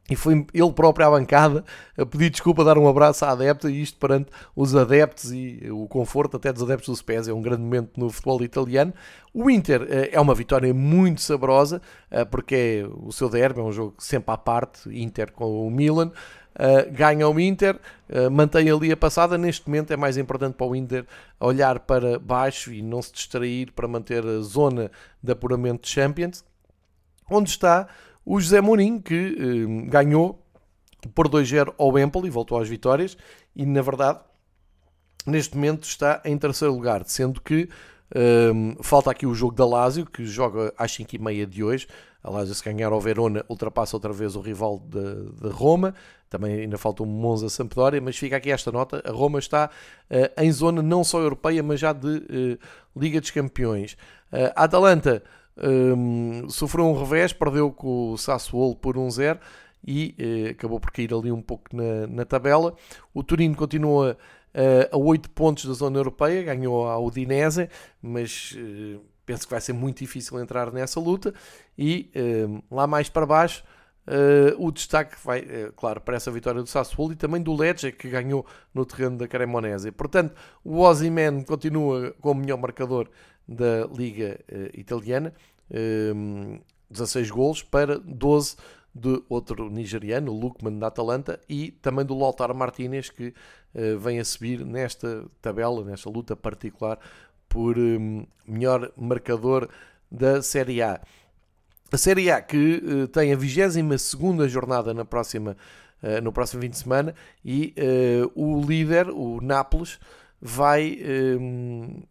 e 0.09 0.15
foi 0.15 0.45
ele 0.53 0.73
próprio 0.73 1.07
à 1.07 1.11
bancada 1.11 1.63
a 1.97 2.05
pedir 2.05 2.29
desculpa, 2.29 2.63
a 2.63 2.65
dar 2.65 2.77
um 2.77 2.87
abraço 2.87 3.23
à 3.23 3.31
adepta 3.31 3.69
e 3.69 3.81
isto 3.81 3.97
perante 3.97 4.29
os 4.55 4.75
adeptos 4.75 5.31
e 5.31 5.69
o 5.71 5.87
conforto 5.87 6.37
até 6.37 6.51
dos 6.51 6.63
adeptos 6.63 6.89
do 6.89 6.95
Spezia. 6.95 7.31
É 7.31 7.35
um 7.35 7.41
grande 7.41 7.61
momento 7.61 7.91
no 7.97 8.09
futebol 8.09 8.43
italiano. 8.43 8.93
O 9.33 9.49
Inter 9.49 9.87
eh, 9.89 10.09
é 10.11 10.19
uma 10.19 10.35
vitória 10.35 10.73
muito 10.73 11.21
saborosa 11.21 11.81
eh, 12.09 12.25
porque 12.25 12.55
é 12.55 12.85
o 12.91 13.11
seu 13.11 13.29
derby, 13.29 13.59
é 13.59 13.63
um 13.63 13.71
jogo 13.71 13.95
sempre 13.99 14.33
à 14.33 14.37
parte, 14.37 14.89
Inter 14.89 15.31
com 15.31 15.65
o 15.65 15.71
Milan. 15.71 16.11
Uh, 16.53 16.91
ganha 16.91 17.29
o 17.29 17.39
Inter, 17.39 17.79
mantém 18.29 18.69
ali 18.69 18.91
a 18.91 18.97
passada. 18.97 19.37
Neste 19.37 19.65
momento 19.69 19.91
é 19.91 19.95
mais 19.95 20.17
importante 20.17 20.55
para 20.55 20.67
o 20.67 20.75
Inter 20.75 21.05
olhar 21.39 21.79
para 21.79 22.19
baixo 22.19 22.73
e 22.73 22.81
não 22.81 23.01
se 23.01 23.13
distrair 23.13 23.71
para 23.71 23.87
manter 23.87 24.25
a 24.25 24.41
zona 24.41 24.91
de 25.23 25.31
apuramento 25.31 25.83
de 25.83 25.89
Champions, 25.89 26.43
onde 27.29 27.49
está 27.49 27.87
o 28.25 28.39
José 28.39 28.61
Mourinho, 28.61 29.01
que 29.01 29.13
eh, 29.15 29.89
ganhou 29.89 30.43
por 31.15 31.27
2-0 31.27 31.73
ao 31.77 31.97
Empoli, 31.97 32.29
voltou 32.29 32.59
às 32.59 32.67
vitórias, 32.67 33.17
e 33.55 33.65
na 33.65 33.81
verdade, 33.81 34.19
neste 35.25 35.55
momento 35.55 35.83
está 35.83 36.21
em 36.23 36.37
terceiro 36.37 36.73
lugar, 36.73 37.03
sendo 37.05 37.41
que 37.41 37.69
Um, 38.13 38.75
falta 38.83 39.09
aqui 39.09 39.25
o 39.25 39.33
jogo 39.33 39.55
da 39.55 39.65
Lazio, 39.65 40.05
que 40.05 40.25
joga 40.25 40.73
às 40.77 40.91
5h30 40.91 41.45
de 41.45 41.63
hoje. 41.63 41.87
A 42.21 42.29
Lazio, 42.29 42.53
se 42.53 42.63
ganhar 42.63 42.91
ao 42.91 42.99
Verona, 42.99 43.43
ultrapassa 43.47 43.95
outra 43.95 44.11
vez 44.11 44.35
o 44.35 44.41
rival 44.41 44.79
de, 44.79 45.31
de 45.41 45.49
Roma. 45.49 45.95
Também 46.29 46.61
ainda 46.61 46.77
falta 46.77 47.03
um 47.03 47.05
Monza 47.05 47.49
Sampdoria, 47.49 48.01
mas 48.01 48.17
fica 48.17 48.37
aqui 48.37 48.51
esta 48.51 48.71
nota: 48.71 49.01
a 49.05 49.11
Roma 49.11 49.39
está 49.39 49.69
uh, 50.09 50.41
em 50.41 50.51
zona 50.51 50.81
não 50.81 51.03
só 51.03 51.19
europeia, 51.19 51.63
mas 51.63 51.79
já 51.79 51.93
de 51.93 52.07
uh, 52.07 52.99
Liga 52.99 53.19
dos 53.19 53.31
Campeões. 53.31 53.93
Uh, 54.31 54.51
a 54.55 54.65
Atalanta 54.65 55.23
um, 55.57 56.49
sofreu 56.49 56.85
um 56.85 56.97
revés, 56.97 57.33
perdeu 57.33 57.71
com 57.71 58.11
o 58.11 58.17
Sassuolo 58.17 58.75
por 58.75 58.95
1-0 58.95 59.39
e 59.85 60.15
acabou 60.51 60.79
por 60.79 60.91
cair 60.91 61.13
ali 61.13 61.31
um 61.31 61.41
pouco 61.41 61.75
na, 61.75 62.07
na 62.07 62.25
tabela. 62.25 62.75
O 63.13 63.23
Turino 63.23 63.55
continua 63.55 64.17
a 64.91 64.97
8 64.97 65.29
pontos 65.31 65.65
da 65.65 65.73
zona 65.73 65.97
europeia, 65.97 66.43
ganhou 66.43 66.87
a 66.87 66.99
Udinese, 66.99 67.69
mas 68.01 68.55
penso 69.25 69.45
que 69.45 69.51
vai 69.51 69.61
ser 69.61 69.73
muito 69.73 69.99
difícil 69.99 70.39
entrar 70.39 70.71
nessa 70.71 70.99
luta. 70.99 71.33
E 71.77 72.11
lá 72.69 72.85
mais 72.85 73.09
para 73.09 73.25
baixo, 73.25 73.63
o 74.57 74.71
destaque 74.71 75.15
vai, 75.23 75.43
claro, 75.75 76.01
para 76.01 76.15
essa 76.15 76.29
vitória 76.29 76.61
do 76.61 76.67
Sassuolo 76.67 77.13
e 77.13 77.15
também 77.15 77.41
do 77.41 77.55
Lecce, 77.55 77.91
que 77.91 78.09
ganhou 78.09 78.45
no 78.73 78.85
terreno 78.85 79.17
da 79.17 79.27
Cremonese. 79.27 79.91
Portanto, 79.91 80.35
o 80.63 80.79
Ozyman 80.79 81.43
continua 81.43 82.13
como 82.21 82.41
melhor 82.41 82.57
marcador 82.57 83.09
da 83.51 83.87
Liga 83.93 84.39
Italiana, 84.73 85.33
16 86.89 87.29
golos 87.31 87.63
para 87.63 87.99
12 87.99 88.55
de 88.93 89.23
outro 89.29 89.69
nigeriano, 89.69 90.31
o 90.31 90.39
Lukman 90.39 90.77
da 90.77 90.87
Atalanta, 90.87 91.39
e 91.47 91.71
também 91.71 92.05
do 92.05 92.17
Lautaro 92.17 92.53
Martinez, 92.53 93.09
que 93.09 93.33
uh, 93.73 93.97
vem 93.99 94.19
a 94.19 94.25
subir 94.25 94.65
nesta 94.65 95.25
tabela, 95.41 95.83
nesta 95.83 96.09
luta 96.09 96.35
particular, 96.35 96.99
por 97.47 97.77
um, 97.77 98.25
melhor 98.45 98.91
marcador 98.97 99.69
da 100.11 100.41
Série 100.41 100.81
A. 100.81 100.99
A 101.91 101.97
Série 101.97 102.31
A 102.31 102.41
que 102.41 102.83
uh, 102.83 103.07
tem 103.07 103.31
a 103.31 103.35
22 103.35 104.51
jornada 104.51 104.93
na 104.93 105.05
próxima, 105.05 105.55
uh, 106.03 106.21
no 106.21 106.33
próximo 106.33 106.61
fim 106.61 106.69
de 106.69 106.77
semana 106.77 107.15
e 107.43 107.73
o 108.35 108.61
líder, 108.61 109.09
o 109.09 109.39
Nápoles, 109.41 109.99
vai 110.41 110.99
um, 111.39 112.01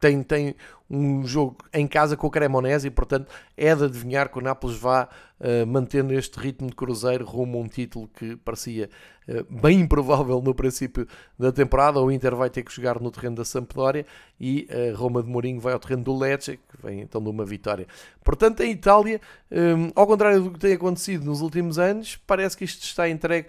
tem, 0.00 0.22
tem 0.22 0.56
um 0.90 1.24
jogo 1.24 1.58
em 1.72 1.86
casa 1.86 2.16
com 2.16 2.26
o 2.26 2.30
Cremonese 2.30 2.88
e, 2.88 2.90
portanto, 2.90 3.30
é 3.56 3.72
de 3.76 3.84
adivinhar 3.84 4.28
que 4.28 4.38
o 4.38 4.40
Nápoles 4.40 4.76
vá 4.76 5.08
uh, 5.38 5.66
mantendo 5.66 6.12
este 6.12 6.40
ritmo 6.40 6.68
de 6.68 6.74
cruzeiro 6.74 7.24
rumo 7.24 7.58
a 7.58 7.60
um 7.60 7.68
título 7.68 8.08
que 8.08 8.34
parecia 8.36 8.90
uh, 9.28 9.60
bem 9.60 9.80
improvável 9.80 10.42
no 10.42 10.52
princípio 10.52 11.06
da 11.38 11.52
temporada. 11.52 12.00
O 12.00 12.10
Inter 12.10 12.34
vai 12.34 12.50
ter 12.50 12.64
que 12.64 12.74
jogar 12.74 12.98
no 12.98 13.10
terreno 13.10 13.36
da 13.36 13.44
Sampdoria 13.44 14.04
e 14.40 14.66
a 14.68 14.74
uh, 14.74 14.78
eh, 14.78 14.92
Roma 14.92 15.22
de 15.22 15.28
Mourinho 15.28 15.60
vai 15.60 15.74
ao 15.74 15.78
terreno 15.78 16.02
do 16.02 16.16
Lecce, 16.18 16.56
que 16.56 16.82
vem 16.82 17.02
então 17.02 17.22
de 17.22 17.28
uma 17.28 17.44
vitória. 17.44 17.86
Portanto, 18.24 18.60
em 18.60 18.72
Itália, 18.72 19.20
um, 19.52 19.90
ao 19.94 20.06
contrário 20.06 20.42
do 20.42 20.50
que 20.50 20.58
tem 20.58 20.72
acontecido 20.72 21.24
nos 21.24 21.40
últimos 21.40 21.78
anos, 21.78 22.16
parece 22.26 22.56
que 22.56 22.64
isto 22.64 22.82
está 22.82 23.08
entregue 23.08 23.48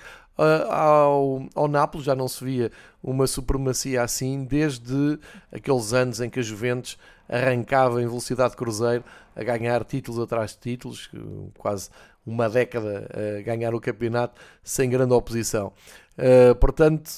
ao, 0.70 1.46
ao 1.56 1.68
Nápoles, 1.68 2.06
já 2.06 2.16
não 2.16 2.28
se 2.28 2.44
via 2.44 2.72
uma 3.04 3.28
supremacia 3.28 4.04
assim 4.04 4.44
desde 4.44 5.20
aqueles 5.52 5.94
anos 5.94 6.22
em 6.22 6.30
que 6.30 6.40
a 6.40 6.44
Juventus 6.44 6.98
arrancava 7.28 8.02
em 8.02 8.08
velocidade 8.08 8.52
de 8.52 8.58
cruzeiro 8.58 9.04
a 9.36 9.44
ganhar 9.44 9.84
títulos 9.86 10.20
atrás 10.20 10.52
de 10.52 10.58
títulos, 10.58 11.10
quase 11.58 11.90
uma 12.26 12.50
década 12.50 13.10
a 13.40 13.42
ganhar 13.42 13.74
o 13.74 13.80
campeonato 13.80 14.40
sem 14.64 14.90
grande 14.90 15.14
oposição. 15.14 15.74
Uh, 16.18 16.54
portanto, 16.56 17.10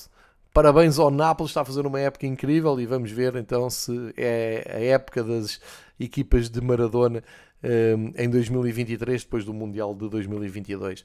parabéns 0.53 0.99
ao 0.99 1.09
Nápoles, 1.09 1.49
está 1.49 1.61
a 1.61 1.65
fazer 1.65 1.86
uma 1.86 1.99
época 1.99 2.28
incrível 2.28 2.80
e 2.80 2.86
vamos 2.86 3.11
ver 3.11 3.36
então 3.36 3.69
se 3.69 4.13
é 4.15 4.63
a 4.69 4.80
época 4.80 5.24
das 5.24 5.59
equipas 5.99 6.49
de 6.49 6.61
Maradona 6.61 7.24
uh, 7.63 8.13
em 8.15 8.30
2023, 8.30 9.24
depois 9.24 9.43
do 9.43 9.53
Mundial 9.53 9.93
de 9.95 10.07
2022. 10.09 11.03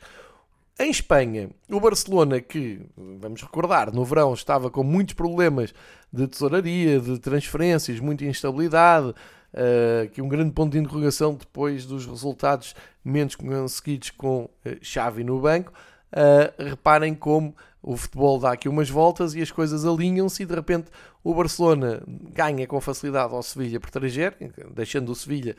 Em 0.81 0.91
Espanha, 0.91 1.51
o 1.69 1.81
Barcelona, 1.81 2.41
que, 2.41 2.81
vamos 2.97 3.43
recordar, 3.43 3.93
no 3.93 4.05
verão 4.05 4.33
estava 4.33 4.71
com 4.71 4.85
muitos 4.85 5.15
problemas 5.15 5.75
de 6.13 6.29
tesouraria, 6.29 7.01
de 7.01 7.19
transferências, 7.19 7.99
muita 7.99 8.25
instabilidade, 8.25 9.09
uh, 9.09 10.09
que 10.13 10.23
um 10.23 10.29
grande 10.29 10.53
ponto 10.53 10.71
de 10.71 10.79
interrogação 10.79 11.35
depois 11.35 11.85
dos 11.85 12.07
resultados 12.07 12.77
menos 13.05 13.35
conseguidos 13.35 14.11
com 14.11 14.45
uh, 14.45 14.51
Xavi 14.81 15.25
no 15.25 15.41
banco. 15.41 15.73
Uh, 16.13 16.69
reparem 16.71 17.13
como 17.13 17.57
o 17.83 17.97
futebol 17.97 18.39
dá 18.39 18.53
aqui 18.53 18.69
umas 18.69 18.89
voltas 18.89 19.35
e 19.35 19.43
as 19.43 19.51
coisas 19.51 19.85
alinham-se 19.85 20.45
e 20.45 20.47
de 20.47 20.55
repente 20.55 20.93
o 21.25 21.35
Barcelona 21.35 22.05
ganha 22.07 22.69
com 22.69 22.81
facilidade 22.81 23.35
ao 23.35 23.43
Sevilha 23.43 23.81
por 23.81 23.91
3 23.91 24.15
deixando 24.75 25.11
o 25.11 25.15
Sevilha, 25.15 25.57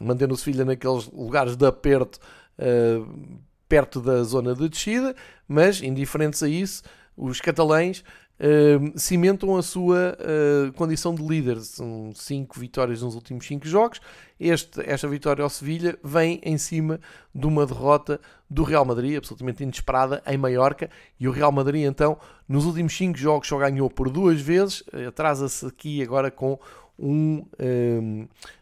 mantendo 0.00 0.34
o 0.34 0.36
Sevilha 0.36 0.64
naqueles 0.64 1.10
lugares 1.10 1.56
de 1.56 1.66
aperto 1.66 2.20
uh, 2.58 3.42
perto 3.72 4.02
da 4.02 4.22
zona 4.22 4.54
de 4.54 4.68
descida, 4.68 5.16
mas 5.48 5.80
indiferentes 5.82 6.42
a 6.42 6.48
isso, 6.48 6.82
os 7.16 7.40
catalães 7.40 8.04
uh, 8.38 8.92
cimentam 9.00 9.56
a 9.56 9.62
sua 9.62 10.14
uh, 10.20 10.72
condição 10.74 11.14
de 11.14 11.26
líder. 11.26 11.58
São 11.60 12.12
5 12.14 12.60
vitórias 12.60 13.00
nos 13.00 13.14
últimos 13.14 13.46
5 13.46 13.66
jogos. 13.66 13.98
Este, 14.38 14.82
esta 14.82 15.08
vitória 15.08 15.42
ao 15.42 15.48
Sevilha 15.48 15.98
vem 16.04 16.38
em 16.42 16.58
cima 16.58 17.00
de 17.34 17.46
uma 17.46 17.64
derrota 17.64 18.20
do 18.50 18.62
Real 18.62 18.84
Madrid, 18.84 19.16
absolutamente 19.16 19.62
inesperada, 19.62 20.22
em 20.26 20.36
Maiorca. 20.36 20.90
E 21.18 21.26
o 21.26 21.30
Real 21.30 21.50
Madrid, 21.50 21.86
então, 21.86 22.18
nos 22.46 22.66
últimos 22.66 22.94
5 22.94 23.16
jogos 23.16 23.48
só 23.48 23.56
ganhou 23.56 23.88
por 23.88 24.10
duas 24.10 24.38
vezes. 24.38 24.82
Atrasa-se 25.08 25.64
aqui 25.64 26.02
agora 26.02 26.30
com 26.30 26.58
um. 26.98 27.46
um 27.58 28.28
eh, 28.28 28.52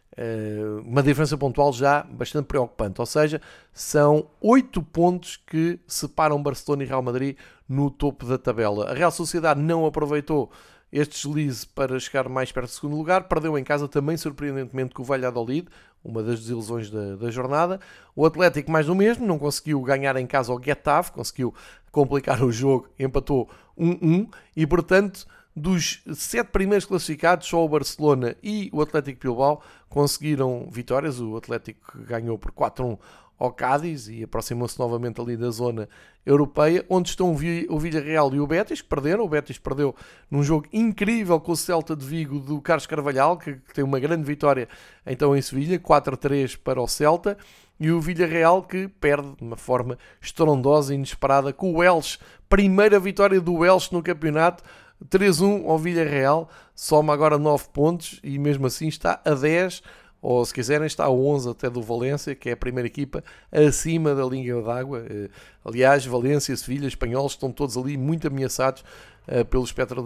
uma 0.85 1.01
diferença 1.01 1.37
pontual 1.37 1.71
já 1.71 2.03
bastante 2.03 2.45
preocupante. 2.45 2.99
Ou 2.99 3.05
seja, 3.05 3.41
são 3.73 4.27
8 4.41 4.81
pontos 4.83 5.37
que 5.37 5.79
separam 5.87 6.41
Barcelona 6.41 6.83
e 6.83 6.87
Real 6.87 7.01
Madrid 7.01 7.37
no 7.67 7.89
topo 7.89 8.25
da 8.25 8.37
tabela. 8.37 8.91
A 8.91 8.93
Real 8.93 9.11
Sociedade 9.11 9.61
não 9.61 9.85
aproveitou 9.85 10.51
este 10.91 11.15
deslize 11.15 11.65
para 11.65 11.97
chegar 11.99 12.27
mais 12.27 12.51
perto 12.51 12.67
do 12.67 12.73
segundo 12.73 12.97
lugar, 12.97 13.23
perdeu 13.23 13.57
em 13.57 13.63
casa 13.63 13.87
também, 13.87 14.17
surpreendentemente, 14.17 14.93
com 14.93 15.01
o 15.01 15.05
Valladolid, 15.05 15.67
uma 16.03 16.21
das 16.21 16.41
desilusões 16.41 16.89
da, 16.89 17.15
da 17.15 17.31
jornada. 17.31 17.79
O 18.13 18.25
Atlético, 18.25 18.69
mais 18.69 18.87
do 18.87 18.95
mesmo, 18.95 19.25
não 19.25 19.39
conseguiu 19.39 19.81
ganhar 19.81 20.17
em 20.17 20.27
casa 20.27 20.51
ao 20.51 20.61
Getafe, 20.61 21.13
conseguiu 21.13 21.53
complicar 21.91 22.43
o 22.43 22.51
jogo, 22.51 22.89
empatou 22.99 23.49
1-1 23.79 24.27
e, 24.55 24.67
portanto, 24.67 25.25
dos 25.55 26.01
sete 26.13 26.47
primeiros 26.47 26.85
classificados, 26.85 27.47
só 27.47 27.63
o 27.63 27.69
Barcelona 27.69 28.35
e 28.41 28.69
o 28.71 28.81
Atlético 28.81 29.19
Bilbao 29.21 29.61
conseguiram 29.89 30.67
vitórias. 30.71 31.19
O 31.19 31.35
Atlético 31.35 31.97
ganhou 31.99 32.37
por 32.37 32.51
4-1 32.51 32.97
ao 33.41 33.51
Cádiz 33.51 34.07
e 34.07 34.23
aproximou-se 34.23 34.77
novamente 34.77 35.19
ali 35.19 35.35
da 35.35 35.49
zona 35.49 35.89
europeia, 36.23 36.85
onde 36.87 37.09
estão 37.09 37.31
o 37.31 37.79
Villarreal 37.79 38.33
e 38.35 38.39
o 38.39 38.45
Betis, 38.45 38.81
que 38.81 38.87
perderam. 38.87 39.23
O 39.23 39.27
Betis 39.27 39.57
perdeu 39.57 39.95
num 40.29 40.43
jogo 40.43 40.67
incrível 40.71 41.39
com 41.39 41.51
o 41.51 41.57
Celta 41.57 41.95
de 41.95 42.05
Vigo 42.05 42.39
do 42.39 42.61
Carlos 42.61 42.85
Carvalhal, 42.85 43.37
que, 43.37 43.55
tem 43.73 43.83
uma 43.83 43.99
grande 43.99 44.23
vitória 44.23 44.69
então 45.05 45.35
em 45.35 45.41
Sevilha, 45.41 45.79
4-3 45.79 46.55
para 46.55 46.79
o 46.79 46.87
Celta. 46.87 47.35
E 47.79 47.89
o 47.89 47.99
Villarreal 47.99 48.61
que 48.61 48.87
perde 48.87 49.35
de 49.35 49.43
uma 49.43 49.57
forma 49.57 49.97
estrondosa 50.21 50.93
e 50.93 50.97
inesperada 50.97 51.51
com 51.51 51.73
o 51.73 51.83
Elche. 51.83 52.19
Primeira 52.47 52.99
vitória 52.99 53.41
do 53.41 53.65
Elche 53.65 53.91
no 53.91 54.03
campeonato 54.03 54.63
3-1 55.09 55.67
ao 55.67 55.77
Villarreal, 55.77 56.49
soma 56.75 57.13
agora 57.13 57.37
9 57.37 57.65
pontos 57.73 58.19
e 58.23 58.37
mesmo 58.37 58.67
assim 58.67 58.87
está 58.87 59.19
a 59.25 59.33
10, 59.33 59.81
ou 60.21 60.45
se 60.45 60.53
quiserem 60.53 60.85
está 60.85 61.05
a 61.05 61.09
11 61.09 61.49
até 61.49 61.69
do 61.69 61.81
Valência, 61.81 62.35
que 62.35 62.49
é 62.49 62.51
a 62.51 62.57
primeira 62.57 62.85
equipa 62.85 63.23
acima 63.51 64.13
da 64.13 64.23
linha 64.23 64.61
d'água. 64.61 65.03
Eh, 65.09 65.29
aliás, 65.65 66.05
Valência, 66.05 66.55
Sevilha, 66.55 66.87
Espanhóis 66.87 67.31
estão 67.31 67.51
todos 67.51 67.75
ali 67.75 67.97
muito 67.97 68.27
ameaçados 68.27 68.83
uh, 69.27 69.43
pelo 69.45 69.63
espectro 69.63 70.05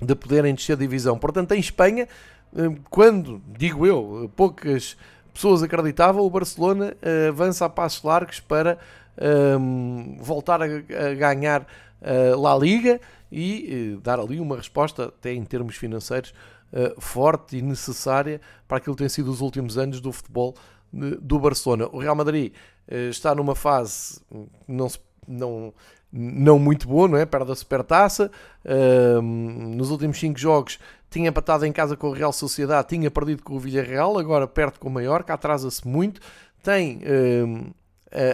de 0.00 0.14
poderem 0.14 0.54
descer 0.54 0.72
a 0.72 0.76
divisão. 0.76 1.18
Portanto, 1.18 1.52
em 1.52 1.60
Espanha, 1.60 2.08
uh, 2.54 2.74
quando, 2.88 3.42
digo 3.46 3.86
eu, 3.86 4.30
poucas 4.34 4.96
pessoas 5.34 5.62
acreditavam, 5.62 6.24
o 6.24 6.30
Barcelona 6.30 6.94
avança 7.28 7.64
a 7.64 7.68
passos 7.68 8.02
largos 8.02 8.38
para 8.38 8.78
um, 9.58 10.18
voltar 10.20 10.60
a, 10.60 10.66
a 10.66 11.14
ganhar 11.14 11.66
a 12.02 12.36
La 12.36 12.54
Liga 12.54 13.00
e 13.32 13.94
eh, 13.96 14.00
dar 14.02 14.20
ali 14.20 14.38
uma 14.38 14.56
resposta, 14.56 15.06
até 15.06 15.32
em 15.32 15.42
termos 15.42 15.74
financeiros, 15.76 16.34
eh, 16.70 16.94
forte 16.98 17.56
e 17.56 17.62
necessária 17.62 18.40
para 18.68 18.76
aquilo 18.76 18.94
que 18.94 19.02
tem 19.02 19.08
sido 19.08 19.30
os 19.30 19.40
últimos 19.40 19.78
anos 19.78 20.00
do 20.00 20.12
futebol 20.12 20.54
do 20.92 21.38
Barcelona. 21.38 21.88
O 21.90 21.98
Real 21.98 22.14
Madrid 22.14 22.52
eh, 22.86 23.08
está 23.08 23.34
numa 23.34 23.54
fase 23.54 24.20
não, 24.68 24.88
não, 25.26 25.72
não 26.12 26.58
muito 26.58 26.86
boa, 26.86 27.08
não 27.08 27.16
é? 27.16 27.24
Perde 27.24 27.50
a 27.50 27.54
supertaça. 27.54 28.30
nos 29.22 29.90
últimos 29.90 30.20
5 30.20 30.38
jogos 30.38 30.78
tinha 31.08 31.30
empatado 31.30 31.64
em 31.64 31.72
casa 31.72 31.96
com 31.96 32.08
o 32.08 32.12
Real 32.12 32.32
Sociedade, 32.32 32.88
tinha 32.88 33.10
perdido 33.10 33.42
com 33.42 33.54
o 33.54 33.58
Villarreal, 33.58 34.18
agora 34.18 34.46
perde 34.46 34.78
com 34.78 34.88
o 34.88 34.90
Mallorca, 34.90 35.32
atrasa-se 35.32 35.86
muito. 35.88 36.20
Tem 36.62 37.00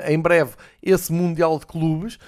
em 0.09 0.19
breve 0.21 0.53
esse 0.83 1.13
Mundial 1.13 1.59
de 1.59 1.67
Clubes 1.67 2.19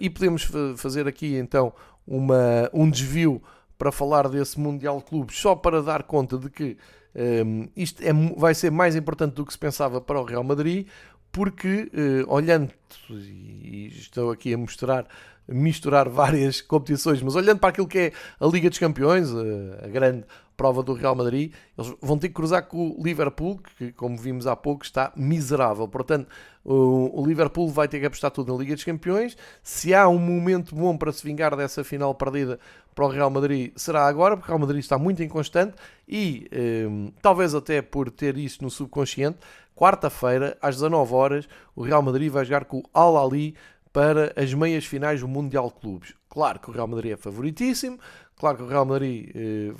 e 0.00 0.10
podemos 0.10 0.48
fazer 0.76 1.06
aqui 1.08 1.36
então 1.36 1.72
uma, 2.06 2.70
um 2.72 2.88
desvio 2.90 3.42
para 3.78 3.90
falar 3.90 4.28
desse 4.28 4.58
Mundial 4.60 4.98
de 4.98 5.04
Clubes, 5.04 5.36
só 5.38 5.54
para 5.54 5.82
dar 5.82 6.04
conta 6.04 6.38
de 6.38 6.48
que 6.48 6.76
um, 7.14 7.68
isto 7.76 8.02
é, 8.02 8.12
vai 8.36 8.54
ser 8.54 8.70
mais 8.70 8.96
importante 8.96 9.34
do 9.34 9.44
que 9.44 9.52
se 9.52 9.58
pensava 9.58 10.00
para 10.00 10.20
o 10.20 10.24
Real 10.24 10.44
Madrid, 10.44 10.86
porque 11.30 11.90
uh, 11.92 12.32
olhando, 12.32 12.70
e 13.10 13.88
estou 13.88 14.30
aqui 14.30 14.52
a 14.54 14.58
mostrar 14.58 15.06
misturar 15.48 16.08
várias 16.08 16.60
competições, 16.60 17.20
mas 17.22 17.34
olhando 17.34 17.58
para 17.58 17.70
aquilo 17.70 17.88
que 17.88 17.98
é 17.98 18.12
a 18.38 18.46
Liga 18.46 18.68
dos 18.68 18.78
Campeões, 18.78 19.28
a, 19.30 19.86
a 19.86 19.88
grande 19.88 20.24
prova 20.56 20.82
do 20.82 20.92
Real 20.92 21.14
Madrid, 21.14 21.52
eles 21.76 21.94
vão 22.00 22.18
ter 22.18 22.28
que 22.28 22.34
cruzar 22.34 22.66
com 22.66 22.90
o 22.90 23.02
Liverpool, 23.02 23.60
que, 23.76 23.92
como 23.92 24.16
vimos 24.16 24.46
há 24.46 24.54
pouco, 24.54 24.84
está 24.84 25.12
miserável. 25.16 25.88
Portanto, 25.88 26.28
o, 26.64 27.24
Liverpool 27.26 27.68
vai 27.68 27.88
ter 27.88 27.98
que 27.98 28.06
apostar 28.06 28.30
tudo 28.30 28.52
na 28.52 28.58
Liga 28.58 28.74
dos 28.74 28.84
Campeões. 28.84 29.36
Se 29.62 29.94
há 29.94 30.08
um 30.08 30.18
momento 30.18 30.74
bom 30.74 30.96
para 30.96 31.12
se 31.12 31.24
vingar 31.24 31.56
dessa 31.56 31.82
final 31.82 32.14
perdida 32.14 32.58
para 32.94 33.04
o 33.04 33.08
Real 33.08 33.30
Madrid, 33.30 33.72
será 33.74 34.06
agora, 34.06 34.36
porque 34.36 34.50
o 34.50 34.54
Real 34.54 34.60
Madrid 34.60 34.80
está 34.80 34.98
muito 34.98 35.22
inconstante 35.22 35.74
e 36.06 36.48
um, 36.86 37.12
talvez 37.20 37.54
até 37.54 37.80
por 37.82 38.10
ter 38.10 38.36
isso 38.36 38.62
no 38.62 38.70
subconsciente, 38.70 39.38
quarta-feira, 39.74 40.56
às 40.60 40.76
19 40.76 41.14
horas, 41.14 41.48
o 41.74 41.82
Real 41.82 42.02
Madrid 42.02 42.30
vai 42.30 42.44
jogar 42.44 42.66
com 42.66 42.78
o 42.78 42.84
Al-Ali 42.92 43.54
para 43.92 44.32
as 44.36 44.52
meias 44.54 44.84
finais 44.84 45.20
do 45.20 45.28
Mundial 45.28 45.68
de 45.68 45.80
Clubes. 45.80 46.14
Claro 46.28 46.60
que 46.60 46.70
o 46.70 46.72
Real 46.72 46.86
Madrid 46.86 47.12
é 47.12 47.16
favoritíssimo, 47.16 47.98
claro 48.36 48.58
que 48.58 48.62
o 48.62 48.66
Real 48.66 48.86
Madrid 48.86 49.30
eh, 49.34 49.72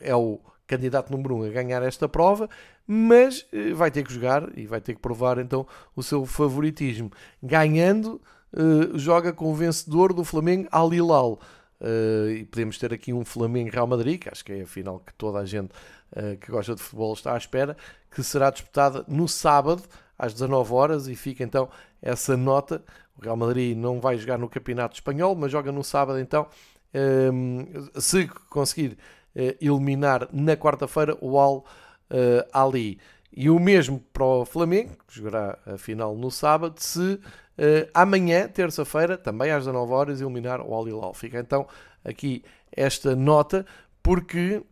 é 0.00 0.14
o 0.14 0.40
candidato 0.66 1.10
número 1.10 1.36
um 1.36 1.44
a 1.44 1.48
ganhar 1.48 1.82
esta 1.82 2.08
prova, 2.08 2.48
mas 2.86 3.46
eh, 3.52 3.72
vai 3.72 3.90
ter 3.90 4.02
que 4.04 4.12
jogar 4.12 4.50
e 4.56 4.66
vai 4.66 4.80
ter 4.80 4.94
que 4.94 5.00
provar 5.00 5.38
então 5.38 5.66
o 5.94 6.02
seu 6.02 6.26
favoritismo. 6.26 7.10
Ganhando, 7.42 8.20
eh, 8.52 8.98
joga 8.98 9.32
com 9.32 9.50
o 9.50 9.54
vencedor 9.54 10.12
do 10.12 10.24
Flamengo 10.24 10.68
Al 10.70 10.92
Hilal. 10.92 11.38
e 12.30 12.44
podemos 12.46 12.78
ter 12.78 12.92
aqui 12.94 13.12
um 13.12 13.22
Flamengo 13.22 13.70
Real 13.70 13.86
Madrid, 13.86 14.18
que 14.18 14.30
acho 14.30 14.42
que 14.42 14.52
é 14.52 14.62
a 14.62 14.66
final 14.66 14.98
que 14.98 15.12
toda 15.12 15.40
a 15.40 15.44
gente 15.44 15.68
que 16.40 16.50
gosta 16.50 16.74
de 16.74 16.80
futebol 16.80 17.12
está 17.12 17.34
à 17.34 17.36
espera, 17.36 17.76
que 18.10 18.22
será 18.22 18.48
disputada 18.48 19.04
no 19.06 19.28
sábado 19.28 19.82
às 20.18 20.32
19 20.32 20.72
horas 20.72 21.06
e 21.06 21.14
fica 21.14 21.44
então 21.44 21.68
essa 22.00 22.34
nota 22.34 22.82
o 23.18 23.22
Real 23.22 23.36
Madrid 23.36 23.76
não 23.76 24.00
vai 24.00 24.18
jogar 24.18 24.38
no 24.38 24.48
Campeonato 24.48 24.94
Espanhol, 24.94 25.34
mas 25.34 25.50
joga 25.50 25.72
no 25.72 25.82
sábado, 25.82 26.18
então, 26.18 26.46
ehm, 26.92 27.64
se 27.98 28.28
conseguir 28.50 28.92
eh, 28.92 28.96
eliminar 29.60 30.28
na 30.32 30.56
quarta-feira 30.56 31.16
o 31.20 31.38
Al 31.38 31.64
eh, 32.10 32.46
Ali. 32.52 32.98
E 33.32 33.50
o 33.50 33.58
mesmo 33.58 34.00
para 34.12 34.24
o 34.24 34.44
Flamengo, 34.44 34.92
que 35.06 35.16
jogará 35.16 35.58
a 35.66 35.76
final 35.76 36.16
no 36.16 36.30
sábado, 36.30 36.80
se 36.80 37.20
eh, 37.58 37.88
amanhã, 37.92 38.48
terça-feira, 38.48 39.18
também 39.18 39.50
às 39.50 39.64
19 39.64 39.92
horas, 39.92 40.20
eliminar 40.20 40.60
o 40.60 40.74
Al 40.74 40.88
Hilal. 40.88 41.12
Fica 41.12 41.38
então 41.38 41.66
aqui 42.04 42.42
esta 42.72 43.14
nota, 43.14 43.66
porque 44.02 44.62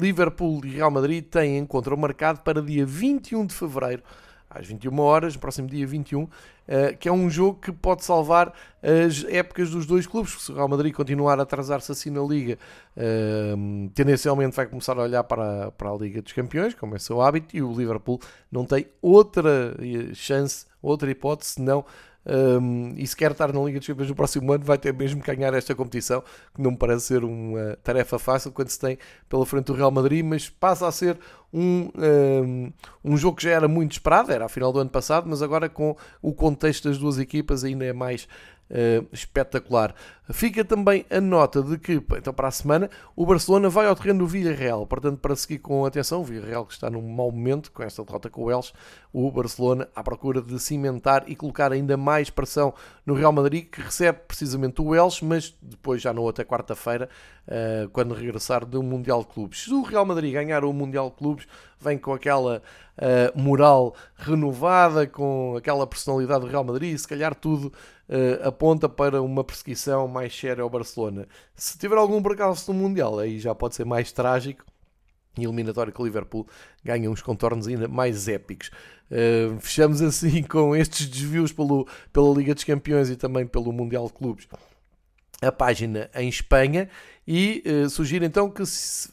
Liverpool 0.00 0.64
e 0.64 0.70
Real 0.70 0.90
Madrid 0.90 1.22
têm 1.22 1.58
encontro 1.58 1.96
marcado 1.96 2.40
para 2.40 2.62
dia 2.62 2.86
21 2.86 3.44
de 3.44 3.54
fevereiro 3.54 4.02
às 4.50 4.66
21 4.66 4.98
horas, 5.00 5.34
no 5.34 5.40
próximo 5.40 5.68
dia 5.68 5.86
21, 5.86 6.22
uh, 6.22 6.28
eh, 6.66 6.92
que 6.94 7.08
é 7.08 7.12
um 7.12 7.28
jogo 7.28 7.60
que 7.60 7.72
pode 7.72 8.04
salvar 8.04 8.52
as 8.82 9.24
épocas 9.24 9.70
dos 9.70 9.86
dois 9.86 10.06
clubes. 10.06 10.42
Se 10.42 10.52
o 10.52 10.54
Real 10.54 10.68
Madrid 10.68 10.94
continuar 10.94 11.38
a 11.38 11.42
atrasar-se 11.42 11.92
assim 11.92 12.10
na 12.10 12.22
Liga, 12.22 12.58
uh, 12.96 13.88
tendencialmente 13.90 14.56
vai 14.56 14.66
começar 14.66 14.98
a 14.98 15.02
olhar 15.02 15.24
para, 15.24 15.70
para 15.72 15.90
a 15.90 15.96
Liga 15.96 16.22
dos 16.22 16.32
Campeões, 16.32 16.74
como 16.74 16.96
é 16.96 16.98
seu 16.98 17.20
hábito, 17.20 17.56
e 17.56 17.62
o 17.62 17.72
Liverpool 17.72 18.20
não 18.50 18.64
tem 18.64 18.86
outra 19.02 19.74
eh, 19.78 20.14
chance, 20.14 20.66
outra 20.80 21.10
hipótese, 21.10 21.52
senão 21.52 21.84
um, 22.28 22.92
e 22.96 23.06
se 23.06 23.16
quer 23.16 23.30
estar 23.30 23.52
na 23.52 23.60
Liga 23.60 23.78
dos 23.78 23.86
Campeões 23.86 24.10
no 24.10 24.14
próximo 24.14 24.52
ano, 24.52 24.64
vai 24.64 24.76
ter 24.76 24.92
mesmo 24.92 25.22
que 25.22 25.34
ganhar 25.34 25.54
esta 25.54 25.74
competição, 25.74 26.22
que 26.54 26.60
não 26.60 26.72
me 26.72 26.76
parece 26.76 27.06
ser 27.06 27.24
uma 27.24 27.76
tarefa 27.82 28.18
fácil 28.18 28.52
quando 28.52 28.68
se 28.68 28.78
tem 28.78 28.98
pela 29.28 29.46
frente 29.46 29.72
o 29.72 29.74
Real 29.74 29.90
Madrid, 29.90 30.24
mas 30.24 30.48
passa 30.48 30.86
a 30.86 30.92
ser 30.92 31.18
um, 31.52 31.90
um, 31.96 32.72
um 33.04 33.16
jogo 33.16 33.38
que 33.38 33.44
já 33.44 33.50
era 33.50 33.66
muito 33.66 33.92
esperado, 33.92 34.30
era 34.30 34.44
a 34.44 34.48
final 34.48 34.72
do 34.72 34.78
ano 34.78 34.90
passado, 34.90 35.26
mas 35.28 35.40
agora 35.40 35.68
com 35.68 35.96
o 36.20 36.34
contexto 36.34 36.88
das 36.88 36.98
duas 36.98 37.18
equipas 37.18 37.64
ainda 37.64 37.84
é 37.84 37.92
mais 37.92 38.28
uh, 38.70 39.06
espetacular. 39.12 39.94
Fica 40.30 40.62
também 40.64 41.06
a 41.10 41.20
nota 41.20 41.62
de 41.62 41.78
que, 41.78 41.94
então 41.94 42.34
para 42.34 42.48
a 42.48 42.50
semana, 42.50 42.90
o 43.16 43.24
Barcelona 43.24 43.68
vai 43.70 43.86
ao 43.86 43.96
terreno 43.96 44.20
do 44.20 44.26
Villarreal. 44.26 44.86
Portanto, 44.86 45.18
para 45.18 45.34
seguir 45.34 45.58
com 45.58 45.86
atenção, 45.86 46.20
o 46.20 46.24
Villarreal 46.24 46.66
que 46.66 46.74
está 46.74 46.90
num 46.90 47.00
mau 47.00 47.32
momento 47.32 47.72
com 47.72 47.82
esta 47.82 48.04
derrota 48.04 48.28
com 48.28 48.44
o 48.44 48.50
Elche, 48.50 48.72
o 49.12 49.30
Barcelona 49.30 49.88
à 49.96 50.02
procura 50.02 50.42
de 50.42 50.58
cimentar 50.58 51.24
e 51.26 51.34
colocar 51.34 51.72
ainda 51.72 51.96
mais 51.96 52.28
pressão 52.28 52.74
no 53.06 53.14
Real 53.14 53.32
Madrid, 53.32 53.70
que 53.70 53.80
recebe 53.80 54.18
precisamente 54.28 54.82
o 54.82 54.94
Elche, 54.94 55.24
mas 55.24 55.56
depois 55.62 56.02
já 56.02 56.12
na 56.12 56.20
outra 56.20 56.44
quarta-feira, 56.44 57.08
uh, 57.46 57.88
quando 57.88 58.12
regressar 58.12 58.66
do 58.66 58.82
Mundial 58.82 59.20
de 59.20 59.28
Clubes. 59.28 59.64
Se 59.64 59.72
o 59.72 59.82
Real 59.82 60.04
Madrid 60.04 60.32
ganhar 60.32 60.62
o 60.62 60.72
Mundial 60.74 61.08
de 61.08 61.16
Clubes, 61.16 61.46
vem 61.80 61.98
com 61.98 62.12
aquela 62.12 62.62
uh, 62.98 63.40
moral 63.40 63.94
renovada, 64.16 65.06
com 65.06 65.56
aquela 65.56 65.86
personalidade 65.86 66.40
do 66.40 66.46
Real 66.46 66.64
Madrid, 66.64 66.96
se 66.96 67.06
calhar 67.06 67.34
tudo 67.34 67.72
uh, 68.08 68.46
aponta 68.46 68.88
para 68.88 69.22
uma 69.22 69.44
perseguição 69.44 70.08
mais 70.08 70.36
séria 70.36 70.62
ao 70.62 70.70
Barcelona. 70.70 71.26
Se 71.54 71.78
tiver 71.78 71.96
algum 71.96 72.22
percalço 72.22 72.72
no 72.72 72.78
Mundial, 72.78 73.18
aí 73.18 73.38
já 73.38 73.54
pode 73.54 73.74
ser 73.74 73.84
mais 73.84 74.12
trágico 74.12 74.64
e 75.36 75.44
eliminatório 75.44 75.92
que 75.92 76.02
o 76.02 76.04
Liverpool 76.04 76.46
ganha 76.84 77.10
uns 77.10 77.22
contornos 77.22 77.68
ainda 77.68 77.86
mais 77.86 78.28
épicos. 78.28 78.70
Uh, 79.10 79.58
fechamos 79.60 80.02
assim 80.02 80.42
com 80.48 80.74
estes 80.74 81.06
desvios 81.06 81.52
pelo, 81.52 81.86
pela 82.12 82.34
Liga 82.34 82.54
dos 82.54 82.64
Campeões 82.64 83.08
e 83.08 83.16
também 83.16 83.46
pelo 83.46 83.72
Mundial 83.72 84.06
de 84.06 84.12
Clubes 84.12 84.48
a 85.40 85.52
página 85.52 86.10
em 86.14 86.28
Espanha 86.28 86.88
e 87.26 87.62
uh, 87.66 87.88
sugiro 87.88 88.24
então 88.24 88.50
que 88.50 88.62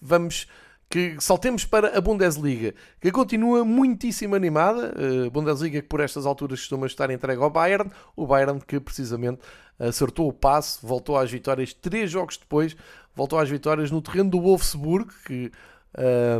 vamos 0.02 0.48
que 0.90 1.18
saltemos 1.20 1.66
para 1.66 1.98
a 1.98 2.02
Bundesliga, 2.02 2.74
que 3.02 3.12
continua 3.12 3.66
muitíssimo 3.66 4.36
animada. 4.36 4.94
A 5.26 5.30
Bundesliga 5.30 5.82
que 5.82 5.88
por 5.88 6.00
estas 6.00 6.26
alturas 6.26 6.60
costuma 6.60 6.88
estar 6.88 7.10
entregue 7.10 7.42
ao 7.42 7.50
Bayern, 7.50 7.92
o 8.16 8.26
Bayern 8.26 8.60
que 8.66 8.80
precisamente 8.80 9.40
acertou 9.80 10.28
o 10.28 10.34
passe, 10.34 10.86
voltou 10.86 11.18
às 11.18 11.30
vitórias 11.30 11.74
três 11.74 12.10
jogos 12.10 12.38
depois, 12.38 12.76
voltou 13.14 13.40
às 13.40 13.50
vitórias 13.50 13.92
no 13.92 14.02
terreno 14.02 14.30
do 14.30 14.40
Wolfsburg, 14.40 15.10
que 15.26 15.52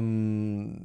um, 0.02 0.78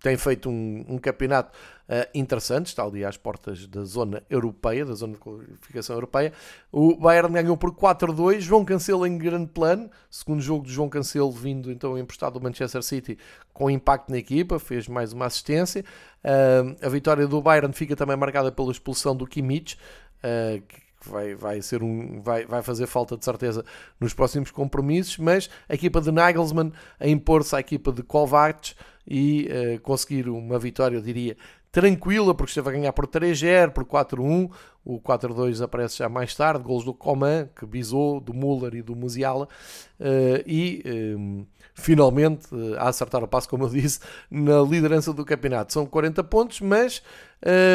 tem 0.00 0.16
feito 0.16 0.48
um, 0.48 0.84
um 0.88 0.98
campeonato 0.98 1.56
uh, 1.88 2.08
interessante, 2.14 2.66
está 2.66 2.84
ali 2.84 3.04
às 3.04 3.16
portas 3.16 3.66
da 3.66 3.84
zona 3.84 4.22
europeia, 4.30 4.84
da 4.84 4.94
zona 4.94 5.14
de 5.14 5.18
qualificação 5.18 5.96
europeia. 5.96 6.32
O 6.70 6.96
Bayern 6.96 7.32
ganhou 7.32 7.56
por 7.56 7.72
4-2, 7.72 8.40
João 8.40 8.64
Cancelo 8.64 9.06
em 9.06 9.18
grande 9.18 9.50
plano, 9.50 9.90
segundo 10.10 10.40
jogo 10.40 10.66
de 10.66 10.72
João 10.72 10.88
Cancelo 10.88 11.30
vindo 11.30 11.70
então 11.70 11.98
emprestado 11.98 12.34
do 12.34 12.42
Manchester 12.42 12.82
City 12.82 13.18
com 13.52 13.70
impacto 13.70 14.10
na 14.10 14.18
equipa, 14.18 14.58
fez 14.58 14.86
mais 14.86 15.12
uma 15.12 15.26
assistência. 15.26 15.84
Uh, 16.24 16.76
a 16.84 16.88
vitória 16.88 17.26
do 17.26 17.40
Bayern 17.42 17.72
fica 17.72 17.96
também 17.96 18.16
marcada 18.16 18.52
pela 18.52 18.70
expulsão 18.70 19.16
do 19.16 19.26
Kimmich, 19.26 19.76
uh, 20.18 20.60
que 20.62 20.87
vai, 21.08 21.34
vai, 21.34 21.62
ser 21.62 21.82
um, 21.82 22.20
vai, 22.20 22.44
vai 22.44 22.62
fazer 22.62 22.86
falta 22.86 23.16
de 23.16 23.24
certeza 23.24 23.64
nos 23.98 24.14
próximos 24.14 24.50
compromissos, 24.50 25.18
mas 25.18 25.48
a 25.68 25.74
equipa 25.74 26.00
de 26.00 26.10
Nagelsmann 26.10 26.72
a 27.00 27.08
impor-se 27.08 27.56
à 27.56 27.60
equipa 27.60 27.92
de 27.92 28.02
Kovacs 28.02 28.76
e 29.06 29.48
uh, 29.48 29.80
conseguir 29.80 30.28
uma 30.28 30.58
vitória, 30.58 30.96
eu 30.96 31.02
diria, 31.02 31.36
tranquila, 31.70 32.34
porque 32.34 32.50
esteve 32.50 32.68
a 32.68 32.72
ganhar 32.72 32.92
por 32.92 33.06
3-0, 33.06 33.70
por 33.70 33.84
4-1. 33.84 34.50
O 34.84 35.00
4-2 35.00 35.62
aparece 35.62 35.98
já 35.98 36.08
mais 36.08 36.34
tarde, 36.34 36.62
gols 36.62 36.84
do 36.84 36.94
Coman, 36.94 37.48
que 37.54 37.66
bisou, 37.66 38.20
do 38.20 38.32
Müller 38.32 38.74
e 38.74 38.82
do 38.82 38.96
Musiala. 38.96 39.48
Uh, 40.00 40.42
e 40.46 40.82
um, 41.16 41.46
finalmente 41.78 42.52
uh, 42.52 42.74
a 42.76 42.88
acertar 42.88 43.22
o 43.22 43.28
passo, 43.28 43.48
como 43.48 43.64
eu 43.64 43.68
disse, 43.70 44.00
na 44.30 44.60
liderança 44.60 45.12
do 45.12 45.24
campeonato. 45.24 45.72
São 45.72 45.86
40 45.86 46.24
pontos, 46.24 46.60
mas 46.60 47.02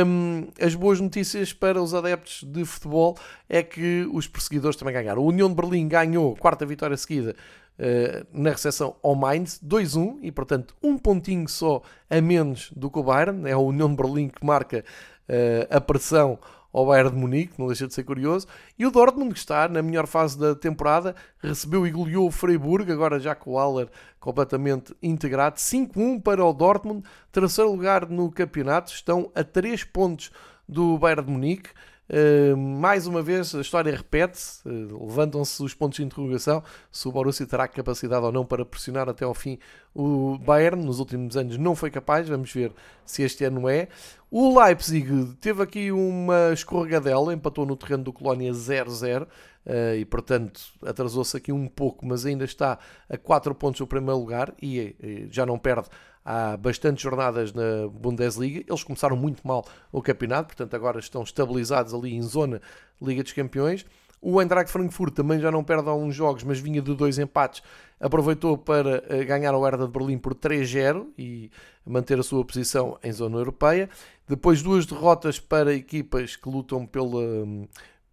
um, 0.06 0.48
as 0.62 0.76
boas 0.76 1.00
notícias 1.00 1.54
para 1.54 1.82
os 1.82 1.94
adeptos 1.94 2.44
de 2.44 2.66
futebol 2.66 3.18
é 3.48 3.64
que 3.64 4.08
os 4.12 4.28
perseguidores 4.28 4.76
também 4.76 4.94
ganharam. 4.94 5.22
O 5.22 5.28
União 5.28 5.48
de 5.48 5.56
Berlim 5.56 5.88
ganhou, 5.88 6.36
quarta 6.36 6.66
vitória 6.66 6.98
seguida, 6.98 7.36
Uh, 7.74 8.24
na 8.32 8.52
recepção 8.52 8.96
ao 9.02 9.16
Mainz, 9.16 9.60
2-1, 9.60 10.20
e 10.22 10.32
portanto 10.32 10.76
um 10.84 10.96
pontinho 10.96 11.50
só 11.50 11.82
a 12.08 12.22
menos 12.22 12.72
do 12.76 12.88
que 12.88 13.00
o 13.00 13.04
Bayern. 13.04 13.50
É 13.50 13.54
a 13.54 13.58
União 13.58 13.90
de 13.90 13.96
Berlim 13.96 14.30
que 14.30 14.46
marca 14.46 14.86
uh, 15.28 15.76
a 15.76 15.82
pressão 15.82 16.38
ao 16.74 16.88
Bayern 16.88 17.12
de 17.12 17.16
Munique, 17.16 17.54
não 17.58 17.68
deixa 17.68 17.88
de 17.88 17.94
ser 17.94 18.04
curioso. 18.04 18.48
E 18.78 18.86
o 18.86 18.92
Dortmund, 18.92 19.32
que 19.34 19.40
está 19.40 19.70
na 19.70 19.82
melhor 19.84 20.08
fase 20.08 20.38
da 20.38 20.56
temporada, 20.56 21.16
recebeu 21.38 21.86
e 21.86 21.92
goleou 21.92 22.28
o 22.28 22.32
Freiburg, 22.32 22.92
agora 22.92 23.20
já 23.20 23.36
com 23.36 23.52
o 23.52 23.60
Haller 23.60 23.88
completamente 24.20 24.96
integrado. 25.02 25.58
5-1 25.58 26.22
para 26.22 26.44
o 26.44 26.52
Dortmund, 26.52 27.04
terceiro 27.32 27.72
lugar 27.72 28.10
no 28.10 28.32
campeonato, 28.32 28.92
estão 28.92 29.32
a 29.36 29.44
3 29.44 29.84
pontos 29.84 30.32
do 30.68 30.98
Bayern 30.98 31.24
de 31.24 31.32
Munique. 31.32 31.70
Uh, 32.10 32.58
mais 32.58 33.08
uma 33.08 33.22
vez 33.22 33.56
a 33.56 33.62
história 33.62 33.96
repete-se, 33.96 34.68
uh, 34.68 35.06
levantam-se 35.08 35.64
os 35.64 35.74
pontos 35.74 35.96
de 35.96 36.04
interrogação 36.04 36.62
se 36.92 37.08
o 37.08 37.12
Borussia 37.14 37.48
terá 37.48 37.66
capacidade 37.66 38.26
ou 38.26 38.32
não 38.32 38.46
para 38.46 38.66
pressionar 38.66 39.08
até 39.08 39.24
ao 39.24 39.34
fim 39.34 39.58
o 39.96 40.38
Bayern. 40.38 40.84
Nos 40.84 41.00
últimos 41.00 41.38
anos 41.38 41.58
não 41.58 41.76
foi 41.76 41.90
capaz, 41.90 42.28
vamos 42.28 42.52
ver 42.52 42.74
se 43.06 43.24
este 43.24 43.46
ano 43.46 43.70
é. 43.70 43.88
O 44.30 44.60
Leipzig 44.60 45.36
teve 45.40 45.64
aqui 45.64 45.92
uma 45.92 46.52
escorregadela, 46.52 47.34
empatou 47.34 47.66
no 47.66 47.76
terreno 47.78 48.04
do 48.04 48.12
Colónia 48.12 48.52
0-0. 48.52 49.24
uh, 49.24 49.96
e, 49.98 50.04
portanto, 50.04 50.62
atrasou-se 50.86 51.38
aqui 51.38 51.54
um 51.54 51.68
pouco, 51.68 52.06
mas 52.06 52.26
ainda 52.26 52.44
está 52.44 52.80
a 53.10 53.18
4 53.18 53.56
pontos 53.56 53.80
do 53.80 53.88
primeiro 53.88 54.20
lugar 54.20 54.54
e 54.62 55.28
já 55.32 55.46
não 55.46 55.58
perde 55.58 55.88
há 56.24 56.58
bastantes 56.58 57.04
jornadas 57.04 57.54
na 57.54 57.88
Bundesliga. 57.92 58.64
Eles 58.68 58.84
começaram 58.84 59.16
muito 59.16 59.46
mal 59.46 59.66
o 59.92 60.02
campeonato, 60.02 60.48
portanto, 60.48 60.74
agora 60.76 61.00
estão 61.00 61.24
estabilizados 61.24 61.94
ali 61.94 62.14
em 62.14 62.22
zona 62.22 62.62
Liga 63.02 63.24
dos 63.24 63.34
Campeões. 63.34 63.86
O 64.26 64.42
Eintracht 64.42 64.72
Frankfurt 64.72 65.14
também 65.14 65.38
já 65.38 65.52
não 65.52 65.66
perde 65.66 65.90
alguns 65.90 66.16
jogos, 66.16 66.44
mas 66.44 66.58
vinha 66.58 66.82
de 66.82 66.96
dois 66.96 67.20
empates. 67.20 67.62
Aproveitou 68.00 68.58
para 68.58 69.04
eh, 69.10 69.26
ganhar 69.26 69.54
o 69.54 69.68
Herda 69.68 69.86
de 69.86 69.92
Berlim 69.92 70.18
por 70.18 70.34
3-0 70.34 71.08
e 71.18 71.52
manter 71.86 72.18
a 72.18 72.24
sua 72.24 72.46
posição 72.46 72.98
em 73.04 73.12
zona 73.12 73.38
europeia. 73.38 73.90
Depois 74.26 74.62
duas 74.62 74.86
derrotas 74.86 75.42
para 75.42 75.74
equipas 75.74 76.38
que 76.38 76.48
lutam 76.48 76.86
pela, 76.86 77.46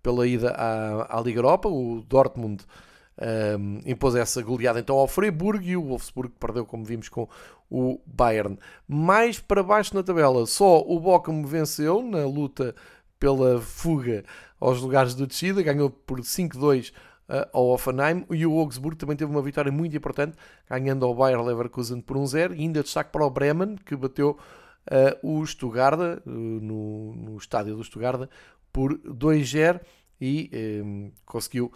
pela 0.03 0.27
ida 0.27 0.51
à, 0.51 1.17
à 1.17 1.21
Liga 1.21 1.39
Europa. 1.39 1.69
O 1.69 2.03
Dortmund 2.03 2.65
um, 3.21 3.81
impôs 3.85 4.15
essa 4.15 4.43
goleada 4.43 4.81
então 4.81 4.97
ao 4.97 5.07
Freiburg 5.07 5.69
e 5.69 5.77
o 5.77 5.85
Wolfsburg 5.85 6.33
perdeu, 6.39 6.65
como 6.65 6.85
vimos, 6.85 7.09
com 7.09 7.29
o 7.71 8.01
Bayern. 8.07 8.59
Mais 8.89 9.39
para 9.39 9.63
baixo 9.63 9.95
na 9.95 10.03
tabela, 10.03 10.47
só 10.47 10.81
o 10.81 10.99
Bochum 10.99 11.45
venceu 11.45 12.03
na 12.03 12.25
luta 12.25 12.75
pela 13.19 13.61
fuga 13.61 14.25
aos 14.59 14.81
lugares 14.81 15.15
de 15.15 15.27
descida, 15.27 15.63
ganhou 15.63 15.91
por 15.91 16.21
5-2 16.21 16.91
uh, 17.29 17.49
ao 17.53 17.69
Offenheim 17.69 18.25
e 18.31 18.47
o 18.47 18.59
Augsburg 18.59 18.97
também 18.97 19.17
teve 19.17 19.31
uma 19.31 19.43
vitória 19.43 19.71
muito 19.71 19.97
importante, 19.97 20.37
ganhando 20.69 21.05
ao 21.05 21.15
Bayer 21.15 21.41
Leverkusen 21.41 22.01
por 22.01 22.17
1-0 22.17 22.57
e 22.57 22.63
ainda 22.63 22.83
destaque 22.83 23.13
para 23.13 23.25
o 23.25 23.31
Bremen, 23.31 23.77
que 23.77 23.95
bateu 23.95 24.39
uh, 24.91 25.41
o 25.41 25.47
Stuttgart 25.47 25.99
uh, 25.99 26.31
no, 26.31 27.15
no, 27.15 27.37
estádio 27.37 27.77
do 27.77 27.85
Stuttgart 27.85 28.29
por 28.73 28.99
2-0 28.99 29.81
e 30.21 30.83
um, 30.85 31.13
conseguiu 31.25 31.73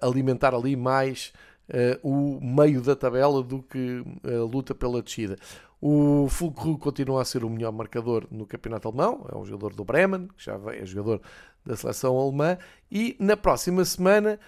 alimentar 0.00 0.54
ali 0.54 0.76
mais 0.76 1.32
uh, 1.68 2.08
o 2.08 2.40
meio 2.40 2.80
da 2.80 2.94
tabela 2.94 3.42
do 3.42 3.62
que 3.62 4.04
a 4.24 4.44
luta 4.44 4.74
pela 4.74 5.02
descida. 5.02 5.36
O 5.80 6.28
Fulcru 6.28 6.78
continua 6.78 7.22
a 7.22 7.24
ser 7.24 7.44
o 7.44 7.50
melhor 7.50 7.72
marcador 7.72 8.26
no 8.30 8.46
campeonato 8.46 8.88
alemão, 8.88 9.26
é 9.30 9.36
um 9.36 9.44
jogador 9.44 9.74
do 9.74 9.84
Bremen, 9.84 10.28
que 10.36 10.44
já 10.44 10.58
é 10.72 10.86
jogador 10.86 11.20
da 11.64 11.76
seleção 11.76 12.18
alemã, 12.18 12.56
e 12.90 13.16
na 13.20 13.36
próxima 13.36 13.84
semana 13.84 14.40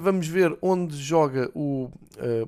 vamos 0.00 0.28
ver 0.28 0.56
onde 0.62 0.96
joga 0.96 1.50
o 1.56 1.90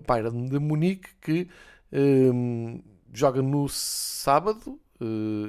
Bayern 0.06 0.48
de 0.48 0.58
Munique, 0.60 1.10
que 1.20 1.48
um, 1.92 2.80
joga 3.12 3.42
no 3.42 3.68
sábado, 3.68 4.78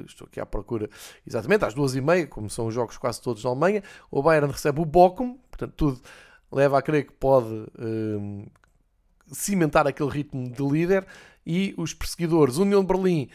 estou 0.04 0.26
aqui 0.26 0.40
à 0.40 0.46
procura 0.46 0.90
exatamente 1.24 1.64
às 1.64 1.74
duas 1.74 1.94
e 1.94 2.00
meia, 2.00 2.26
como 2.26 2.50
são 2.50 2.66
os 2.66 2.74
jogos 2.74 2.98
quase 2.98 3.22
todos 3.22 3.44
na 3.44 3.50
Alemanha. 3.50 3.84
O 4.10 4.20
Bayern 4.20 4.50
recebe 4.50 4.80
o 4.80 4.84
Bochum, 4.84 5.38
portanto, 5.48 5.74
tudo 5.76 6.00
leva 6.54 6.78
a 6.78 6.82
crer 6.82 7.06
que 7.06 7.12
pode 7.12 7.52
uh, 7.52 8.46
cimentar 9.32 9.86
aquele 9.86 10.10
ritmo 10.10 10.48
de 10.48 10.62
líder 10.62 11.04
e 11.44 11.74
os 11.76 11.92
perseguidores. 11.92 12.56
União 12.56 12.80
de 12.82 12.86
Berlim 12.86 13.28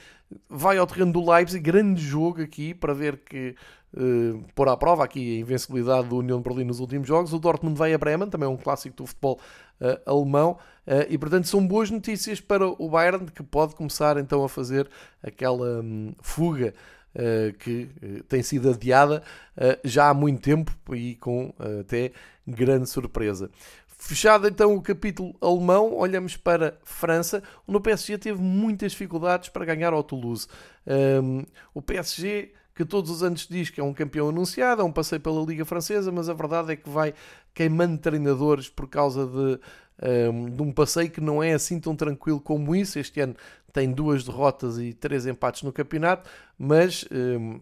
vai 0.49 0.77
ao 0.77 0.87
terreno 0.87 1.11
do 1.11 1.29
Leipzig, 1.29 1.61
grande 1.61 2.01
jogo 2.01 2.41
aqui 2.41 2.73
para 2.73 2.93
ver 2.93 3.17
que 3.17 3.55
uh, 3.93 4.43
pôr 4.55 4.69
à 4.69 4.77
prova 4.77 5.03
aqui 5.03 5.37
a 5.37 5.39
invencibilidade 5.39 6.07
do 6.07 6.17
União 6.17 6.37
de 6.37 6.43
Berlim 6.43 6.63
nos 6.63 6.79
últimos 6.79 7.07
jogos. 7.07 7.33
O 7.33 7.39
Dortmund 7.39 7.77
vai 7.77 7.93
a 7.93 7.97
Bremen, 7.97 8.29
também 8.29 8.47
é 8.47 8.49
um 8.49 8.57
clássico 8.57 8.95
do 8.95 9.05
futebol 9.05 9.39
uh, 9.81 10.09
alemão, 10.09 10.57
uh, 10.87 11.05
e 11.09 11.17
portanto 11.17 11.47
são 11.47 11.65
boas 11.65 11.89
notícias 11.89 12.39
para 12.39 12.67
o 12.67 12.89
Bayern 12.89 13.25
que 13.31 13.43
pode 13.43 13.75
começar 13.75 14.17
então 14.17 14.43
a 14.43 14.49
fazer 14.49 14.89
aquela 15.21 15.81
um, 15.81 16.13
fuga. 16.21 16.73
Uh, 17.15 17.51
que 17.57 17.89
uh, 18.03 18.23
tem 18.25 18.43
sido 18.43 18.69
adiada 18.69 19.23
uh, 19.57 19.79
já 19.83 20.09
há 20.09 20.13
muito 20.13 20.41
tempo 20.41 20.71
e 20.95 21.15
com 21.15 21.51
até 21.81 22.11
grande 22.47 22.87
surpresa. 22.87 23.49
Fechado 24.01 24.47
então 24.47 24.73
o 24.75 24.81
capítulo 24.81 25.35
alemão, 25.41 25.93
olhamos 25.93 26.37
para 26.37 26.77
França, 26.83 27.43
onde 27.67 27.77
o 27.77 27.81
PSG 27.81 28.17
teve 28.17 28.41
muitas 28.41 28.93
dificuldades 28.93 29.49
para 29.49 29.65
ganhar 29.65 29.91
ao 29.91 30.01
Toulouse. 30.01 30.47
Um, 31.21 31.43
o 31.73 31.81
PSG, 31.81 32.53
que 32.73 32.85
todos 32.85 33.11
os 33.11 33.21
anos 33.21 33.45
diz 33.45 33.69
que 33.69 33.81
é 33.81 33.83
um 33.83 33.93
campeão 33.93 34.29
anunciado, 34.29 34.81
é 34.81 34.85
um 34.85 34.91
passeio 34.91 35.19
pela 35.19 35.43
Liga 35.43 35.65
Francesa, 35.65 36.13
mas 36.13 36.29
a 36.29 36.33
verdade 36.33 36.71
é 36.71 36.75
que 36.77 36.89
vai 36.89 37.13
queimando 37.53 37.97
treinadores 37.97 38.69
por 38.69 38.87
causa 38.87 39.27
de, 39.27 39.59
um, 40.31 40.49
de 40.49 40.61
um 40.61 40.71
passeio 40.71 41.11
que 41.11 41.19
não 41.19 41.43
é 41.43 41.51
assim 41.51 41.77
tão 41.77 41.93
tranquilo 41.93 42.39
como 42.39 42.73
isso. 42.73 42.97
Este 42.97 43.19
ano 43.19 43.35
tem 43.71 43.91
duas 43.91 44.23
derrotas 44.23 44.77
e 44.77 44.93
três 44.93 45.25
empates 45.25 45.63
no 45.63 45.71
campeonato, 45.71 46.29
mas 46.57 47.05
um, 47.11 47.59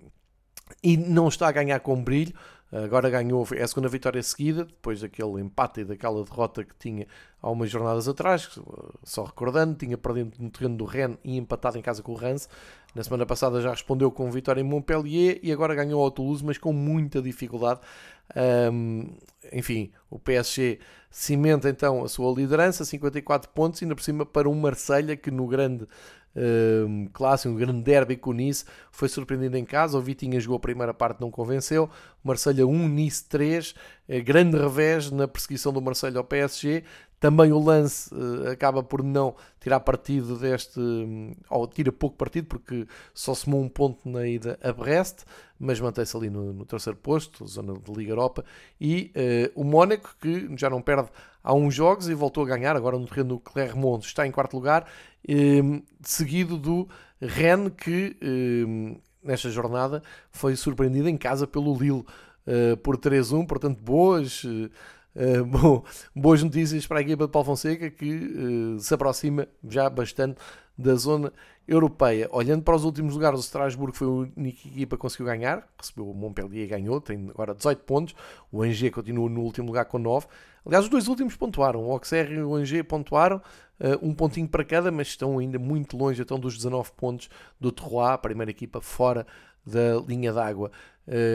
e 0.83 0.97
não 0.97 1.27
está 1.27 1.47
a 1.47 1.51
ganhar 1.51 1.79
com 1.79 2.01
brilho. 2.01 2.33
Agora 2.71 3.09
ganhou, 3.09 3.47
é 3.55 3.63
a 3.63 3.67
segunda 3.67 3.87
vitória 3.87 4.21
seguida, 4.21 4.65
depois 4.65 4.99
daquele 4.99 5.39
empate 5.39 5.81
e 5.81 5.85
daquela 5.85 6.21
derrota 6.23 6.65
que 6.65 6.75
tinha 6.77 7.07
há 7.41 7.49
umas 7.49 7.69
jornadas 7.69 8.09
atrás, 8.09 8.59
só 9.03 9.23
recordando, 9.23 9.75
tinha 9.75 9.97
perdido 9.97 10.33
no 10.37 10.49
terreno 10.49 10.75
do 10.75 10.83
Rennes 10.83 11.17
e 11.23 11.37
empatado 11.37 11.77
em 11.77 11.81
casa 11.81 12.03
com 12.03 12.11
o 12.11 12.15
Reims. 12.15 12.49
Na 12.93 13.03
semana 13.03 13.25
passada 13.25 13.61
já 13.61 13.69
respondeu 13.69 14.11
com 14.11 14.29
vitória 14.31 14.59
em 14.59 14.63
Montpellier 14.63 15.39
e 15.41 15.51
agora 15.51 15.75
ganhou 15.75 16.03
ao 16.03 16.11
Toulouse, 16.11 16.43
mas 16.43 16.57
com 16.57 16.73
muita 16.73 17.21
dificuldade. 17.21 17.79
Um, 18.35 19.15
enfim, 19.53 19.91
o 20.09 20.19
PSG 20.19 20.79
cimenta 21.09 21.69
então 21.69 22.03
a 22.03 22.09
sua 22.09 22.33
liderança, 22.33 22.83
54 22.83 23.49
pontos, 23.51 23.81
ainda 23.81 23.95
por 23.95 24.03
cima 24.03 24.25
para 24.25 24.49
um 24.49 24.55
Marselha 24.55 25.15
que 25.15 25.31
no 25.31 25.47
grande 25.47 25.87
um, 26.37 27.07
clássico, 27.11 27.53
um 27.53 27.57
grande 27.57 27.81
derby 27.81 28.15
com 28.15 28.29
o 28.29 28.33
Nice, 28.33 28.65
foi 28.91 29.09
surpreendido 29.09 29.57
em 29.57 29.65
casa. 29.65 29.97
O 29.97 30.01
Vitinha 30.01 30.39
jogou 30.39 30.57
a 30.57 30.59
primeira 30.59 30.93
parte, 30.93 31.19
não 31.19 31.31
convenceu. 31.31 31.89
Marselha 32.23 32.67
1, 32.67 32.87
Nice 32.89 33.23
3, 33.25 33.73
eh, 34.07 34.21
grande 34.21 34.57
revés 34.57 35.09
na 35.09 35.27
perseguição 35.27 35.73
do 35.73 35.81
Marselha 35.81 36.17
ao 36.17 36.23
PSG. 36.23 36.83
Também 37.19 37.51
o 37.51 37.57
lance 37.57 38.13
uh, 38.13 38.51
acaba 38.51 38.83
por 38.83 39.01
não 39.01 39.35
tirar 39.59 39.79
partido 39.79 40.37
deste, 40.37 40.79
um, 40.79 41.33
ou 41.49 41.67
tira 41.67 41.91
pouco 41.91 42.15
partido, 42.15 42.45
porque 42.45 42.85
só 43.11 43.33
somou 43.33 43.59
um 43.59 43.67
ponto 43.67 44.07
na 44.07 44.27
ida 44.27 44.59
a 44.61 44.71
Brest, 44.71 45.23
mas 45.59 45.79
mantém-se 45.79 46.15
ali 46.15 46.29
no, 46.29 46.53
no, 46.53 46.63
terceiro 46.63 46.97
posto, 46.99 47.47
zona 47.47 47.73
de 47.73 47.91
Liga 47.91 48.11
Europa. 48.11 48.45
E 48.79 49.11
uh, 49.15 49.59
o 49.59 49.63
Mónaco, 49.63 50.15
que 50.21 50.47
já 50.55 50.69
não 50.69 50.79
perde 50.79 51.09
há 51.47 51.53
uns 51.53 51.73
jogos 51.73 52.09
e 52.09 52.13
voltou 52.13 52.43
a 52.43 52.47
ganhar, 52.47 52.75
agora 52.75 52.99
no 52.99 53.07
terreno 53.07 53.29
do 53.29 53.39
Clermont, 53.39 54.05
está 54.05 54.27
em 54.27 54.31
quarto 54.31 54.53
lugar, 54.53 54.85
um, 55.29 55.81
seguido 56.01 56.57
do 56.57 56.89
Rennes, 57.21 57.71
que 57.77 58.17
um, 58.21 58.97
nesta 59.23 59.49
jornada 59.49 60.03
foi 60.29 60.57
surpreendido 60.57 61.07
em 61.07 61.15
casa 61.15 61.47
pelo 61.47 61.73
Lille 61.73 62.03
uh, 62.03 62.75
por 62.83 62.97
3-1, 62.97 63.47
portanto, 63.47 63.81
boas. 63.81 64.43
Uh, 64.43 64.69
bom, 65.47 65.83
boas 66.13 66.43
notícias 66.43 66.85
para 66.85 66.99
a 66.99 67.01
equipa 67.01 67.25
de 67.25 67.31
Paulo 67.31 67.45
Fonseca 67.45 67.89
que 67.89 68.13
uh, 68.13 68.79
se 68.79 68.93
aproxima 68.93 69.47
já 69.67 69.89
bastante 69.89 70.37
da 70.77 70.93
zona 70.95 71.33
europeia. 71.67 72.29
Olhando 72.31 72.63
para 72.63 72.75
os 72.75 72.83
últimos 72.83 73.13
lugares, 73.13 73.39
o 73.39 73.43
Strasbourg 73.43 73.95
foi 73.95 74.07
a 74.07 74.09
única 74.37 74.67
equipa 74.67 74.95
que 74.95 75.01
conseguiu 75.01 75.25
ganhar, 75.25 75.67
recebeu 75.77 76.09
o 76.09 76.13
Montpellier 76.13 76.63
e 76.63 76.67
ganhou, 76.67 77.01
tem 77.01 77.29
agora 77.29 77.53
18 77.53 77.83
pontos. 77.83 78.15
O 78.51 78.63
Angers 78.63 78.93
continua 78.93 79.29
no 79.29 79.41
último 79.41 79.67
lugar 79.67 79.85
com 79.85 79.99
9. 79.99 80.27
Aliás, 80.65 80.85
os 80.85 80.89
dois 80.89 81.07
últimos 81.07 81.35
pontuaram, 81.35 81.85
o 81.85 81.91
Auxerre 81.91 82.35
e 82.35 82.41
o 82.41 82.55
Angers 82.55 82.85
pontuaram, 82.87 83.37
uh, 83.37 84.05
um 84.05 84.13
pontinho 84.13 84.47
para 84.47 84.63
cada, 84.63 84.91
mas 84.91 85.07
estão 85.07 85.37
ainda 85.39 85.59
muito 85.59 85.97
longe 85.97 86.21
então, 86.21 86.39
dos 86.39 86.55
19 86.55 86.91
pontos 86.95 87.29
do 87.59 87.71
Terroir, 87.71 88.13
a 88.13 88.17
primeira 88.17 88.51
equipa 88.51 88.79
fora 88.79 89.27
da 89.65 89.97
linha 90.07 90.31
d'água, 90.31 90.71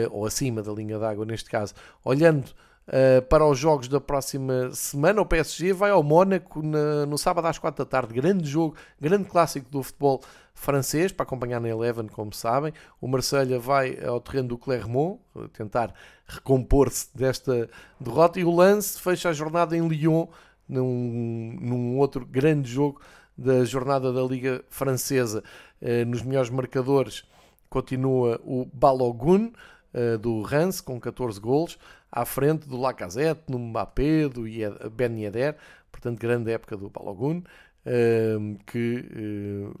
ou 0.09 0.25
acima 0.25 0.63
da 0.63 0.71
linha 0.71 0.97
d'água 0.97 1.23
neste 1.23 1.47
caso. 1.49 1.75
Olhando 2.03 2.45
Uh, 2.85 3.21
para 3.29 3.45
os 3.47 3.57
jogos 3.57 3.87
da 3.87 4.01
próxima 4.01 4.69
semana. 4.73 5.21
O 5.21 5.25
PSG 5.25 5.71
vai 5.71 5.91
ao 5.91 6.03
Mónaco 6.03 6.61
na, 6.61 7.05
no 7.05 7.17
sábado 7.17 7.47
às 7.47 7.57
4 7.57 7.85
da 7.85 7.89
tarde. 7.89 8.13
Grande 8.13 8.45
jogo, 8.45 8.75
grande 8.99 9.23
clássico 9.29 9.69
do 9.69 9.81
futebol 9.81 10.21
francês 10.53 11.11
para 11.11 11.23
acompanhar 11.23 11.61
na 11.61 11.69
Eleven, 11.69 12.07
como 12.07 12.33
sabem. 12.33 12.73
O 12.99 13.07
Marselha 13.07 13.57
vai 13.57 13.97
ao 14.05 14.19
terreno 14.19 14.49
do 14.49 14.57
Clermont 14.57 15.19
tentar 15.53 15.93
recompor-se 16.27 17.07
desta 17.15 17.69
derrota. 17.99 18.39
E 18.39 18.43
o 18.43 18.53
Lance 18.53 18.99
fecha 18.99 19.29
a 19.29 19.33
jornada 19.33 19.77
em 19.77 19.87
Lyon, 19.87 20.27
num, 20.67 21.57
num 21.61 21.97
outro 21.97 22.25
grande 22.25 22.69
jogo 22.69 23.01
da 23.37 23.63
jornada 23.65 24.11
da 24.11 24.21
Liga 24.21 24.63
Francesa. 24.69 25.43
Uh, 25.81 26.05
nos 26.05 26.21
melhores 26.21 26.49
marcadores 26.49 27.23
continua 27.69 28.39
o 28.43 28.65
Balogun 28.71 29.51
uh, 29.93 30.17
do 30.17 30.41
Reims 30.43 30.79
com 30.79 30.99
14 30.99 31.39
golos 31.39 31.77
à 32.13 32.25
frente 32.25 32.67
do 32.67 32.79
Lacazette, 32.79 33.41
no 33.49 33.57
Mbappé, 33.57 34.29
do 34.29 34.43
Ben 34.91 35.19
Yedder, 35.19 35.57
portanto, 35.91 36.19
grande 36.19 36.51
época 36.51 36.77
do 36.77 36.87
Balogun, 36.87 37.41
ehm, 37.85 38.55
que 38.67 39.03
eh, 39.15 39.77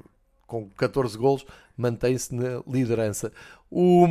com 0.47 0.67
14 0.71 1.15
golos 1.15 1.45
mantém-se 1.77 2.33
na 2.33 2.63
liderança. 2.67 3.31
O, 3.69 4.07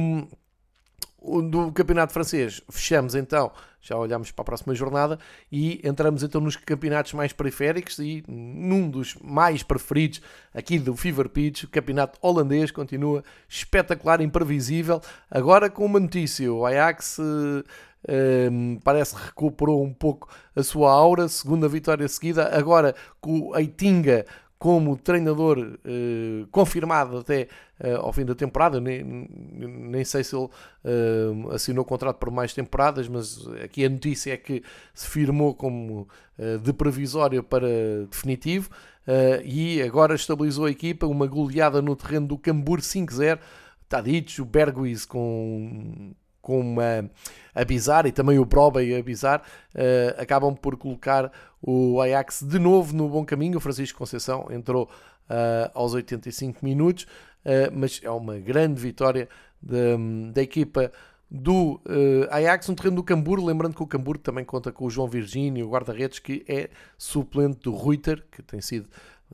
o, 1.18 1.42
do 1.42 1.72
campeonato 1.72 2.12
francês, 2.12 2.62
fechamos 2.70 3.16
então 3.16 3.50
já 3.82 3.96
olhamos 3.96 4.30
para 4.30 4.42
a 4.42 4.46
próxima 4.46 4.74
jornada 4.74 5.18
e 5.50 5.80
entramos 5.82 6.22
então 6.22 6.40
nos 6.40 6.54
campeonatos 6.54 7.12
mais 7.12 7.32
periféricos 7.32 7.98
e 7.98 8.22
num 8.28 8.88
dos 8.88 9.16
mais 9.20 9.64
preferidos 9.64 10.22
aqui 10.54 10.78
do 10.78 10.96
Fever 10.96 11.28
Pitch, 11.28 11.64
o 11.64 11.68
campeonato 11.68 12.18
holandês 12.22 12.70
continua 12.70 13.24
espetacular, 13.48 14.20
imprevisível. 14.20 15.00
Agora 15.28 15.68
com 15.68 15.84
uma 15.84 15.98
notícia, 15.98 16.50
o 16.52 16.64
Ajax 16.64 17.18
uh, 17.18 17.64
uh, 18.08 18.80
parece 18.84 19.16
que 19.16 19.24
recuperou 19.24 19.82
um 19.82 19.92
pouco 19.92 20.28
a 20.54 20.62
sua 20.62 20.92
aura, 20.92 21.26
segunda 21.28 21.68
vitória 21.68 22.06
seguida, 22.06 22.56
agora 22.56 22.94
com 23.20 23.48
o 23.48 23.58
Eitinga 23.58 24.24
como 24.62 24.96
treinador 24.96 25.76
eh, 25.84 26.46
confirmado 26.52 27.18
até 27.18 27.48
eh, 27.80 27.94
ao 27.94 28.12
fim 28.12 28.24
da 28.24 28.32
temporada. 28.32 28.80
Nem, 28.80 29.02
nem 29.02 30.04
sei 30.04 30.22
se 30.22 30.36
ele 30.36 30.48
eh, 30.84 31.52
assinou 31.52 31.84
contrato 31.84 32.18
por 32.18 32.30
mais 32.30 32.54
temporadas, 32.54 33.08
mas 33.08 33.44
aqui 33.64 33.84
a 33.84 33.88
notícia 33.88 34.32
é 34.32 34.36
que 34.36 34.62
se 34.94 35.08
firmou 35.08 35.52
como 35.52 36.06
de 36.62 36.72
previsório 36.72 37.42
para 37.42 37.66
definitivo. 38.08 38.70
e 39.44 39.82
agora 39.82 40.14
estabilizou 40.14 40.66
a 40.66 40.70
equipa, 40.70 41.06
uma 41.06 41.26
goleada 41.26 41.82
no 41.82 41.96
terreno 41.96 42.28
do 42.28 42.38
Cambur 42.38 42.78
5-0. 42.78 43.40
Está 43.82 44.00
dito, 44.00 44.42
o 44.42 44.44
Berguis 44.44 45.04
com 45.04 46.12
com 46.42 46.60
uma 46.60 47.08
a 47.54 47.64
Bizar 47.64 48.06
e 48.06 48.12
também 48.12 48.38
o 48.38 48.44
Proba 48.44 48.82
e 48.82 48.94
a 48.94 49.00
uh, 49.00 49.40
acabam 50.18 50.54
por 50.54 50.76
colocar 50.76 51.30
o 51.62 52.00
Ajax 52.00 52.42
de 52.42 52.58
novo 52.58 52.94
no 52.94 53.08
bom 53.08 53.24
caminho. 53.24 53.58
O 53.58 53.60
Francisco 53.60 53.98
Conceição 53.98 54.48
entrou 54.50 54.84
uh, 55.30 55.70
aos 55.72 55.94
85 55.94 56.64
minutos, 56.64 57.04
uh, 57.04 57.70
mas 57.72 58.00
é 58.02 58.10
uma 58.10 58.38
grande 58.38 58.80
vitória 58.80 59.28
da 60.32 60.42
equipa 60.42 60.90
do 61.30 61.80
Ajax 62.32 62.66
no 62.66 62.74
terreno 62.74 62.96
do 62.96 63.04
Cambur. 63.04 63.38
Lembrando 63.40 63.76
que 63.76 63.82
o 63.82 63.86
Cambur 63.86 64.18
também 64.18 64.44
conta 64.44 64.72
com 64.72 64.86
o 64.86 64.90
João 64.90 65.06
Virgínio, 65.06 65.68
o 65.68 65.70
guarda-redes, 65.70 66.18
que 66.18 66.44
é 66.48 66.68
suplente 66.98 67.60
do 67.60 67.72
Ruiter, 67.72 68.24
que 68.32 68.42
tem 68.42 68.60
sido 68.60 68.88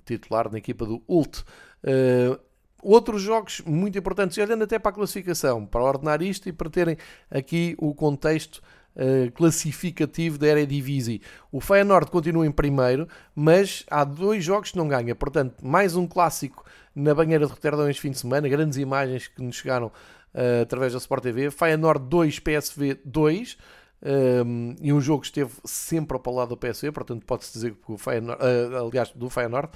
titular 0.05 0.53
na 0.53 0.59
equipa 0.59 0.85
do 0.85 1.03
Ult. 1.09 1.43
Uh, 1.83 2.39
Outros 2.83 3.23
jogos 3.23 3.61
muito 3.67 3.99
importantes, 3.99 4.37
e 4.37 4.41
olhando 4.41 4.65
até 4.65 4.79
para 4.79 4.91
a 4.91 4.95
classificação, 4.95 5.67
para 5.67 5.83
ordenar 5.83 6.23
isto 6.23 6.49
e 6.49 6.53
para 6.53 6.71
terem 6.71 6.97
aqui 7.31 7.75
o 7.79 7.93
contexto 7.93 8.63
uh, 8.95 9.33
classificativo 9.33 10.39
da 10.39 10.47
Eredivisie. 10.47 11.21
O 11.51 11.61
Feyenoord 11.61 12.11
continua 12.11 12.47
em 12.47 12.53
primeiro, 12.53 13.09
mas 13.35 13.85
há 13.91 14.05
dois 14.05 14.45
jogos 14.45 14.71
que 14.71 14.77
não 14.77 14.87
ganha. 14.87 15.15
Portanto, 15.15 15.57
mais 15.65 15.97
um 15.97 16.07
clássico 16.07 16.65
na 16.95 17.15
banheira 17.15 17.47
de 17.47 17.53
Roterdão 17.53 17.89
este 17.89 18.03
fim 18.03 18.11
de 18.11 18.19
semana. 18.19 18.49
Grandes 18.49 18.79
imagens 18.79 19.27
que 19.27 19.43
nos 19.43 19.57
chegaram 19.57 19.89
uh, 19.89 20.63
através 20.63 20.93
da 20.93 20.99
Sport 20.99 21.23
TV. 21.23 21.51
Feyenoord 21.51 22.05
2, 22.09 22.39
PSV 22.39 23.01
2. 23.05 23.59
Um, 24.01 24.09
ehm, 24.09 24.77
e 24.81 24.93
um 24.93 25.01
jogo 25.01 25.23
que 25.23 25.27
esteve 25.27 25.53
sempre 25.65 26.17
ao 26.25 26.33
lado 26.33 26.51
do 26.51 26.57
PSV, 26.57 26.93
portanto 26.93 27.27
pode-se 27.27 27.53
dizer 27.53 27.75
que 27.75 27.91
o 27.91 27.99
Feyenoord, 27.99 28.41
uh, 28.41 28.87
aliás, 28.87 29.11
do 29.11 29.29
Feyenoord, 29.29 29.69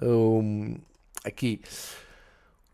um, 0.00 0.76
aqui 1.24 1.60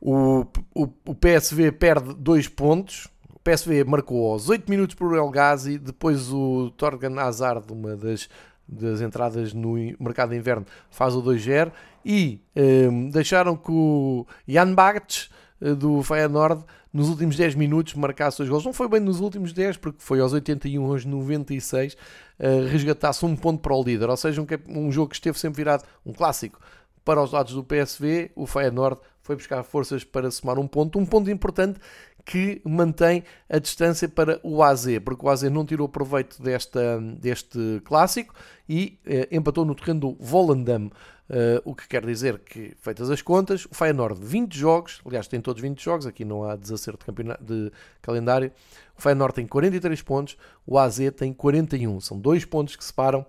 o, 0.01 0.47
o, 0.75 0.89
o 1.07 1.15
PSV 1.15 1.73
perde 1.73 2.15
dois 2.15 2.49
pontos. 2.49 3.09
O 3.29 3.39
PSV 3.39 3.85
marcou 3.85 4.33
aos 4.33 4.49
8 4.49 4.69
minutos 4.71 4.95
por 4.95 5.15
El 5.15 5.31
Ghazi. 5.31 5.79
Depois 5.79 6.33
o 6.33 6.71
Torgan 6.77 7.19
Hazard, 7.21 7.73
uma 7.73 7.97
das, 7.97 8.29
das 8.67 9.01
entradas 9.01 9.53
no 9.53 9.75
mercado 9.99 10.31
de 10.31 10.37
inverno, 10.37 10.67
faz 10.91 11.15
o 11.15 11.23
2-0. 11.23 11.71
E 12.05 12.41
um, 12.57 13.11
deixaram 13.11 13.57
que 13.57 13.71
o 13.71 14.27
Jan 14.49 14.75
Bagts 14.75 15.29
eh, 15.61 15.75
do 15.75 16.03
Feyenoord 16.03 16.65
nos 16.93 17.09
últimos 17.09 17.37
10 17.37 17.55
minutos 17.55 17.95
marcasse 17.95 18.39
dois 18.39 18.49
gols. 18.49 18.65
Não 18.65 18.73
foi 18.73 18.89
bem 18.89 19.01
nos 19.01 19.21
últimos 19.21 19.53
10, 19.53 19.77
porque 19.77 19.99
foi 20.01 20.21
aos 20.21 20.33
81, 20.33 20.85
aos 20.85 21.05
96, 21.05 21.95
uh, 21.95 22.67
resgatasse 22.69 23.25
um 23.25 23.37
ponto 23.37 23.61
para 23.61 23.75
o 23.75 23.83
líder. 23.83 24.09
Ou 24.09 24.17
seja, 24.17 24.41
um, 24.41 24.47
um 24.69 24.91
jogo 24.91 25.11
que 25.11 25.15
esteve 25.15 25.39
sempre 25.39 25.59
virado, 25.59 25.85
um 26.05 26.13
clássico, 26.13 26.59
para 27.05 27.23
os 27.23 27.33
lados 27.33 27.55
do 27.55 27.63
PSV. 27.63 28.33
O 28.35 28.47
Feyenoord 28.47 29.01
foi 29.31 29.37
buscar 29.37 29.63
forças 29.63 30.03
para 30.03 30.29
somar 30.29 30.59
um 30.59 30.67
ponto, 30.67 30.99
um 30.99 31.07
ponto 31.07 31.31
importante 31.31 31.79
que 32.25 32.61
mantém 32.65 33.23
a 33.49 33.61
distância 33.61 34.09
para 34.09 34.41
o 34.43 34.61
AZ, 34.61 34.87
porque 35.05 35.25
o 35.25 35.29
AZ 35.29 35.43
não 35.45 35.65
tirou 35.65 35.89
proveito 35.89 36.43
desta, 36.43 37.01
deste 37.01 37.81
clássico 37.85 38.35
e 38.69 38.99
eh, 39.07 39.29
empatou 39.31 39.65
no 39.65 39.73
terreno 39.77 40.01
do 40.01 40.17
Volendam, 40.19 40.91
eh, 41.29 41.63
o 41.65 41.77
que 41.77 41.87
quer 41.87 42.05
dizer 42.05 42.41
que, 42.41 42.75
feitas 42.81 43.09
as 43.09 43.23
contas, 43.23 43.67
o 43.67 43.75
Feyenoord 43.75 44.21
20 44.21 44.59
jogos, 44.59 45.01
aliás 45.07 45.29
tem 45.29 45.41
todos 45.41 45.63
20 45.63 45.81
jogos, 45.81 46.07
aqui 46.07 46.25
não 46.25 46.43
há 46.43 46.57
desacerto 46.57 47.07
de, 47.13 47.23
de 47.41 47.73
calendário, 48.03 48.51
o 48.99 49.01
Feyenoord 49.01 49.35
tem 49.37 49.47
43 49.47 50.03
pontos, 50.03 50.37
o 50.67 50.77
AZ 50.77 50.99
tem 51.17 51.33
41, 51.33 52.01
são 52.01 52.19
dois 52.19 52.45
pontos 52.45 52.75
que 52.75 52.85
separam, 52.85 53.25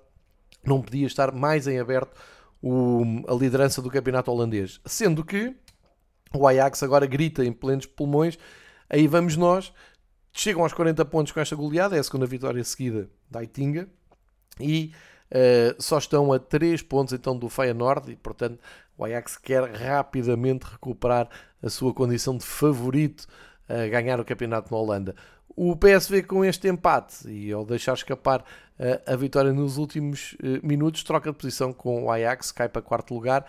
não 0.66 0.82
podia 0.82 1.06
estar 1.06 1.32
mais 1.32 1.68
em 1.68 1.80
aberto 1.80 2.20
o, 2.62 3.24
a 3.28 3.34
liderança 3.34 3.82
do 3.82 3.90
campeonato 3.90 4.32
holandês, 4.32 4.80
sendo 4.86 5.26
que 5.26 5.56
o 6.34 6.48
Ajax 6.48 6.84
agora 6.84 7.06
grita 7.06 7.44
em 7.44 7.52
plenos 7.52 7.86
pulmões. 7.86 8.38
Aí 8.90 9.08
vamos 9.08 9.36
nós. 9.38 9.74
Chegam 10.34 10.64
aos 10.64 10.74
40 10.74 11.04
pontos 11.06 11.32
com 11.32 11.40
esta 11.40 11.56
goleada, 11.56 11.96
é 11.96 12.00
a 12.00 12.04
segunda 12.04 12.26
vitória 12.26 12.64
seguida 12.64 13.10
da 13.30 13.40
Aitinga. 13.40 13.88
E 14.60 14.94
uh, 15.32 15.82
só 15.82 15.98
estão 15.98 16.32
a 16.32 16.40
3 16.40 16.82
pontos 16.84 17.14
então 17.14 17.38
do 17.38 17.50
Feyenoord 17.50 18.12
e, 18.12 18.16
portanto, 18.16 18.60
o 18.98 19.04
Ajax 19.04 19.38
quer 19.38 19.70
rapidamente 19.72 20.66
recuperar 20.66 21.28
a 21.62 21.70
sua 21.70 21.94
condição 21.94 22.38
de 22.38 22.46
favorito 22.46 23.28
a 23.68 23.88
ganhar 23.88 24.20
o 24.20 24.26
campeonato 24.26 24.74
na 24.74 24.80
Holanda. 24.80 25.16
O 25.56 25.76
PSV 25.76 26.24
com 26.24 26.46
este 26.46 26.70
empate 26.70 27.30
e 27.30 27.52
ao 27.52 27.66
deixar 27.66 27.94
escapar 27.94 28.42
uh, 28.42 29.12
a 29.12 29.16
vitória 29.18 29.52
nos 29.52 29.78
últimos 29.78 30.34
uh, 30.34 30.66
minutos, 30.66 31.04
troca 31.04 31.30
de 31.30 31.38
posição 31.38 31.74
com 31.74 32.06
o 32.06 32.12
Ajax, 32.12 32.52
cai 32.52 32.70
para 32.70 32.82
quarto 32.82 33.14
lugar 33.14 33.46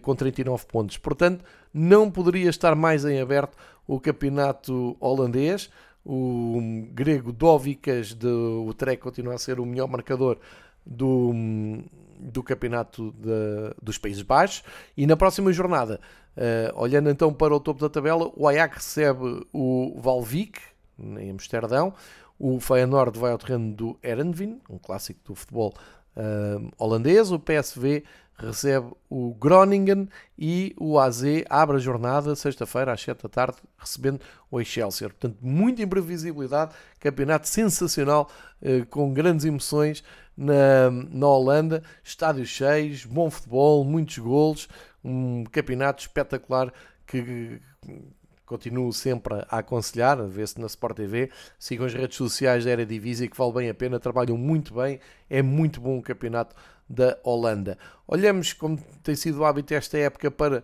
com 0.00 0.14
39 0.14 0.64
pontos. 0.66 0.96
Portanto, 0.96 1.44
não 1.76 2.10
poderia 2.10 2.48
estar 2.48 2.74
mais 2.74 3.04
em 3.04 3.20
aberto 3.20 3.54
o 3.86 4.00
campeonato 4.00 4.96
holandês. 4.98 5.70
O 6.04 6.58
grego 6.92 7.32
Dovicas 7.32 8.14
de 8.14 8.26
Utrecht 8.26 9.02
continua 9.02 9.34
a 9.34 9.38
ser 9.38 9.60
o 9.60 9.66
melhor 9.66 9.86
marcador 9.86 10.38
do, 10.84 11.34
do 12.18 12.42
campeonato 12.42 13.12
de, 13.18 13.74
dos 13.82 13.98
Países 13.98 14.22
Baixos. 14.22 14.62
E 14.96 15.06
na 15.06 15.16
próxima 15.16 15.52
jornada, 15.52 16.00
uh, 16.36 16.80
olhando 16.80 17.10
então 17.10 17.32
para 17.32 17.54
o 17.54 17.60
topo 17.60 17.80
da 17.80 17.90
tabela, 17.90 18.30
o 18.34 18.48
Ajax 18.48 18.76
recebe 18.76 19.46
o 19.52 19.98
Valvik, 20.00 20.60
em 20.98 21.30
Amsterdão. 21.30 21.92
O 22.38 22.58
Feyenoord 22.58 23.18
vai 23.18 23.32
ao 23.32 23.38
terreno 23.38 23.74
do 23.74 23.98
Erenvin, 24.02 24.60
um 24.70 24.78
clássico 24.78 25.20
do 25.24 25.34
futebol 25.34 25.74
uh, 26.16 26.70
holandês. 26.78 27.30
O 27.30 27.38
PSV 27.38 28.04
recebe 28.38 28.92
o 29.08 29.34
Groningen 29.34 30.08
e 30.38 30.74
o 30.78 30.98
AZ 30.98 31.22
abre 31.48 31.76
a 31.76 31.80
jornada 31.80 32.36
sexta-feira 32.36 32.92
às 32.92 33.00
7 33.00 33.22
da 33.22 33.28
tarde, 33.28 33.56
recebendo 33.78 34.20
o 34.50 34.60
Excelsior. 34.60 35.10
Portanto, 35.12 35.38
muita 35.40 35.82
imprevisibilidade, 35.82 36.74
campeonato 37.00 37.48
sensacional, 37.48 38.30
eh, 38.60 38.84
com 38.90 39.12
grandes 39.12 39.44
emoções 39.44 40.04
na, 40.36 40.90
na 40.90 41.26
Holanda, 41.26 41.82
estádios 42.04 42.48
cheios, 42.48 43.04
bom 43.04 43.30
futebol, 43.30 43.84
muitos 43.84 44.18
golos, 44.18 44.68
um 45.02 45.44
campeonato 45.44 46.02
espetacular 46.02 46.72
que 47.06 47.60
continuo 48.46 48.92
sempre 48.92 49.34
a 49.48 49.58
aconselhar, 49.58 50.18
a 50.20 50.24
ver-se 50.24 50.60
na 50.60 50.66
Sport 50.66 50.96
TV, 50.96 51.30
sigam 51.58 51.86
as 51.86 51.92
redes 51.92 52.16
sociais 52.16 52.64
da 52.64 52.70
Eredivisie 52.70 53.28
que 53.28 53.36
vale 53.36 53.52
bem 53.52 53.68
a 53.68 53.74
pena, 53.74 53.98
trabalham 54.00 54.36
muito 54.36 54.74
bem, 54.74 55.00
é 55.28 55.42
muito 55.42 55.80
bom 55.80 55.98
o 55.98 56.02
campeonato 56.02 56.54
da 56.88 57.18
Holanda. 57.24 57.76
Olhamos, 58.06 58.52
como 58.52 58.78
tem 59.02 59.16
sido 59.16 59.40
o 59.40 59.44
hábito 59.44 59.74
esta 59.74 59.98
época, 59.98 60.30
para 60.30 60.62